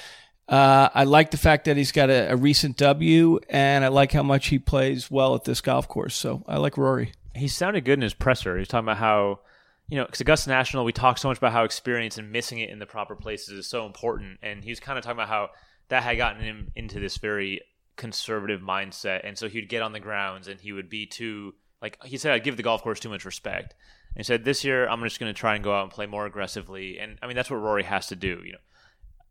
uh, 0.48 0.88
I 0.94 1.04
like 1.04 1.30
the 1.30 1.36
fact 1.36 1.64
that 1.64 1.76
he's 1.76 1.92
got 1.92 2.10
a, 2.10 2.32
a 2.32 2.36
recent 2.36 2.76
W, 2.76 3.40
and 3.48 3.84
I 3.84 3.88
like 3.88 4.12
how 4.12 4.22
much 4.22 4.48
he 4.48 4.58
plays 4.58 5.10
well 5.10 5.34
at 5.34 5.44
this 5.44 5.60
golf 5.60 5.88
course. 5.88 6.14
So 6.14 6.44
I 6.46 6.58
like 6.58 6.76
Rory. 6.76 7.12
he 7.34 7.48
sounded 7.48 7.84
good 7.84 7.98
in 7.98 8.02
his 8.02 8.14
presser. 8.14 8.56
He's 8.58 8.68
talking 8.68 8.86
about 8.86 8.98
how, 8.98 9.40
you 9.88 9.96
know, 9.96 10.04
because 10.04 10.20
Augusta 10.20 10.50
National, 10.50 10.84
we 10.84 10.92
talk 10.92 11.18
so 11.18 11.28
much 11.28 11.38
about 11.38 11.52
how 11.52 11.64
experience 11.64 12.18
and 12.18 12.30
missing 12.30 12.58
it 12.60 12.70
in 12.70 12.78
the 12.78 12.86
proper 12.86 13.16
places 13.16 13.58
is 13.58 13.66
so 13.66 13.86
important. 13.86 14.38
And 14.42 14.62
he 14.62 14.70
was 14.70 14.80
kind 14.80 14.98
of 14.98 15.04
talking 15.04 15.16
about 15.16 15.28
how 15.28 15.50
that 15.88 16.02
had 16.02 16.16
gotten 16.16 16.42
him 16.42 16.70
into 16.76 17.00
this 17.00 17.16
very 17.16 17.62
conservative 17.96 18.60
mindset, 18.60 19.22
and 19.24 19.36
so 19.38 19.48
he'd 19.48 19.68
get 19.68 19.82
on 19.82 19.92
the 19.92 20.00
grounds 20.00 20.48
and 20.48 20.60
he 20.60 20.72
would 20.72 20.88
be 20.88 21.06
too 21.06 21.54
like 21.82 22.02
he 22.04 22.16
said, 22.16 22.32
I'd 22.32 22.44
give 22.44 22.56
the 22.56 22.62
golf 22.62 22.82
course 22.82 23.00
too 23.00 23.08
much 23.08 23.24
respect. 23.24 23.74
And 24.14 24.18
he 24.18 24.24
said, 24.24 24.44
this 24.44 24.64
year 24.64 24.88
I'm 24.88 25.02
just 25.02 25.20
going 25.20 25.32
to 25.32 25.38
try 25.38 25.54
and 25.54 25.64
go 25.64 25.74
out 25.74 25.82
and 25.82 25.92
play 25.92 26.06
more 26.06 26.26
aggressively. 26.26 26.98
And 26.98 27.18
I 27.22 27.26
mean, 27.26 27.36
that's 27.36 27.50
what 27.50 27.56
Rory 27.56 27.82
has 27.82 28.06
to 28.08 28.16
do. 28.16 28.40
You 28.44 28.52
know, 28.52 28.58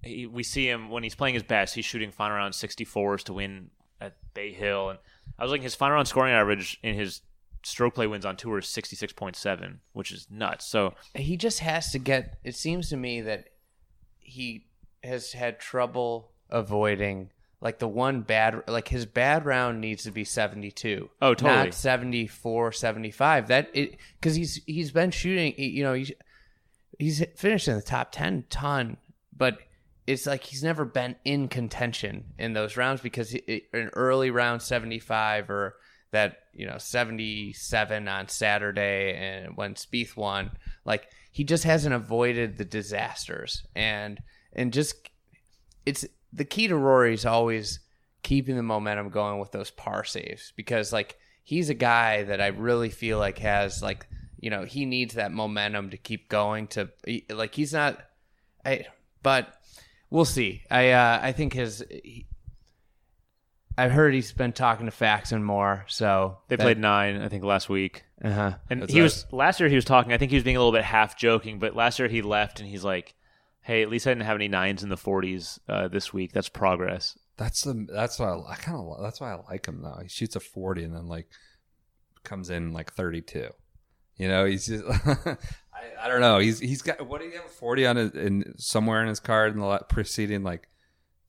he, 0.06 0.26
we 0.28 0.43
see 0.43 0.70
him 0.70 0.89
when 0.89 1.03
he's 1.03 1.16
playing 1.16 1.34
his 1.34 1.43
best. 1.43 1.76
He's 1.76 1.86
shooting 1.86 2.12
final 2.12 2.38
round 2.38 2.53
64s 2.53 3.24
to 3.24 3.34
win 3.34 3.72
at 3.99 4.16
Bay 4.34 4.53
Hill, 4.53 4.89
and 4.89 4.99
I 5.38 5.43
was 5.43 5.51
looking 5.51 5.64
his 5.64 5.76
final 5.76 5.95
round 5.95 6.08
scoring 6.08 6.34
average 6.34 6.80
in 6.84 6.95
his 6.95 7.22
stroke 7.64 7.95
play 7.95 8.08
wins 8.08 8.26
on 8.26 8.38
tour 8.38 8.60
is 8.60 8.66
66.7, 8.66 9.78
which 9.93 10.12
is 10.12 10.28
nuts. 10.30 10.66
So 10.66 10.93
he 11.16 11.36
just 11.36 11.60
has 11.60 11.91
to 11.91 11.99
get. 11.99 12.38
It 12.43 12.56
seems 12.56 12.89
to 12.89 12.97
me 12.97 13.22
that 13.22 13.49
he 14.20 14.68
has 15.03 15.34
had 15.34 15.60
trouble 15.60 16.32
avoiding 16.49 17.32
like 17.62 17.80
the 17.80 17.88
one 17.88 18.22
bad 18.22 18.64
like 18.68 18.88
his 18.88 19.06
bad 19.06 19.45
round 19.45 19.82
needs 19.82 20.03
to 20.03 20.12
be 20.12 20.24
72 20.24 21.10
oh 21.22 21.34
totally 21.34 21.66
not 21.66 21.74
74 21.74 22.72
75 22.72 23.47
that 23.47 23.70
it 23.74 23.97
because 24.20 24.36
he's 24.36 24.62
he's 24.66 24.91
been 24.91 25.10
shooting 25.10 25.53
you 25.58 25.84
know 25.84 25.93
he's 25.93 26.12
he's 26.99 27.24
finished 27.36 27.68
in 27.68 27.76
the 27.76 27.82
top 27.82 28.12
10 28.12 28.45
ton 28.49 28.97
but 29.36 29.60
it's 30.08 30.26
like 30.26 30.43
he's 30.43 30.64
never 30.64 30.86
been 30.86 31.16
in 31.26 31.47
contention 31.47 32.26
in 32.38 32.53
those 32.53 32.78
rounds 32.78 33.01
because 33.01 33.34
an 33.34 33.89
early 33.93 34.32
round 34.32 34.62
75 34.62 35.49
or 35.49 35.76
that 36.12 36.38
you 36.53 36.66
know 36.66 36.78
77 36.78 38.08
on 38.08 38.28
Saturday 38.28 39.14
and 39.16 39.58
when 39.58 39.74
Spieth 39.74 40.16
won 40.16 40.51
like 40.86 41.08
he 41.32 41.43
just 41.43 41.66
hasn't 41.66 41.93
avoided 41.93 42.58
the 42.58 42.64
disasters. 42.64 43.64
And 43.76 44.22
and 44.53 44.72
just 44.72 45.10
it's 45.86 46.06
the 46.32 46.45
key 46.45 46.70
to 46.70 46.78
Rory 46.78 47.14
is 47.14 47.26
always 47.26 47.82
keeping 48.24 48.56
the 48.56 48.64
momentum 48.64 49.10
going 49.10 49.39
with 49.39 49.51
those 49.51 49.70
par 49.70 50.06
saves 50.06 50.53
because 50.56 50.93
like 50.93 51.18
he's 51.43 51.70
a 51.70 51.74
guy 51.74 52.24
that 52.24 52.39
I 52.39 52.47
really 52.47 52.89
feel 52.89 53.20
like 53.20 53.39
has 53.39 53.84
like 53.84 54.08
you 54.39 54.49
know 54.49 54.64
he 54.64 54.86
needs 54.86 55.16
that 55.16 55.34
momentum 55.34 55.89
to 55.89 55.97
keep 55.97 56.30
going 56.30 56.68
to 56.68 56.89
like 57.30 57.53
he's 57.53 57.74
not 57.74 57.99
I 58.64 58.86
but 59.22 59.53
we'll 60.10 60.26
see 60.26 60.64
I 60.70 60.91
uh 60.91 61.20
I 61.22 61.32
think 61.32 61.53
his 61.53 61.84
he, 61.89 62.28
I've 63.78 63.91
heard 63.91 64.14
he's 64.14 64.32
been 64.32 64.53
talking 64.53 64.86
to 64.86 64.91
Faxon 64.91 65.43
more 65.43 65.86
so 65.88 66.38
they 66.47 66.56
that, 66.56 66.64
played 66.64 66.78
nine 66.78 67.22
I 67.22 67.30
think 67.30 67.43
last 67.43 67.70
week 67.70 68.03
uh-huh 68.24 68.53
and 68.70 68.82
That's 68.82 68.93
he 68.93 68.99
that. 68.99 69.03
was 69.03 69.26
last 69.32 69.60
year 69.60 69.70
he 69.70 69.76
was 69.76 69.86
talking 69.86 70.14
I 70.14 70.18
think 70.18 70.32
he 70.32 70.38
was 70.38 70.43
being 70.43 70.56
a 70.56 70.60
little 70.60 70.72
bit 70.72 70.84
half 70.84 71.18
joking 71.18 71.60
but 71.60 71.76
last 71.76 71.99
year 71.99 72.08
he 72.08 72.22
left 72.22 72.60
and 72.60 72.70
he's 72.70 72.84
like 72.84 73.16
hey, 73.66 73.82
at 73.82 73.89
least 73.89 74.06
I 74.06 74.12
didn't 74.12 74.28
have 74.28 74.36
any 74.36 74.47
nines 74.47 74.84
in 74.84 74.89
the 74.89 74.95
40s 74.95 75.60
uh, 75.68 75.88
this 75.88 76.14
week. 76.14 76.32
That's 76.32 76.49
progress. 76.49 77.18
That's 77.36 77.64
the 77.64 77.88
that's 77.91 78.18
why 78.20 78.28
I, 78.28 78.51
I 78.51 78.56
kind 78.56 78.78
of 78.78 79.01
that's 79.01 79.20
why 79.20 79.34
I 79.34 79.41
like 79.49 79.66
him 79.66 79.82
though. 79.82 79.99
He 80.01 80.08
shoots 80.08 80.38
a 80.38 80.39
40 80.39 80.86
and 80.86 80.95
then 80.95 81.08
like 81.08 81.28
comes 82.24 82.49
in 82.49 82.72
like 82.72 82.93
32. 82.93 83.49
You 84.18 84.28
know, 84.30 84.45
he's 84.45 84.68
just 84.68 84.86
I, 85.76 86.05
I 86.05 86.07
don't 86.07 86.21
know. 86.21 86.39
He's 86.39 86.59
he's 86.59 86.82
got 86.82 87.05
what 87.05 87.21
do 87.21 87.28
you 87.28 87.34
have 87.34 87.51
40 87.51 87.86
on 87.86 87.97
it 87.97 88.15
in 88.15 88.53
somewhere 88.57 89.01
in 89.01 89.07
his 89.07 89.19
card 89.19 89.53
in 89.53 89.59
the 89.59 89.80
preceding 89.89 90.43
like 90.43 90.69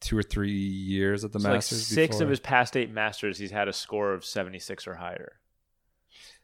two 0.01 0.17
or 0.17 0.23
three 0.23 0.53
years 0.53 1.25
at 1.25 1.33
the 1.33 1.41
so 1.41 1.49
Masters. 1.49 1.91
Like 1.91 1.95
six 1.95 2.17
before. 2.17 2.25
of 2.25 2.31
his 2.31 2.41
past 2.41 2.77
eight 2.77 2.91
Masters, 2.91 3.39
he's 3.39 3.51
had 3.51 3.69
a 3.69 3.73
score 3.73 4.13
of 4.13 4.25
76 4.25 4.87
or 4.87 4.95
higher. 4.95 5.41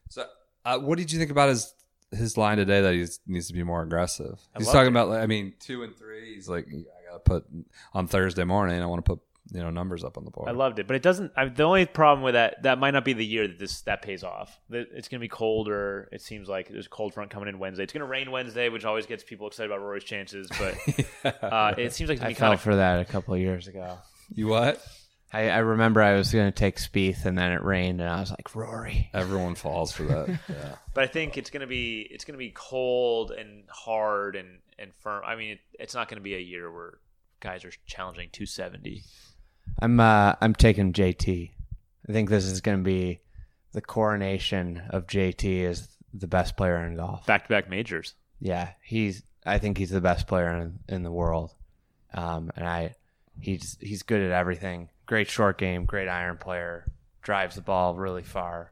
So, 0.09 0.25
uh, 0.65 0.79
what 0.79 0.97
did 0.97 1.11
you 1.11 1.19
think 1.19 1.31
about 1.31 1.49
his 1.49 1.73
his 2.15 2.37
line 2.37 2.57
today 2.57 2.81
that 2.81 2.93
he 2.93 3.05
needs 3.27 3.47
to 3.47 3.53
be 3.53 3.63
more 3.63 3.81
aggressive. 3.81 4.39
He's 4.57 4.67
talking 4.67 4.87
it. 4.87 4.89
about, 4.89 5.11
I 5.11 5.25
mean, 5.25 5.53
two 5.59 5.83
and 5.83 5.95
three. 5.95 6.35
He's 6.35 6.47
like, 6.47 6.67
I 6.67 7.11
got 7.11 7.13
to 7.13 7.19
put 7.19 7.45
on 7.93 8.07
Thursday 8.07 8.43
morning. 8.43 8.81
I 8.81 8.85
want 8.85 9.03
to 9.03 9.15
put 9.15 9.19
you 9.51 9.61
know 9.61 9.69
numbers 9.69 10.03
up 10.03 10.17
on 10.17 10.25
the 10.25 10.31
board. 10.31 10.47
I 10.47 10.51
loved 10.51 10.79
it, 10.79 10.87
but 10.87 10.95
it 10.95 11.01
doesn't. 11.01 11.31
I, 11.35 11.45
the 11.45 11.63
only 11.63 11.85
problem 11.85 12.23
with 12.23 12.33
that 12.33 12.63
that 12.63 12.79
might 12.79 12.91
not 12.91 13.05
be 13.05 13.13
the 13.13 13.25
year 13.25 13.47
that 13.47 13.59
this 13.59 13.81
that 13.81 14.01
pays 14.01 14.23
off. 14.23 14.59
It's 14.69 15.07
going 15.07 15.19
to 15.19 15.23
be 15.23 15.27
colder. 15.27 16.09
It 16.11 16.21
seems 16.21 16.47
like 16.47 16.69
there's 16.69 16.85
a 16.85 16.89
cold 16.89 17.13
front 17.13 17.29
coming 17.29 17.49
in 17.49 17.59
Wednesday. 17.59 17.83
It's 17.83 17.93
going 17.93 18.05
to 18.05 18.07
rain 18.07 18.31
Wednesday, 18.31 18.69
which 18.69 18.85
always 18.85 19.05
gets 19.05 19.23
people 19.23 19.47
excited 19.47 19.71
about 19.71 19.83
Rory's 19.83 20.03
chances. 20.03 20.49
But 20.49 21.43
uh, 21.43 21.73
it 21.77 21.93
seems 21.93 22.09
like 22.09 22.21
I 22.21 22.33
fell 22.33 22.57
for 22.57 22.77
that 22.77 22.99
a 22.99 23.05
couple 23.05 23.33
of 23.33 23.39
years 23.39 23.67
ago. 23.67 23.97
You 24.33 24.47
what? 24.47 24.83
I, 25.33 25.49
I 25.49 25.57
remember 25.57 26.01
I 26.01 26.13
was 26.13 26.31
going 26.31 26.45
to 26.45 26.55
take 26.55 26.77
Spieth, 26.77 27.25
and 27.25 27.35
then 27.35 27.51
it 27.51 27.63
rained, 27.63 27.99
and 28.01 28.09
I 28.09 28.19
was 28.19 28.29
like, 28.29 28.55
Rory. 28.55 29.09
Everyone 29.13 29.55
falls 29.55 29.91
for 29.91 30.03
that. 30.03 30.39
Yeah. 30.49 30.75
but 30.93 31.03
I 31.03 31.07
think 31.07 31.37
it's 31.37 31.49
going 31.49 31.61
to 31.61 31.67
be 31.67 32.07
it's 32.09 32.23
going 32.25 32.35
to 32.35 32.39
be 32.39 32.51
cold 32.53 33.31
and 33.31 33.63
hard 33.67 34.35
and 34.35 34.59
and 34.77 34.93
firm. 34.99 35.23
I 35.25 35.35
mean, 35.35 35.53
it, 35.53 35.59
it's 35.79 35.95
not 35.95 36.07
going 36.07 36.17
to 36.17 36.23
be 36.23 36.35
a 36.35 36.39
year 36.39 36.71
where 36.71 36.99
guys 37.39 37.65
are 37.65 37.71
challenging 37.85 38.29
270. 38.31 39.03
I'm 39.79 39.99
uh, 39.99 40.35
I'm 40.41 40.53
taking 40.53 40.93
JT. 40.93 41.51
I 42.07 42.11
think 42.11 42.29
this 42.29 42.45
is 42.45 42.61
going 42.61 42.77
to 42.77 42.83
be 42.83 43.21
the 43.71 43.81
coronation 43.81 44.83
of 44.89 45.07
JT 45.07 45.65
as 45.65 45.87
the 46.13 46.27
best 46.27 46.57
player 46.57 46.85
in 46.85 46.95
golf. 46.95 47.25
Back 47.25 47.43
to 47.43 47.49
back 47.49 47.69
majors. 47.69 48.13
Yeah, 48.39 48.71
he's. 48.83 49.23
I 49.45 49.57
think 49.57 49.77
he's 49.77 49.89
the 49.89 50.01
best 50.01 50.27
player 50.27 50.49
in, 50.57 50.79
in 50.87 51.03
the 51.03 51.11
world, 51.11 51.51
um, 52.13 52.51
and 52.55 52.67
I 52.67 52.95
he's 53.39 53.77
he's 53.81 54.03
good 54.03 54.21
at 54.21 54.31
everything 54.31 54.89
great 55.05 55.29
short 55.29 55.57
game, 55.57 55.85
great 55.85 56.07
iron 56.07 56.37
player, 56.37 56.91
drives 57.21 57.55
the 57.55 57.61
ball 57.61 57.95
really 57.95 58.23
far, 58.23 58.71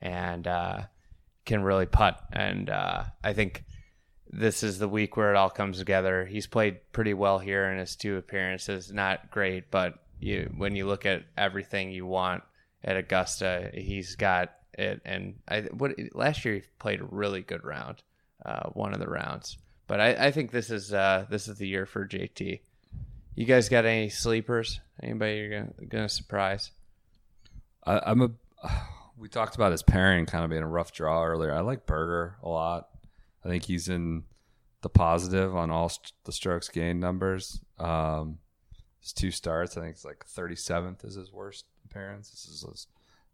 and 0.00 0.46
uh, 0.46 0.82
can 1.44 1.62
really 1.62 1.86
putt. 1.86 2.20
And 2.32 2.70
uh, 2.70 3.04
I 3.22 3.32
think 3.32 3.64
this 4.30 4.62
is 4.62 4.78
the 4.78 4.88
week 4.88 5.16
where 5.16 5.30
it 5.30 5.36
all 5.36 5.50
comes 5.50 5.78
together. 5.78 6.26
He's 6.26 6.46
played 6.46 6.80
pretty 6.92 7.14
well 7.14 7.38
here 7.38 7.70
in 7.70 7.78
his 7.78 7.96
two 7.96 8.16
appearances. 8.16 8.92
Not 8.92 9.30
great, 9.30 9.70
but 9.70 9.94
you 10.20 10.52
when 10.56 10.76
you 10.76 10.86
look 10.86 11.06
at 11.06 11.24
everything 11.36 11.90
you 11.90 12.06
want 12.06 12.42
at 12.82 12.96
Augusta, 12.96 13.70
he's 13.74 14.16
got 14.16 14.52
it. 14.74 15.00
And 15.04 15.36
I 15.48 15.62
what 15.62 15.92
last 16.12 16.44
year 16.44 16.54
he 16.54 16.62
played 16.78 17.00
a 17.00 17.04
really 17.04 17.42
good 17.42 17.64
round, 17.64 18.02
uh, 18.44 18.68
one 18.70 18.94
of 18.94 19.00
the 19.00 19.08
rounds. 19.08 19.58
But 19.86 20.00
I, 20.00 20.26
I 20.26 20.30
think 20.30 20.50
this 20.50 20.70
is 20.70 20.92
uh, 20.92 21.26
this 21.30 21.48
is 21.48 21.58
the 21.58 21.66
year 21.66 21.86
for 21.86 22.06
JT. 22.06 22.60
You 23.34 23.44
guys 23.44 23.68
got 23.68 23.84
any 23.84 24.08
sleepers? 24.08 24.80
Anybody 25.02 25.36
you're 25.36 25.60
gonna, 25.60 25.86
gonna 25.88 26.08
surprise? 26.08 26.70
I, 27.84 28.00
I'm 28.06 28.22
a. 28.22 28.30
We 29.20 29.28
talked 29.28 29.56
about 29.56 29.72
his 29.72 29.82
pairing 29.82 30.26
kind 30.26 30.44
of 30.44 30.50
being 30.50 30.62
a 30.62 30.68
rough 30.68 30.92
draw 30.92 31.24
earlier. 31.24 31.52
I 31.52 31.58
like 31.58 31.86
Berger 31.86 32.36
a 32.40 32.48
lot. 32.48 32.88
I 33.44 33.48
think 33.48 33.64
he's 33.64 33.88
in 33.88 34.22
the 34.82 34.88
positive 34.88 35.56
on 35.56 35.72
all 35.72 35.88
st- 35.88 36.12
the 36.22 36.30
strokes 36.30 36.68
gained 36.68 37.00
numbers. 37.00 37.60
Um, 37.80 38.38
his 39.00 39.12
two 39.12 39.30
starts, 39.30 39.76
I 39.76 39.80
think 39.82 39.94
it's 39.94 40.04
like 40.04 40.24
37th 40.26 41.04
is 41.04 41.14
his 41.14 41.32
worst 41.32 41.64
appearance. 41.84 42.30
This 42.30 42.46
is 42.46 42.64
his 42.68 42.86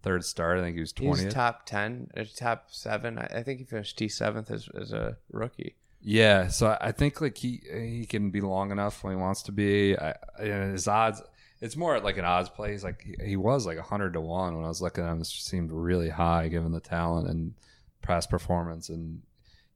third 0.02 0.24
start. 0.24 0.58
I 0.58 0.62
think 0.62 0.74
he 0.76 0.80
was 0.80 0.92
20th. 0.92 1.24
He's 1.24 1.34
top 1.34 1.66
10, 1.66 2.10
uh, 2.16 2.24
top 2.36 2.66
seven. 2.70 3.18
I, 3.18 3.38
I 3.38 3.42
think 3.42 3.58
he 3.58 3.64
finished 3.64 3.98
T7th 3.98 4.50
as, 4.50 4.68
as 4.78 4.92
a 4.92 5.16
rookie. 5.32 5.76
Yeah, 6.06 6.48
so 6.48 6.76
I 6.78 6.92
think 6.92 7.22
like 7.22 7.38
he 7.38 7.62
he 7.72 8.04
can 8.04 8.30
be 8.30 8.42
long 8.42 8.70
enough 8.70 9.02
when 9.02 9.14
he 9.14 9.18
wants 9.18 9.40
to 9.44 9.52
be. 9.52 9.96
I, 9.96 10.14
his 10.38 10.86
odds, 10.86 11.22
it's 11.62 11.76
more 11.76 11.98
like 11.98 12.18
an 12.18 12.26
odds 12.26 12.50
play. 12.50 12.72
He's 12.72 12.84
like 12.84 13.02
he, 13.02 13.16
he 13.24 13.36
was 13.36 13.64
like 13.64 13.78
hundred 13.78 14.12
to 14.12 14.20
one 14.20 14.54
when 14.54 14.66
I 14.66 14.68
was 14.68 14.82
looking 14.82 15.02
at 15.02 15.10
him. 15.10 15.18
This 15.18 15.30
seemed 15.30 15.72
really 15.72 16.10
high 16.10 16.48
given 16.48 16.72
the 16.72 16.80
talent 16.80 17.30
and 17.30 17.54
past 18.02 18.28
performance, 18.28 18.90
and 18.90 19.22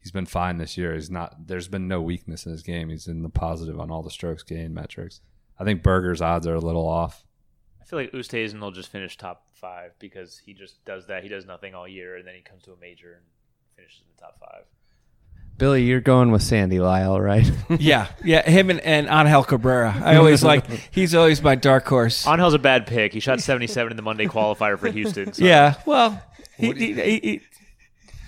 he's 0.01 0.13
been 0.13 0.27
fine 0.27 0.59
this 0.59 0.77
year. 0.77 0.93
He's 0.93 1.11
not. 1.11 1.47
There's 1.47 1.69
been 1.69 1.89
no 1.89 2.03
weakness 2.03 2.45
in 2.45 2.53
his 2.53 2.63
game. 2.63 2.91
He's 2.91 3.09
in 3.09 3.23
the 3.23 3.31
positive 3.31 3.81
on 3.81 3.91
all 3.91 4.03
the 4.03 4.11
strokes 4.11 4.43
gained 4.43 4.75
metrics. 4.75 5.23
I 5.59 5.65
think 5.65 5.83
Berger's 5.83 6.21
odds 6.21 6.47
are 6.47 6.55
a 6.55 6.61
little 6.61 6.87
off. 6.87 7.25
I 7.81 7.85
feel 7.85 7.99
like 7.99 8.13
Oosthuizen 8.13 8.61
will 8.61 8.71
just 8.71 8.91
finish 8.91 9.17
top 9.17 9.47
five 9.55 9.93
because 9.99 10.39
he 10.39 10.55
just 10.55 10.85
does 10.85 11.07
that. 11.07 11.23
He 11.23 11.29
does 11.29 11.47
nothing 11.47 11.75
all 11.75 11.89
year, 11.89 12.17
and 12.17 12.27
then 12.27 12.35
he 12.35 12.43
comes 12.43 12.63
to 12.65 12.73
a 12.73 12.77
major 12.77 13.15
and 13.15 13.23
finishes 13.77 14.03
in 14.03 14.07
the 14.15 14.23
top 14.23 14.39
five. 14.39 14.65
Billy, 15.59 15.83
you're 15.83 16.01
going 16.01 16.31
with 16.31 16.43
Sandy 16.43 16.79
Lyle, 16.79 17.21
right? 17.21 17.51
yeah, 17.81 18.07
yeah, 18.25 18.49
him 18.49 18.71
and, 18.71 18.81
and 18.81 19.09
Angel 19.09 19.43
Cabrera. 19.43 20.01
I 20.05 20.17
always 20.17 20.45
like 20.45 20.67
he's 20.93 21.15
always 21.15 21.43
my 21.43 21.57
dark 21.57 21.87
horse. 21.87 22.27
Angel's 22.27 22.55
a 22.55 22.61
bad 22.61 22.87
pick. 22.87 23.13
He 23.13 23.21
shot 23.21 23.41
77 23.41 23.91
in 23.91 23.97
the 23.97 24.03
Monday 24.03 24.27
qualifier 24.27 24.79
for 24.79 24.89
Houston. 24.89 25.33
So. 25.33 25.45
Yeah, 25.45 25.75
well, 25.85 26.23
he, 26.57 26.73
he, 26.73 26.93
he, 26.95 27.41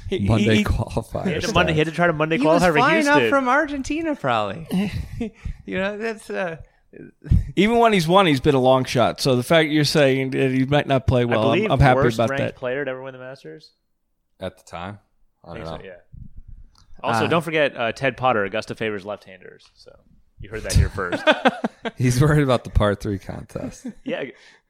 he, 0.08 0.28
Monday 0.28 0.56
he, 0.56 0.64
qualifier. 0.64 1.26
He 1.26 1.32
had, 1.34 1.42
to 1.42 1.52
Monday, 1.52 1.72
he 1.72 1.78
had 1.78 1.86
to 1.86 1.92
try 1.92 2.08
to 2.08 2.12
Monday 2.12 2.36
he 2.36 2.42
qualify 2.42 2.66
for 2.66 2.78
flying 2.78 3.04
Houston. 3.04 3.24
up 3.24 3.30
from 3.30 3.48
Argentina, 3.48 4.16
probably. 4.16 4.66
you 5.66 5.78
know, 5.78 5.98
that's 5.98 6.28
uh, 6.30 6.56
even 7.56 7.78
when 7.78 7.92
he's 7.92 8.08
won, 8.08 8.26
he's 8.26 8.40
been 8.40 8.54
a 8.54 8.60
long 8.60 8.84
shot. 8.84 9.20
So 9.20 9.36
the 9.36 9.42
fact 9.42 9.70
you're 9.70 9.84
saying 9.84 10.30
that 10.30 10.50
he 10.50 10.64
might 10.64 10.86
not 10.86 11.06
play 11.06 11.24
well, 11.24 11.52
I'm, 11.52 11.70
I'm 11.70 11.80
happy 11.80 12.12
about 12.12 12.28
that. 12.36 12.56
Player 12.56 12.84
to 12.84 12.90
ever 12.90 13.02
win 13.02 13.12
the 13.12 13.20
Masters 13.20 13.72
at 14.40 14.58
the 14.58 14.64
time. 14.64 14.98
I 15.44 15.54
don't 15.54 15.62
I 15.62 15.64
know. 15.64 15.78
So, 15.78 15.84
yeah. 15.84 15.96
Also, 17.02 17.24
uh, 17.24 17.28
don't 17.28 17.42
forget 17.42 17.76
uh, 17.76 17.92
Ted 17.92 18.16
Potter. 18.16 18.44
Augusta 18.44 18.74
favors 18.74 19.06
left-handers. 19.06 19.66
So 19.74 19.98
you 20.38 20.50
heard 20.50 20.62
that 20.64 20.72
here 20.74 20.88
first. 20.88 21.22
He's 21.96 22.20
worried 22.20 22.42
about 22.42 22.64
the 22.64 22.70
par 22.70 22.94
three 22.94 23.18
contest. 23.18 23.86
Yeah. 24.04 24.24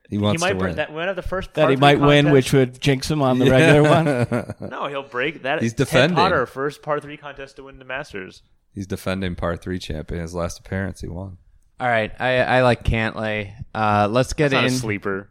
He 0.09 0.19
wants 0.19 0.43
he 0.43 0.47
might 0.47 0.59
to 0.59 0.65
win. 0.65 0.77
That, 0.77 0.93
win 0.93 1.15
the 1.15 1.23
first 1.23 1.55
that 1.55 1.71
he 1.71 1.77
might 1.77 1.99
contest. 1.99 2.09
win, 2.09 2.33
which 2.33 2.53
would 2.53 2.81
jinx 2.81 3.09
him 3.11 3.23
on 3.23 3.39
the 3.39 3.49
regular 3.51 3.83
one. 3.83 4.55
no, 4.71 4.87
he'll 4.87 5.05
break 5.05 5.43
that. 5.43 5.63
He's 5.63 5.73
defending. 5.73 6.17
Ted 6.17 6.23
Potter 6.23 6.47
first 6.47 6.83
par 6.83 7.01
three 7.01 7.17
contest 7.17 7.57
to 7.57 7.65
win 7.65 7.79
the 7.79 7.85
Masters. 7.85 8.43
He's 8.75 8.87
defending 8.87 9.37
par 9.37 9.57
three 9.57 9.79
champion. 9.79 10.21
His 10.21 10.35
last 10.35 10.59
appearance, 10.59 11.01
he 11.01 11.09
won. 11.09 11.39
All 11.81 11.89
right, 11.89 12.13
I, 12.21 12.37
I 12.39 12.63
like 12.63 12.85
Cantlay. 12.85 13.53
Uh, 13.75 14.07
let's 14.11 14.33
get 14.35 14.51
That's 14.51 14.73
in. 14.75 14.79
sleeper. 14.79 15.31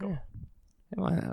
Well, 0.00 0.18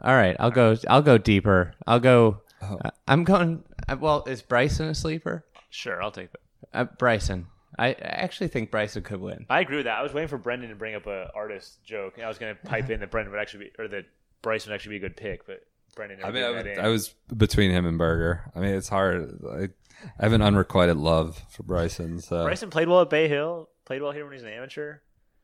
All 0.04 0.14
right, 0.16 0.36
I'll 0.40 0.52
go. 0.52 0.76
I'll 0.90 1.02
go 1.02 1.18
deeper. 1.18 1.74
I'll 1.88 2.00
go. 2.00 2.42
Oh. 2.62 2.78
uh, 2.84 2.90
I'm 3.08 3.24
going. 3.24 3.64
Uh, 3.88 3.96
well, 4.00 4.24
is 4.28 4.42
Bryson 4.42 4.88
a 4.88 4.96
sleeper? 4.96 5.46
Sure, 5.70 6.02
I'll 6.02 6.12
take 6.12 6.30
that. 6.32 6.40
Uh, 6.74 6.84
Bryson. 6.98 7.48
I 7.78 7.88
I 7.90 7.92
actually 8.02 8.48
think 8.48 8.72
Bryson 8.72 9.04
could 9.04 9.20
win. 9.22 9.46
I 9.50 9.60
agree 9.62 9.78
with 9.78 9.86
that. 9.86 9.98
I 10.00 10.02
was 10.02 10.14
waiting 10.14 10.28
for 10.30 10.38
Brendan 10.38 10.70
to 10.70 10.76
bring 10.76 10.96
up 10.96 11.08
a 11.08 11.30
artist 11.36 11.84
joke. 11.84 12.20
I 12.22 12.28
was 12.28 12.38
going 12.38 12.56
to 12.56 12.62
pipe 12.66 12.90
in 12.90 13.00
that 13.02 13.12
Brendan 13.12 13.32
would 13.34 13.40
actually 13.42 13.66
be, 13.66 13.72
or 13.78 13.88
that 13.90 14.06
Bryson 14.42 14.72
would 14.72 14.76
actually 14.76 14.98
be 15.00 15.06
a 15.06 15.10
good 15.10 15.18
pick, 15.18 15.46
but 15.46 15.62
Brendan. 15.96 16.20
I 16.24 16.32
Never 16.32 16.34
mean, 16.34 16.44
I, 16.44 16.48
threw 16.50 16.56
was- 16.72 16.78
in. 16.80 16.86
I 16.86 16.88
was 16.90 17.10
between 17.38 17.72
him 17.72 17.86
and 17.86 17.98
Berger. 17.98 18.52
I 18.56 18.60
mean, 18.60 18.74
it's 18.74 18.90
hard. 18.90 19.40
I, 19.50 19.64
I 20.20 20.24
have 20.24 20.34
an 20.34 20.42
unrequited 20.42 20.98
love 20.98 21.42
for 21.50 21.64
Bryson. 21.64 22.20
So 22.20 22.44
Bryson 22.44 22.70
played 22.70 22.88
well 22.90 23.02
at 23.02 23.10
Bay 23.10 23.28
Hill. 23.28 23.70
Played 23.86 24.02
well 24.02 24.12
here 24.12 24.24
when 24.24 24.34
he 24.34 24.36
was 24.38 24.44
an 24.44 24.50
amateur. 24.50 24.98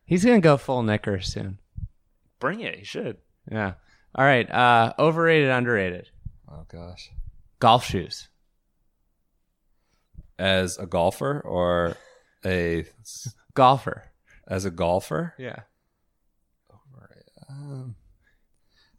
He's 0.06 0.26
gonna 0.26 0.42
go 0.42 0.58
full 0.58 0.84
knicker 0.84 1.22
soon. 1.22 1.60
Bring 2.40 2.62
it. 2.62 2.78
He 2.80 2.84
should. 2.84 3.18
Yeah. 3.52 3.74
All 4.16 4.26
right. 4.26 4.50
Uh, 4.50 4.94
overrated, 5.00 5.50
underrated. 5.50 6.10
oh 6.50 6.66
gosh, 6.68 7.12
Golf 7.60 7.86
shoes. 7.86 8.28
as 10.40 10.78
a 10.80 10.86
golfer 10.88 11.40
or 11.42 11.96
a 12.44 12.86
Golfer. 13.54 14.06
as 14.48 14.66
a 14.66 14.72
golfer, 14.72 15.34
Yeah. 15.38 15.60
um, 17.50 17.96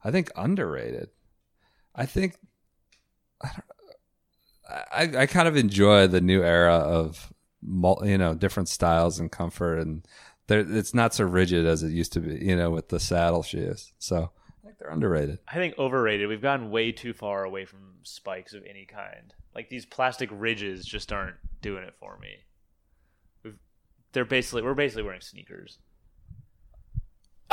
I 0.05 0.11
think 0.11 0.31
underrated. 0.37 1.09
I 1.95 2.07
think 2.07 2.37
I, 3.43 3.51
don't, 3.53 5.17
I 5.19 5.23
I 5.23 5.27
kind 5.27 5.49
of 5.49 5.57
enjoy 5.57 6.07
the 6.07 6.21
new 6.21 6.43
era 6.43 6.75
of 6.77 7.33
mul- 7.33 7.33
you 7.63 8.19
know 8.19 8.35
different 8.35 8.69
styles 8.69 9.19
and 9.19 9.31
comfort, 9.31 9.79
and 9.79 10.07
they're, 10.47 10.61
it's 10.61 10.95
not 10.95 11.15
so 11.15 11.25
rigid 11.25 11.67
as 11.67 11.83
it 11.83 11.91
used 11.93 12.13
to 12.15 12.21
be. 12.21 12.45
You 12.45 12.57
know, 12.57 12.71
with 12.71 12.89
the 12.89 13.01
saddle 13.01 13.43
shoes. 13.43 13.93
So 13.99 14.31
I 14.63 14.67
think 14.67 14.79
they're 14.79 14.91
underrated. 14.91 15.39
I 15.49 15.55
think 15.55 15.79
overrated. 15.79 16.29
We've 16.29 16.43
gotten 16.43 16.71
way 16.71 16.93
too 16.93 17.13
far 17.13 17.45
away 17.45 17.65
from 17.65 17.81
spikes 18.03 18.53
of 18.55 18.65
any 18.69 18.85
kind. 18.85 19.35
Like 19.55 19.69
these 19.69 19.87
plastic 19.87 20.31
ridges 20.33 20.85
just 20.85 21.13
aren't 21.13 21.37
doing 21.61 21.85
it 21.85 21.95
for 22.01 22.19
me. 22.19 22.37
We've, 23.45 23.59
they're 24.13 24.25
basically 24.25 24.63
we're 24.63 24.75
basically 24.75 25.05
wearing 25.05 25.21
sneakers. 25.21 25.79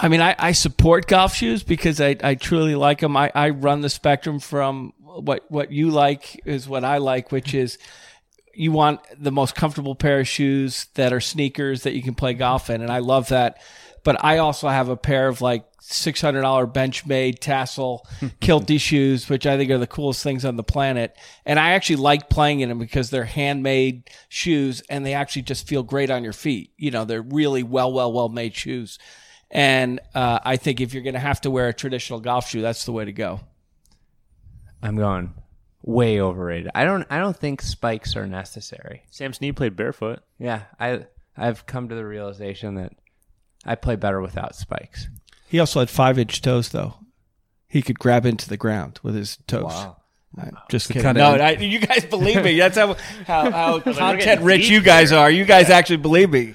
I 0.02 0.08
mean, 0.08 0.22
I, 0.22 0.34
I 0.40 0.52
support 0.54 1.08
golf 1.08 1.36
shoes 1.36 1.62
because 1.62 2.00
I, 2.00 2.16
I 2.24 2.36
truly 2.36 2.76
like 2.76 3.02
them. 3.02 3.18
I, 3.18 3.32
I 3.36 3.50
run 3.50 3.82
the 3.82 3.90
spectrum 3.90 4.40
from 4.40 4.94
what, 4.98 5.44
what 5.52 5.74
you 5.74 5.90
like 5.90 6.42
is 6.46 6.70
what 6.70 6.86
I 6.86 7.00
like, 7.00 7.34
which 7.34 7.54
is 7.54 7.78
you 8.60 8.74
want 8.74 9.00
the 9.18 9.32
most 9.32 9.56
comfortable 9.56 9.96
pair 9.96 10.20
of 10.20 10.28
shoes 10.28 10.88
that 10.96 11.14
are 11.14 11.22
sneakers 11.22 11.84
that 11.84 11.96
you 11.96 12.04
can 12.04 12.14
play 12.14 12.34
golf 12.34 12.70
in. 12.70 12.82
And 12.82 12.92
I 12.92 13.00
love 13.00 13.30
that. 13.30 13.62
But 14.04 14.22
I 14.22 14.40
also 14.40 14.68
have 14.68 14.90
a 14.90 14.98
pair 14.98 15.30
of 15.30 15.40
like 15.40 15.64
$600 15.82 16.74
Benchmade 16.74 17.40
tassel 17.40 18.06
kilty 18.42 18.78
shoes, 18.78 19.30
which 19.30 19.48
I 19.48 19.56
think 19.56 19.72
are 19.72 19.78
the 19.78 19.88
coolest 19.88 20.24
things 20.24 20.44
on 20.44 20.58
the 20.58 20.64
planet. 20.64 21.16
And 21.46 21.58
I 21.58 21.72
actually 21.72 21.96
like 21.98 22.30
playing 22.30 22.60
in 22.60 22.68
them 22.68 22.80
because 22.80 23.10
they're 23.10 23.24
handmade 23.24 24.10
shoes 24.28 24.82
and 24.90 25.06
they 25.06 25.14
actually 25.14 25.44
just 25.44 25.66
feel 25.66 25.82
great 25.82 26.10
on 26.10 26.26
your 26.26 26.34
feet. 26.34 26.74
You 26.76 26.92
know, 26.92 27.06
they're 27.06 27.22
really 27.22 27.64
well, 27.64 27.94
well, 27.94 28.12
well 28.12 28.28
made 28.28 28.56
shoes. 28.56 29.00
And 29.50 30.02
uh, 30.14 30.40
I 30.44 30.58
think 30.58 30.82
if 30.82 30.94
you're 30.94 31.04
going 31.04 31.14
to 31.14 31.20
have 31.20 31.40
to 31.42 31.50
wear 31.50 31.70
a 31.70 31.74
traditional 31.74 32.20
golf 32.20 32.50
shoe, 32.50 32.62
that's 32.62 32.84
the 32.84 32.92
way 32.92 33.06
to 33.06 33.14
go. 33.14 33.40
I'm 34.84 34.98
going 34.98 35.34
way 35.90 36.22
overrated. 36.22 36.72
I 36.76 36.84
don't. 36.86 37.06
I 37.10 37.20
don't 37.20 37.36
think 37.36 37.62
spikes 37.62 38.16
are 38.16 38.28
necessary. 38.28 39.04
Sam 39.10 39.34
Snead 39.34 39.56
played 39.56 39.76
barefoot. 39.76 40.20
Yeah. 40.38 40.64
I 40.80 41.06
I've 41.38 41.66
come 41.66 41.90
to 41.90 41.96
the 41.96 42.06
realization 42.06 42.76
that 42.76 42.94
I 43.66 43.76
play 43.76 43.96
better 43.96 44.22
without 44.22 44.56
spikes. 44.56 45.08
He 45.48 45.60
also 45.60 45.80
had 45.80 45.90
five 45.90 46.20
inch 46.20 46.42
toes, 46.42 46.70
though. 46.70 46.96
He 47.68 47.82
could 47.82 48.00
grab 48.00 48.26
into 48.26 48.48
the 48.50 48.58
ground 48.58 49.00
with 49.04 49.16
his 49.16 49.38
toes. 49.48 49.64
Wow. 49.64 49.96
I'm 50.38 50.56
just 50.70 50.88
kidding. 50.90 51.02
kinda- 51.02 51.20
no, 51.38 51.44
I, 51.44 51.52
you 51.52 51.80
guys 51.80 52.06
believe 52.06 52.44
me. 52.44 52.58
That's 52.58 52.78
how 52.78 52.96
how, 53.26 53.50
how 53.52 53.80
content 53.80 54.42
rich 54.42 54.70
you 54.70 54.80
guys 54.82 55.12
are. 55.12 55.30
You 55.32 55.44
guys 55.46 55.70
actually 55.72 55.98
believe 55.98 56.30
me. 56.30 56.54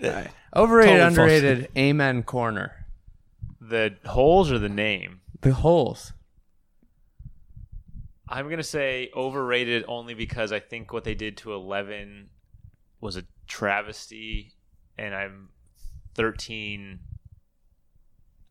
Overrated, 0.00 0.30
Totally 0.54 0.98
false. 0.98 1.08
underrated. 1.08 1.68
Amen. 1.76 2.22
Corner. 2.22 2.72
The 3.60 3.94
holes 4.06 4.50
or 4.50 4.58
the 4.58 4.68
name? 4.68 5.20
The 5.42 5.52
holes. 5.54 6.12
I'm 8.30 8.48
gonna 8.48 8.62
say 8.62 9.10
overrated 9.14 9.84
only 9.88 10.14
because 10.14 10.52
I 10.52 10.60
think 10.60 10.92
what 10.92 11.04
they 11.04 11.14
did 11.14 11.36
to 11.38 11.52
Eleven 11.52 12.30
was 13.00 13.16
a 13.16 13.24
travesty, 13.48 14.54
and 14.96 15.14
I'm 15.14 15.48
13. 16.14 17.00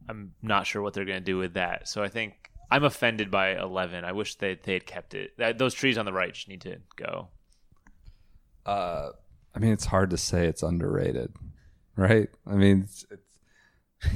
I'm 0.09 0.33
not 0.41 0.67
sure 0.67 0.81
what 0.81 0.93
they're 0.93 1.05
gonna 1.05 1.21
do 1.21 1.37
with 1.37 1.53
that. 1.53 1.87
So 1.87 2.03
I 2.03 2.09
think 2.09 2.51
I'm 2.69 2.83
offended 2.83 3.31
by 3.31 3.57
11. 3.57 4.03
I 4.03 4.11
wish 4.11 4.35
they 4.35 4.59
they 4.61 4.73
had 4.73 4.85
kept 4.85 5.13
it. 5.13 5.31
That, 5.37 5.57
those 5.57 5.73
trees 5.73 5.97
on 5.97 6.05
the 6.05 6.13
right 6.13 6.33
just 6.33 6.49
need 6.49 6.61
to 6.61 6.77
go. 6.97 7.29
Uh, 8.65 9.11
I 9.55 9.59
mean, 9.59 9.71
it's 9.71 9.85
hard 9.85 10.09
to 10.09 10.17
say 10.17 10.45
it's 10.45 10.61
underrated, 10.61 11.33
right? 11.95 12.29
I 12.45 12.55
mean, 12.55 12.81
it's, 12.83 13.05
it's, 13.09 13.23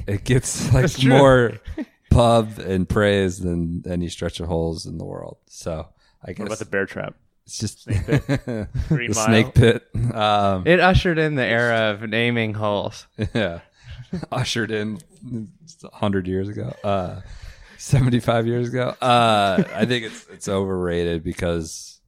it 0.08 0.24
gets 0.26 0.74
like 0.74 1.04
more 1.06 1.54
pub 2.14 2.60
and 2.60 2.88
praise 2.88 3.40
than 3.40 3.84
any 3.88 4.10
stretch 4.10 4.40
of 4.40 4.48
holes 4.48 4.86
in 4.86 4.98
the 4.98 5.06
world. 5.06 5.38
So 5.48 5.88
I 6.24 6.32
guess 6.34 6.40
What 6.40 6.48
about 6.48 6.60
the 6.60 6.66
bear 6.66 6.86
trap? 6.86 7.16
it's 7.46 7.58
just 7.58 7.86
Green 7.88 7.98
the 8.10 8.68
Mile? 8.90 9.26
snake 9.26 9.54
pit. 9.54 9.84
Um, 10.14 10.66
It 10.66 10.80
ushered 10.80 11.18
in 11.20 11.36
the 11.36 11.46
era 11.46 11.92
of 11.92 12.08
naming 12.10 12.54
holes. 12.54 13.06
yeah, 13.34 13.60
ushered 14.32 14.72
in 14.72 15.00
hundred 15.92 16.28
years 16.28 16.48
ago, 16.48 16.74
uh, 16.86 17.20
seventy 17.78 18.22
five 18.22 18.48
years 18.48 18.70
ago. 18.70 18.96
Uh, 19.02 19.64
I 19.76 19.84
think 19.86 20.06
it's 20.06 20.26
it's 20.32 20.48
overrated 20.48 21.22
because, 21.24 22.00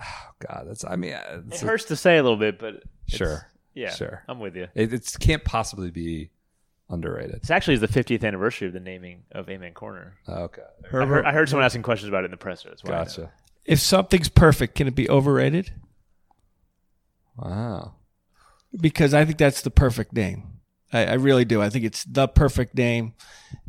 oh 0.00 0.30
god, 0.40 0.64
that's 0.66 0.84
I 0.84 0.96
mean, 0.96 1.12
It 1.12 1.44
it's 1.52 1.60
hurts 1.60 1.84
to 1.84 1.96
say 1.96 2.18
a 2.18 2.22
little 2.24 2.36
bit, 2.38 2.58
but 2.58 2.82
Sure. 3.06 3.46
yeah, 3.74 3.90
Sure. 3.94 4.24
I'm 4.26 4.40
with 4.40 4.56
you. 4.56 4.66
it 4.74 4.92
it's, 4.92 5.16
can't 5.16 5.44
possibly 5.44 5.90
be 5.92 6.30
underrated. 6.92 7.36
It's 7.36 7.50
actually 7.50 7.74
is 7.74 7.80
the 7.80 7.88
50th 7.88 8.24
anniversary 8.24 8.68
of 8.68 8.74
the 8.74 8.80
naming 8.80 9.24
of 9.32 9.48
Amen 9.48 9.72
Corner. 9.72 10.14
Oh, 10.28 10.44
okay, 10.44 10.62
I 10.84 10.88
heard, 10.88 11.24
I 11.24 11.32
heard 11.32 11.48
someone 11.48 11.64
asking 11.64 11.82
questions 11.82 12.08
about 12.08 12.22
it 12.22 12.26
in 12.26 12.30
the 12.30 12.36
press. 12.36 12.62
That's 12.62 12.84
why 12.84 12.92
I 12.92 12.98
know. 12.98 13.04
gotcha. 13.04 13.32
If 13.64 13.80
something's 13.80 14.28
perfect, 14.28 14.74
can 14.74 14.86
it 14.86 14.94
be 14.94 15.08
overrated? 15.08 15.72
Wow. 17.36 17.94
Because 18.78 19.14
I 19.14 19.24
think 19.24 19.38
that's 19.38 19.62
the 19.62 19.70
perfect 19.70 20.12
name. 20.12 20.60
I, 20.92 21.06
I 21.06 21.12
really 21.14 21.44
do. 21.44 21.62
I 21.62 21.70
think 21.70 21.84
it's 21.84 22.04
the 22.04 22.28
perfect 22.28 22.76
name. 22.76 23.14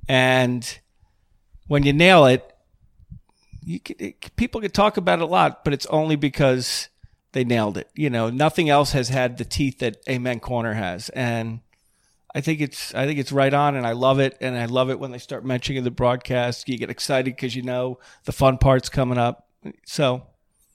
And 0.07 0.79
when 1.67 1.83
you 1.83 1.93
nail 1.93 2.25
it, 2.25 2.49
you 3.63 3.79
can, 3.79 3.95
it, 3.99 4.35
people 4.35 4.61
can 4.61 4.71
talk 4.71 4.97
about 4.97 5.19
it 5.19 5.23
a 5.23 5.27
lot, 5.27 5.63
but 5.63 5.73
it's 5.73 5.85
only 5.87 6.15
because 6.15 6.89
they 7.31 7.43
nailed 7.43 7.77
it. 7.77 7.89
You 7.95 8.09
know, 8.09 8.29
nothing 8.29 8.69
else 8.69 8.91
has 8.91 9.09
had 9.09 9.37
the 9.37 9.45
teeth 9.45 9.79
that 9.79 9.97
Amen 10.09 10.39
Corner 10.39 10.73
has, 10.73 11.09
and 11.09 11.61
I 12.35 12.41
think 12.41 12.61
it's 12.61 12.93
I 12.95 13.05
think 13.05 13.19
it's 13.19 13.31
right 13.31 13.53
on, 13.53 13.75
and 13.75 13.85
I 13.85 13.91
love 13.91 14.19
it, 14.19 14.37
and 14.41 14.57
I 14.57 14.65
love 14.65 14.89
it 14.89 14.99
when 14.99 15.11
they 15.11 15.17
start 15.19 15.45
mentioning 15.45 15.83
the 15.83 15.91
broadcast. 15.91 16.67
You 16.67 16.77
get 16.77 16.89
excited 16.89 17.35
because 17.35 17.55
you 17.55 17.61
know 17.61 17.99
the 18.25 18.31
fun 18.31 18.57
part's 18.57 18.89
coming 18.89 19.17
up. 19.17 19.47
So 19.85 20.23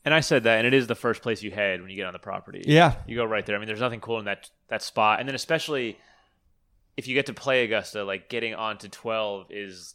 And 0.04 0.14
I 0.14 0.20
said 0.20 0.44
that, 0.44 0.58
and 0.58 0.66
it 0.66 0.74
is 0.74 0.86
the 0.86 0.94
first 0.94 1.20
place 1.22 1.42
you 1.42 1.50
head 1.50 1.80
when 1.80 1.90
you 1.90 1.96
get 1.96 2.06
on 2.06 2.12
the 2.12 2.18
property. 2.18 2.62
Yeah. 2.66 2.94
you 3.06 3.16
go 3.16 3.24
right 3.24 3.44
there. 3.44 3.56
I 3.56 3.58
mean, 3.58 3.66
there's 3.66 3.80
nothing 3.80 4.00
cool 4.00 4.18
in 4.18 4.24
that 4.26 4.48
that 4.68 4.82
spot, 4.82 5.18
and 5.20 5.28
then 5.28 5.34
especially 5.34 5.98
if 6.96 7.06
you 7.06 7.14
get 7.14 7.26
to 7.26 7.32
play 7.34 7.64
Augusta, 7.64 8.04
like 8.04 8.28
getting 8.28 8.54
onto 8.54 8.88
12 8.88 9.46
is 9.50 9.94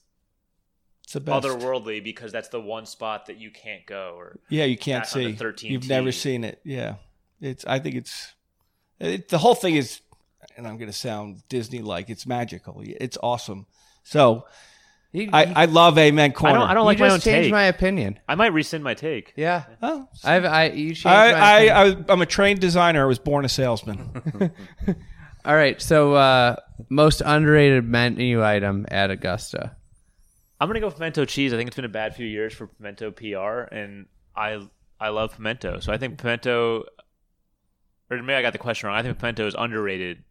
it's 1.03 1.13
the 1.13 1.19
best. 1.19 1.45
otherworldly 1.45 2.01
because 2.03 2.31
that's 2.31 2.47
the 2.47 2.61
one 2.61 2.85
spot 2.85 3.25
that 3.25 3.37
you 3.37 3.51
can't 3.51 3.85
go. 3.85 4.15
Or 4.17 4.39
Yeah, 4.49 4.63
you 4.65 4.77
can't 4.77 5.03
back 5.03 5.15
on 5.15 5.23
the 5.23 5.31
see. 5.31 5.37
13 5.37 5.71
You've 5.71 5.89
never 5.89 6.11
seen 6.13 6.43
it. 6.43 6.59
Yeah, 6.63 6.95
it's. 7.41 7.65
I 7.65 7.79
think 7.79 7.95
it's. 7.95 8.33
It, 8.99 9.27
the 9.27 9.37
whole 9.37 9.55
thing 9.55 9.75
is, 9.75 9.99
and 10.57 10.67
I'm 10.67 10.77
going 10.77 10.89
to 10.91 10.97
sound 10.97 11.43
Disney 11.49 11.81
like. 11.81 12.09
It's 12.09 12.25
magical. 12.25 12.81
It's 12.83 13.17
awesome. 13.21 13.65
So, 14.03 14.45
You- 15.11 15.29
I, 15.31 15.53
I 15.55 15.65
love 15.65 15.97
Amen 15.97 16.31
I 16.31 16.33
don't. 16.53 16.61
I 16.61 16.73
don't 16.73 16.83
you 16.83 16.85
like 16.85 16.99
my 16.99 17.05
own 17.09 17.17
just 17.17 17.25
changed 17.25 17.45
take. 17.45 17.51
my 17.51 17.63
opinion. 17.65 18.19
I 18.27 18.35
might 18.35 18.53
rescind 18.53 18.83
my 18.83 18.93
take. 18.93 19.33
Yeah. 19.35 19.63
Oh, 19.81 20.07
I've, 20.23 20.45
I 20.45 20.65
you 20.69 20.87
changed 20.89 21.05
I, 21.05 21.31
my 21.31 21.39
I, 21.39 21.83
I 21.85 21.95
am 22.13 22.21
a 22.21 22.25
trained 22.25 22.59
designer. 22.59 23.03
I 23.03 23.05
was 23.05 23.19
born 23.19 23.45
a 23.45 23.49
salesman. 23.49 24.09
All 25.45 25.55
right. 25.55 25.81
So 25.81 26.13
uh, 26.15 26.55
most 26.89 27.21
underrated 27.23 27.85
menu 27.85 28.43
item 28.43 28.85
at 28.89 29.11
Augusta. 29.11 29.75
I'm 30.59 30.69
gonna 30.69 30.79
go 30.79 30.89
pimento 30.89 31.25
cheese. 31.25 31.53
I 31.53 31.57
think 31.57 31.67
it's 31.67 31.75
been 31.75 31.83
a 31.85 31.89
bad 31.89 32.15
few 32.15 32.25
years 32.25 32.53
for 32.53 32.67
pimento 32.67 33.11
PR, 33.11 33.73
and 33.75 34.05
I 34.35 34.65
I 34.99 35.09
love 35.09 35.35
pimento. 35.35 35.79
So 35.81 35.91
I 35.91 35.97
think 35.97 36.17
pimento, 36.17 36.85
or 38.09 38.17
maybe 38.21 38.33
I 38.35 38.41
got 38.41 38.53
the 38.53 38.59
question 38.59 38.87
wrong. 38.87 38.97
I 38.97 39.01
think 39.03 39.17
pimento 39.19 39.45
is 39.45 39.55
underrated. 39.57 40.23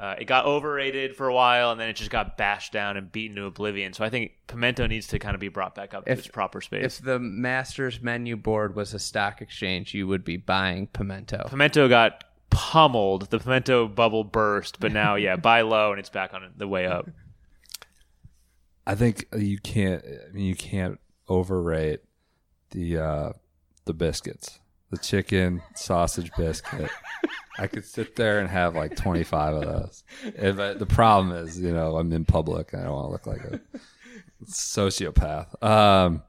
Uh, 0.00 0.14
it 0.18 0.24
got 0.24 0.46
overrated 0.46 1.14
for 1.14 1.28
a 1.28 1.34
while, 1.34 1.72
and 1.72 1.78
then 1.78 1.90
it 1.90 1.92
just 1.92 2.10
got 2.10 2.38
bashed 2.38 2.72
down 2.72 2.96
and 2.96 3.12
beaten 3.12 3.36
to 3.36 3.44
oblivion. 3.44 3.92
So 3.92 4.02
I 4.02 4.08
think 4.08 4.32
pimento 4.46 4.86
needs 4.86 5.06
to 5.08 5.18
kind 5.18 5.34
of 5.34 5.40
be 5.42 5.48
brought 5.48 5.74
back 5.74 5.92
up 5.92 6.06
to 6.06 6.12
If- 6.12 6.20
its 6.20 6.28
proper 6.28 6.62
space. 6.62 6.98
If 7.00 7.04
the 7.04 7.18
Masters 7.18 8.00
menu 8.00 8.36
board 8.38 8.74
was 8.74 8.94
a 8.94 8.98
stock 8.98 9.42
exchange, 9.42 9.92
you 9.92 10.06
would 10.06 10.24
be 10.24 10.38
buying 10.38 10.86
pimento. 10.86 11.44
pimento 11.50 11.86
got 11.86 12.24
pummeled, 12.48 13.28
the 13.28 13.38
pimento 13.38 13.86
bubble 13.88 14.24
burst, 14.24 14.80
but 14.80 14.90
now 14.90 15.16
yeah, 15.16 15.36
buy 15.50 15.60
low 15.60 15.90
and 15.90 16.00
it's 16.00 16.08
back 16.08 16.32
on 16.32 16.50
the 16.56 16.66
way 16.66 16.86
up. 16.86 17.10
I 18.86 18.94
think 18.94 19.26
you 19.36 19.58
can't. 19.58 20.02
I 20.04 20.32
mean, 20.32 20.46
you 20.46 20.54
can't 20.54 20.98
overrate 21.28 22.00
the 22.70 22.98
uh, 22.98 23.32
the 23.84 23.92
biscuits, 23.92 24.59
the 24.90 24.98
chicken 24.98 25.62
sausage 25.74 26.30
biscuit. 26.36 26.90
I 27.58 27.66
could 27.66 27.84
sit 27.84 28.16
there 28.16 28.40
and 28.40 28.48
have 28.48 28.74
like 28.74 28.96
twenty 28.96 29.24
five 29.24 29.54
of 29.54 29.62
those. 29.62 30.04
If 30.22 30.58
I, 30.58 30.74
the 30.74 30.86
problem 30.86 31.36
is, 31.36 31.60
you 31.60 31.72
know, 31.72 31.96
I'm 31.96 32.12
in 32.12 32.24
public. 32.24 32.74
I 32.74 32.82
don't 32.82 32.92
want 32.92 33.06
to 33.06 33.12
look 33.12 33.26
like 33.26 33.44
a 33.44 33.60
sociopath. 34.46 35.62
Um, 35.62 36.22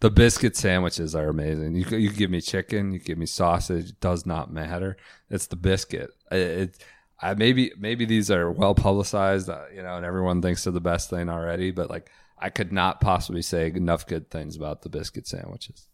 the 0.00 0.10
biscuit 0.10 0.56
sandwiches 0.56 1.14
are 1.14 1.28
amazing. 1.28 1.74
You 1.74 1.86
you 1.96 2.10
give 2.10 2.30
me 2.30 2.40
chicken, 2.40 2.92
you 2.92 2.98
give 2.98 3.16
me 3.16 3.26
sausage. 3.26 3.90
It 3.90 4.00
does 4.00 4.26
not 4.26 4.52
matter. 4.52 4.96
It's 5.30 5.46
the 5.46 5.56
biscuit. 5.56 6.10
It, 6.30 6.38
it 6.38 6.84
I 7.20 7.32
maybe 7.34 7.72
maybe 7.78 8.04
these 8.04 8.30
are 8.30 8.50
well 8.50 8.74
publicized, 8.74 9.48
uh, 9.48 9.64
you 9.74 9.82
know, 9.82 9.96
and 9.96 10.04
everyone 10.04 10.42
thinks 10.42 10.64
they're 10.64 10.72
the 10.72 10.80
best 10.80 11.08
thing 11.08 11.30
already. 11.30 11.70
But 11.70 11.88
like, 11.88 12.10
I 12.38 12.50
could 12.50 12.72
not 12.72 13.00
possibly 13.00 13.40
say 13.40 13.68
enough 13.68 14.06
good 14.06 14.30
things 14.30 14.54
about 14.56 14.82
the 14.82 14.90
biscuit 14.90 15.26
sandwiches. 15.26 15.88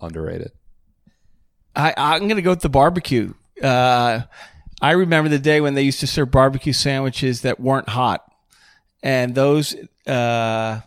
Underrated. 0.00 0.52
I, 1.74 1.94
I'm 1.96 2.22
going 2.22 2.36
to 2.36 2.42
go 2.42 2.50
with 2.50 2.60
the 2.60 2.68
barbecue. 2.68 3.34
Uh, 3.62 4.22
I 4.82 4.92
remember 4.92 5.28
the 5.28 5.38
day 5.38 5.60
when 5.60 5.74
they 5.74 5.82
used 5.82 6.00
to 6.00 6.06
serve 6.06 6.30
barbecue 6.30 6.72
sandwiches 6.72 7.42
that 7.42 7.60
weren't 7.60 7.88
hot, 7.88 8.24
and 9.02 9.34
those 9.34 9.76
uh, 10.06 10.80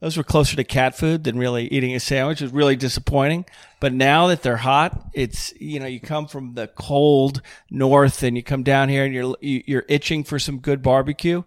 those 0.00 0.16
were 0.16 0.22
closer 0.22 0.56
to 0.56 0.64
cat 0.64 0.96
food 0.96 1.24
than 1.24 1.38
really 1.38 1.66
eating 1.68 1.94
a 1.94 2.00
sandwich. 2.00 2.40
It 2.40 2.44
was 2.44 2.52
really 2.52 2.76
disappointing. 2.76 3.46
But 3.80 3.92
now 3.92 4.28
that 4.28 4.42
they're 4.42 4.58
hot, 4.58 5.10
it's 5.14 5.52
you 5.58 5.80
know 5.80 5.86
you 5.86 6.00
come 6.00 6.26
from 6.26 6.54
the 6.54 6.68
cold 6.68 7.42
north 7.70 8.22
and 8.22 8.36
you 8.36 8.42
come 8.42 8.62
down 8.62 8.88
here 8.88 9.04
and 9.04 9.14
you're 9.14 9.36
you're 9.40 9.84
itching 9.88 10.22
for 10.22 10.38
some 10.38 10.58
good 10.58 10.82
barbecue, 10.82 11.42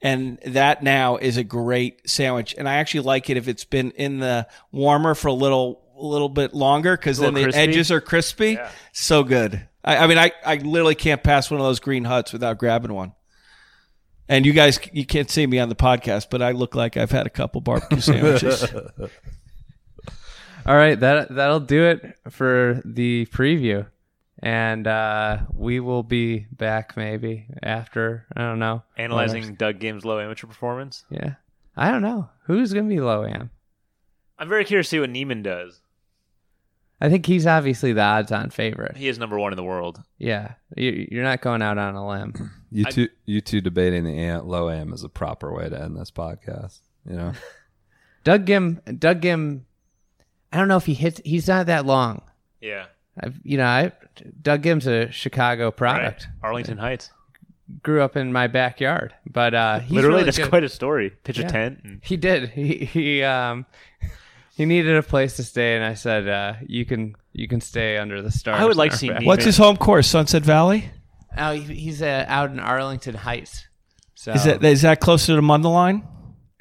and 0.00 0.38
that 0.46 0.82
now 0.82 1.16
is 1.16 1.36
a 1.36 1.44
great 1.44 2.08
sandwich. 2.08 2.54
And 2.56 2.68
I 2.68 2.76
actually 2.76 3.00
like 3.00 3.28
it 3.30 3.36
if 3.36 3.48
it's 3.48 3.64
been 3.64 3.90
in 3.92 4.18
the 4.18 4.48
warmer 4.72 5.14
for 5.14 5.28
a 5.28 5.34
little 5.34 5.81
little 6.04 6.28
bit 6.28 6.54
longer 6.54 6.96
because 6.96 7.18
then 7.18 7.34
the 7.34 7.44
crispy? 7.44 7.60
edges 7.60 7.90
are 7.90 8.00
crispy. 8.00 8.58
So 8.92 9.24
good. 9.24 9.66
I, 9.84 9.98
I 9.98 10.06
mean, 10.06 10.18
I 10.18 10.32
I 10.44 10.56
literally 10.56 10.94
can't 10.94 11.22
pass 11.22 11.50
one 11.50 11.60
of 11.60 11.66
those 11.66 11.80
green 11.80 12.04
huts 12.04 12.32
without 12.32 12.58
grabbing 12.58 12.92
one. 12.92 13.12
And 14.28 14.46
you 14.46 14.52
guys, 14.52 14.78
you 14.92 15.04
can't 15.04 15.28
see 15.28 15.46
me 15.46 15.58
on 15.58 15.68
the 15.68 15.74
podcast, 15.74 16.28
but 16.30 16.40
I 16.40 16.52
look 16.52 16.74
like 16.74 16.96
I've 16.96 17.10
had 17.10 17.26
a 17.26 17.30
couple 17.30 17.60
barbecue 17.60 18.00
sandwiches. 18.00 18.64
All 20.64 20.76
right, 20.76 20.98
that 20.98 21.34
that'll 21.34 21.60
do 21.60 21.84
it 21.86 22.16
for 22.30 22.80
the 22.84 23.26
preview, 23.26 23.86
and 24.38 24.86
uh, 24.86 25.38
we 25.52 25.80
will 25.80 26.04
be 26.04 26.46
back 26.52 26.96
maybe 26.96 27.46
after 27.62 28.26
I 28.34 28.42
don't 28.42 28.60
know 28.60 28.84
Analyzing 28.96 29.56
Doug 29.56 29.80
Ghim's 29.80 30.04
low 30.04 30.20
amateur 30.20 30.46
performance. 30.46 31.04
Yeah, 31.10 31.34
I 31.76 31.90
don't 31.90 32.02
know 32.02 32.30
who's 32.44 32.72
gonna 32.72 32.88
be 32.88 33.00
low 33.00 33.24
am. 33.24 33.50
I'm 34.38 34.48
very 34.48 34.64
curious 34.64 34.86
to 34.86 34.90
see 34.90 35.00
what 35.00 35.10
Niemann 35.10 35.42
does. 35.42 35.81
I 37.02 37.10
think 37.10 37.26
he's 37.26 37.48
obviously 37.48 37.92
the 37.92 38.00
odds-on 38.00 38.50
favorite. 38.50 38.96
He 38.96 39.08
is 39.08 39.18
number 39.18 39.36
one 39.36 39.52
in 39.52 39.56
the 39.56 39.64
world. 39.64 40.00
Yeah, 40.18 40.52
you, 40.76 41.08
you're 41.10 41.24
not 41.24 41.40
going 41.40 41.60
out 41.60 41.76
on 41.76 41.96
a 41.96 42.08
limb. 42.08 42.50
You 42.74 42.86
two, 42.86 43.08
you 43.26 43.42
two 43.42 43.60
debating 43.60 44.04
the 44.04 44.18
am, 44.18 44.48
low 44.48 44.70
am 44.70 44.94
is 44.94 45.04
a 45.04 45.10
proper 45.10 45.52
way 45.52 45.68
to 45.68 45.78
end 45.78 45.94
this 45.94 46.10
podcast. 46.10 46.78
You 47.06 47.16
know, 47.16 47.32
Doug 48.24 48.46
Ghim, 48.46 48.98
Doug 48.98 49.20
Ghim, 49.20 49.64
I 50.50 50.56
don't 50.56 50.68
know 50.68 50.78
if 50.78 50.86
he 50.86 50.94
hits. 50.94 51.20
He's 51.22 51.48
not 51.48 51.66
that 51.66 51.84
long. 51.84 52.22
Yeah. 52.62 52.86
I've, 53.20 53.38
you 53.44 53.58
know, 53.58 53.66
I 53.66 53.92
Doug 54.40 54.62
Ghim's 54.62 54.86
a 54.86 55.10
Chicago 55.10 55.70
product. 55.70 56.28
Right. 56.40 56.48
Arlington 56.48 56.78
Heights. 56.78 57.10
Grew 57.82 58.00
up 58.00 58.16
in 58.16 58.32
my 58.32 58.46
backyard, 58.46 59.12
but 59.30 59.52
uh, 59.52 59.80
he's 59.80 59.92
Literally, 59.92 60.14
really 60.14 60.24
that's 60.24 60.38
good. 60.38 60.48
quite 60.48 60.64
a 60.64 60.70
story. 60.70 61.10
Pitch 61.24 61.38
a 61.38 61.44
tent. 61.44 61.80
And 61.84 62.00
He 62.02 62.16
did. 62.16 62.48
He 62.50 62.86
he 62.86 63.22
um 63.22 63.66
he 64.54 64.64
needed 64.66 64.96
a 64.96 65.02
place 65.02 65.36
to 65.36 65.44
stay, 65.44 65.76
and 65.76 65.84
I 65.84 65.94
said, 65.94 66.28
uh, 66.28 66.54
"You 66.66 66.84
can 66.84 67.14
you 67.32 67.48
can 67.48 67.60
stay 67.60 67.96
under 67.98 68.20
the 68.22 68.30
stars." 68.30 68.60
I 68.60 68.64
would 68.64 68.76
like 68.76 68.90
to 68.92 68.96
see 68.96 69.08
back- 69.10 69.22
What's 69.24 69.44
his 69.44 69.56
home 69.56 69.76
course? 69.76 70.06
Sunset 70.06 70.42
Valley. 70.42 70.90
Oh, 71.36 71.52
he- 71.52 71.74
he's 71.74 72.02
uh, 72.02 72.24
out 72.28 72.50
in 72.50 72.60
Arlington 72.60 73.14
Heights. 73.14 73.66
So 74.14 74.32
Is 74.32 74.44
that 74.44 74.62
is 74.64 74.82
that 74.82 75.00
closer 75.00 75.34
to 75.36 75.42
Mundelein? 75.42 76.06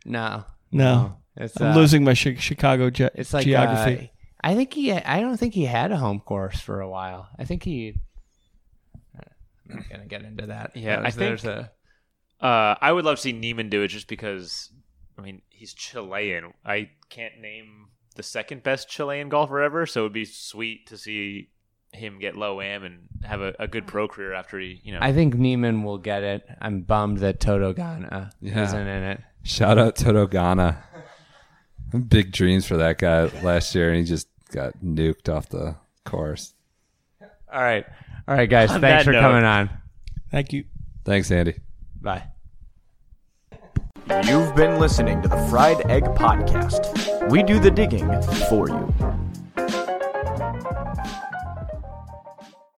no, 0.05 0.45
No, 0.71 1.17
It's 1.35 1.59
I'm 1.61 1.73
uh, 1.73 1.75
losing 1.75 2.03
my 2.03 2.15
Chi- 2.15 2.35
Chicago 2.35 2.89
ge- 2.89 3.11
It's 3.13 3.33
like 3.33 3.43
geography. 3.45 4.11
uh, 4.43 4.47
I 4.49 4.55
think 4.55 4.73
he. 4.73 4.91
I 4.93 5.19
don't 5.21 5.37
think 5.37 5.53
he 5.53 5.65
had 5.65 5.91
a 5.91 5.97
home 5.97 6.19
course 6.21 6.59
for 6.59 6.81
a 6.81 6.89
while. 6.89 7.27
I 7.37 7.43
think 7.45 7.63
he. 7.63 7.93
I'm 9.69 9.75
not 9.77 9.89
gonna 9.89 10.05
get 10.05 10.23
into 10.23 10.47
that. 10.47 10.71
Yeah, 10.75 10.99
I 10.99 11.11
There's- 11.11 11.15
think- 11.15 11.41
there's 11.41 11.45
a. 11.45 11.71
uh, 12.45 12.75
I 12.81 12.91
would 12.91 13.05
love 13.05 13.17
to 13.17 13.21
see 13.21 13.31
Niemann 13.33 13.69
do 13.69 13.83
it 13.83 13.89
just 13.89 14.07
because, 14.07 14.71
I 15.17 15.21
mean, 15.21 15.41
he's 15.61 15.75
Chilean. 15.75 16.53
I 16.65 16.89
can't 17.09 17.39
name 17.39 17.89
the 18.15 18.23
second 18.23 18.63
best 18.63 18.89
Chilean 18.89 19.29
golfer 19.29 19.61
ever, 19.61 19.85
so 19.85 19.99
it 20.01 20.03
would 20.05 20.13
be 20.13 20.25
sweet 20.25 20.87
to 20.87 20.97
see 20.97 21.49
him 21.93 22.17
get 22.19 22.35
low 22.35 22.59
am 22.61 22.83
and 22.83 22.99
have 23.23 23.41
a, 23.41 23.53
a 23.59 23.67
good 23.67 23.85
pro 23.85 24.07
career 24.07 24.33
after 24.33 24.57
he, 24.59 24.81
you 24.83 24.91
know. 24.91 24.97
I 25.01 25.13
think 25.13 25.35
Niemann 25.35 25.83
will 25.83 25.99
get 25.99 26.23
it. 26.23 26.43
I'm 26.59 26.81
bummed 26.81 27.19
that 27.19 27.39
Toto 27.39 27.73
Gana 27.73 28.31
Yeah. 28.41 28.63
isn't 28.63 28.87
in 28.87 29.03
it. 29.03 29.21
shout 29.43 29.77
out 29.77 29.95
Toto 29.97 30.25
Gana. 30.25 30.83
Big 32.07 32.31
dreams 32.31 32.65
for 32.65 32.77
that 32.77 32.97
guy 32.97 33.25
last 33.43 33.75
year, 33.75 33.89
and 33.89 33.97
he 33.99 34.03
just 34.03 34.27
got 34.51 34.79
nuked 34.83 35.29
off 35.29 35.49
the 35.49 35.75
course. 36.05 36.53
All 37.53 37.61
right, 37.61 37.85
all 38.27 38.35
right, 38.35 38.49
guys. 38.49 38.71
On 38.71 38.81
thanks 38.81 39.03
that 39.03 39.05
for 39.05 39.11
note- 39.11 39.21
coming 39.21 39.43
on. 39.43 39.69
Thank 40.31 40.53
you. 40.53 40.63
Thanks, 41.05 41.29
Andy. 41.29 41.55
Bye. 42.01 42.30
You've 44.19 44.53
been 44.55 44.77
listening 44.77 45.21
to 45.21 45.29
the 45.29 45.37
Fried 45.49 45.89
Egg 45.89 46.03
Podcast. 46.03 47.29
We 47.29 47.43
do 47.43 47.59
the 47.59 47.71
digging 47.71 48.07
for 48.49 48.67
you. 48.67 49.20